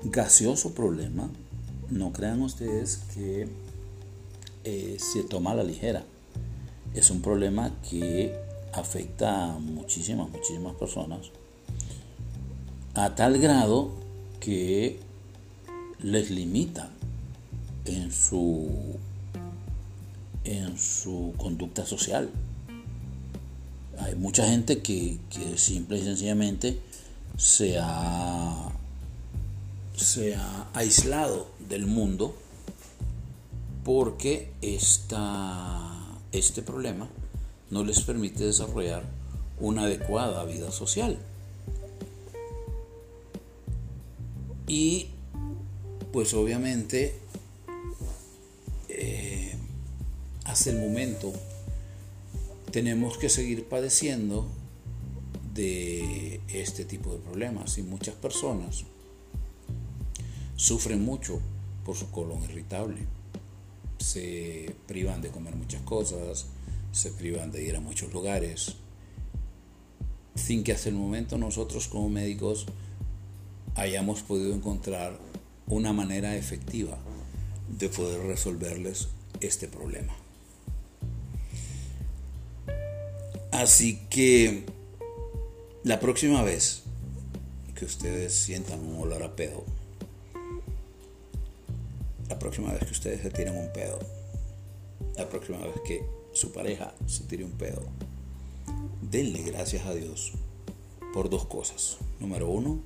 gaseoso 0.04 0.74
problema, 0.74 1.30
no 1.90 2.12
crean 2.12 2.40
ustedes 2.42 2.98
que 3.14 3.48
eh, 4.64 4.96
se 4.98 5.22
toma 5.24 5.52
a 5.52 5.56
la 5.56 5.64
ligera. 5.64 6.04
Es 6.94 7.10
un 7.10 7.22
problema 7.22 7.72
que 7.88 8.34
afecta 8.72 9.54
a 9.54 9.58
muchísimas, 9.58 10.30
muchísimas 10.30 10.74
personas. 10.76 11.30
A 12.94 13.14
tal 13.14 13.38
grado 13.38 13.92
que 14.40 14.98
les 16.00 16.30
limita 16.30 16.90
en 17.84 18.10
su, 18.12 18.68
en 20.44 20.78
su 20.78 21.34
conducta 21.36 21.86
social. 21.86 22.30
Hay 23.98 24.14
mucha 24.14 24.46
gente 24.46 24.78
que, 24.78 25.18
que 25.28 25.58
simple 25.58 25.98
y 25.98 26.02
sencillamente 26.02 26.80
se 27.36 27.78
ha 27.78 28.69
se 30.00 30.34
ha 30.34 30.68
aislado 30.72 31.48
del 31.68 31.86
mundo 31.86 32.34
porque 33.84 34.52
este 34.62 36.62
problema 36.62 37.08
no 37.70 37.84
les 37.84 38.00
permite 38.00 38.44
desarrollar 38.44 39.04
una 39.58 39.82
adecuada 39.82 40.44
vida 40.44 40.72
social. 40.72 41.18
Y 44.66 45.08
pues 46.12 46.32
obviamente 46.34 47.14
eh, 48.88 49.54
hasta 50.44 50.70
el 50.70 50.78
momento 50.78 51.32
tenemos 52.70 53.18
que 53.18 53.28
seguir 53.28 53.68
padeciendo 53.68 54.46
de 55.54 56.40
este 56.48 56.84
tipo 56.84 57.12
de 57.12 57.18
problemas 57.18 57.76
y 57.78 57.82
muchas 57.82 58.14
personas 58.14 58.84
sufren 60.60 61.02
mucho 61.02 61.40
por 61.86 61.96
su 61.96 62.10
colon 62.10 62.44
irritable. 62.44 63.06
Se 63.98 64.76
privan 64.86 65.22
de 65.22 65.30
comer 65.30 65.56
muchas 65.56 65.80
cosas, 65.82 66.46
se 66.92 67.10
privan 67.12 67.50
de 67.50 67.64
ir 67.64 67.76
a 67.76 67.80
muchos 67.80 68.12
lugares 68.12 68.76
sin 70.34 70.62
que 70.62 70.72
hasta 70.72 70.90
el 70.90 70.94
momento 70.94 71.38
nosotros 71.38 71.88
como 71.88 72.08
médicos 72.10 72.66
hayamos 73.74 74.22
podido 74.22 74.54
encontrar 74.54 75.18
una 75.66 75.92
manera 75.94 76.36
efectiva 76.36 76.98
de 77.78 77.88
poder 77.88 78.20
resolverles 78.26 79.08
este 79.40 79.66
problema. 79.66 80.14
Así 83.50 84.00
que 84.10 84.66
la 85.84 86.00
próxima 86.00 86.42
vez 86.42 86.82
que 87.74 87.86
ustedes 87.86 88.34
sientan 88.34 88.80
un 88.80 89.00
olor 89.00 89.22
a 89.22 89.36
pedo, 89.36 89.64
la 92.30 92.38
próxima 92.38 92.72
vez 92.72 92.84
que 92.84 92.92
ustedes 92.92 93.22
se 93.22 93.30
tiren 93.30 93.56
un 93.56 93.72
pedo, 93.72 93.98
la 95.16 95.28
próxima 95.28 95.58
vez 95.58 95.80
que 95.84 96.06
su 96.32 96.52
pareja 96.52 96.94
se 97.06 97.24
tire 97.24 97.44
un 97.44 97.50
pedo, 97.50 97.82
denle 99.02 99.42
gracias 99.42 99.84
a 99.84 99.92
Dios 99.92 100.32
por 101.12 101.28
dos 101.28 101.44
cosas. 101.46 101.98
Número 102.20 102.48
uno, 102.48 102.80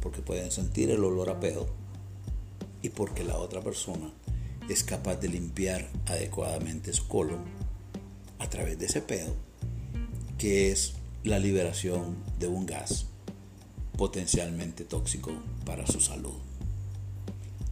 porque 0.00 0.22
pueden 0.22 0.50
sentir 0.50 0.90
el 0.90 1.04
olor 1.04 1.30
a 1.30 1.38
pedo 1.38 1.68
y 2.82 2.88
porque 2.88 3.22
la 3.22 3.38
otra 3.38 3.60
persona 3.62 4.12
es 4.68 4.82
capaz 4.82 5.16
de 5.16 5.28
limpiar 5.28 5.88
adecuadamente 6.06 6.92
su 6.92 7.06
colon 7.06 7.44
a 8.40 8.50
través 8.50 8.76
de 8.76 8.86
ese 8.86 9.02
pedo, 9.02 9.32
que 10.36 10.72
es 10.72 10.94
la 11.22 11.38
liberación 11.38 12.16
de 12.40 12.48
un 12.48 12.66
gas 12.66 13.06
potencialmente 13.96 14.84
tóxico 14.84 15.30
para 15.64 15.86
su 15.86 16.00
salud. 16.00 16.34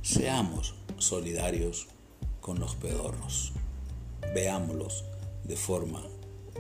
Seamos 0.03 0.78
solidarios 1.01 1.89
con 2.41 2.61
los 2.61 2.75
pedorros. 2.77 3.53
Veámoslos 4.35 5.05
de 5.45 5.57
forma 5.57 6.03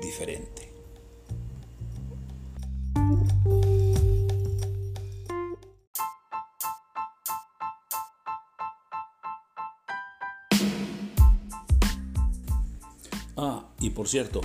diferente. 0.00 0.72
Ah, 13.36 13.64
y 13.80 13.90
por 13.90 14.08
cierto, 14.08 14.40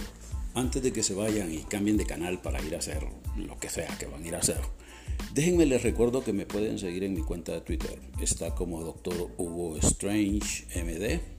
antes 0.53 0.83
de 0.83 0.93
que 0.93 1.01
se 1.01 1.15
vayan 1.15 1.51
y 1.51 1.63
cambien 1.63 1.97
de 1.97 2.05
canal 2.05 2.39
para 2.41 2.61
ir 2.61 2.75
a 2.75 2.79
hacer 2.79 3.07
lo 3.35 3.57
que 3.57 3.69
sea 3.69 3.97
que 3.97 4.05
van 4.05 4.23
a 4.23 4.27
ir 4.27 4.35
a 4.35 4.39
hacer, 4.39 4.61
déjenme 5.33 5.65
les 5.65 5.83
recuerdo 5.83 6.23
que 6.23 6.33
me 6.33 6.45
pueden 6.45 6.79
seguir 6.79 7.03
en 7.03 7.13
mi 7.13 7.21
cuenta 7.21 7.51
de 7.51 7.61
Twitter. 7.61 7.99
Está 8.21 8.53
como 8.55 8.81
Dr. 8.81 9.31
Hugo 9.37 9.77
Strange 9.77 10.65
MD. 10.83 11.33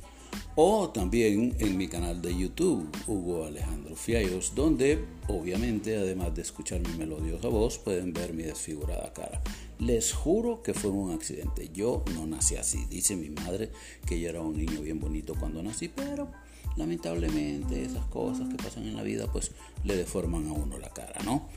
O 0.56 0.90
también 0.90 1.56
en 1.58 1.76
mi 1.76 1.88
canal 1.88 2.22
de 2.22 2.36
YouTube, 2.36 2.88
Hugo 3.06 3.44
Alejandro 3.44 3.96
Fiallos, 3.96 4.54
donde 4.54 5.04
obviamente 5.28 5.96
además 5.96 6.34
de 6.34 6.42
escuchar 6.42 6.80
mi 6.80 6.96
melodiosa 6.96 7.48
voz, 7.48 7.78
pueden 7.78 8.12
ver 8.12 8.34
mi 8.34 8.44
desfigurada 8.44 9.12
cara. 9.12 9.42
Les 9.78 10.12
juro 10.12 10.62
que 10.62 10.72
fue 10.72 10.90
un 10.90 11.12
accidente. 11.12 11.70
Yo 11.72 12.04
no 12.14 12.26
nací 12.26 12.56
así. 12.56 12.84
Dice 12.88 13.16
mi 13.16 13.30
madre 13.30 13.70
que 14.06 14.20
yo 14.20 14.28
era 14.28 14.40
un 14.40 14.56
niño 14.56 14.80
bien 14.80 15.00
bonito 15.00 15.34
cuando 15.34 15.62
nací, 15.62 15.88
pero 15.88 16.28
lamentablemente 16.76 17.84
esas 17.84 18.04
cosas 18.06 18.48
que 18.48 18.56
pasan 18.56 18.86
en 18.86 18.96
la 18.96 19.02
vida 19.02 19.30
pues 19.30 19.50
le 19.84 19.96
deforman 19.96 20.46
a 20.48 20.52
uno 20.52 20.78
la 20.78 20.90
cara, 20.90 21.20
¿no? 21.24 21.48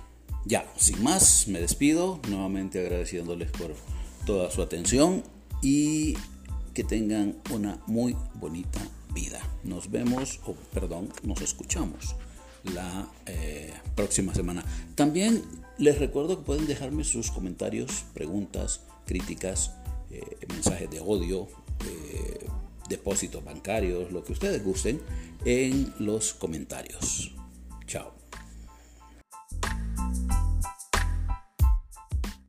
Ya, 0.48 0.66
sin 0.78 1.04
más, 1.04 1.50
me 1.50 1.60
despido, 1.60 2.22
nuevamente 2.30 2.80
agradeciéndoles 2.80 3.52
por 3.52 3.76
toda 4.26 4.50
su 4.50 4.62
atención 4.62 5.22
y 5.62 6.14
que 6.74 6.86
tengan 6.86 7.36
una 7.52 7.84
muy 7.86 8.16
bonita 8.36 8.80
vida. 9.14 9.42
Nos 9.66 9.92
vemos, 9.92 10.40
o 10.46 10.54
perdón, 10.74 11.10
nos 11.24 11.42
escuchamos 11.42 12.16
la 12.64 13.10
eh, 13.26 13.74
próxima 13.94 14.34
semana. 14.34 14.64
También 14.96 15.44
les 15.78 16.00
recuerdo 16.00 16.38
que 16.38 16.46
pueden 16.46 16.66
dejarme 16.66 17.04
sus 17.04 17.30
comentarios, 17.30 18.06
preguntas, 18.14 18.80
críticas, 19.06 19.74
eh, 20.12 20.24
mensajes 20.48 20.90
de 20.90 21.02
odio. 21.02 21.50
Eh, 21.86 22.48
depósitos 22.88 23.44
bancarios, 23.44 24.14
lo 24.14 24.24
que 24.24 24.32
ustedes 24.32 24.64
gusten, 24.64 25.02
en 25.44 25.94
los 26.00 26.34
comentarios. 26.34 27.34
Chao. 27.86 28.17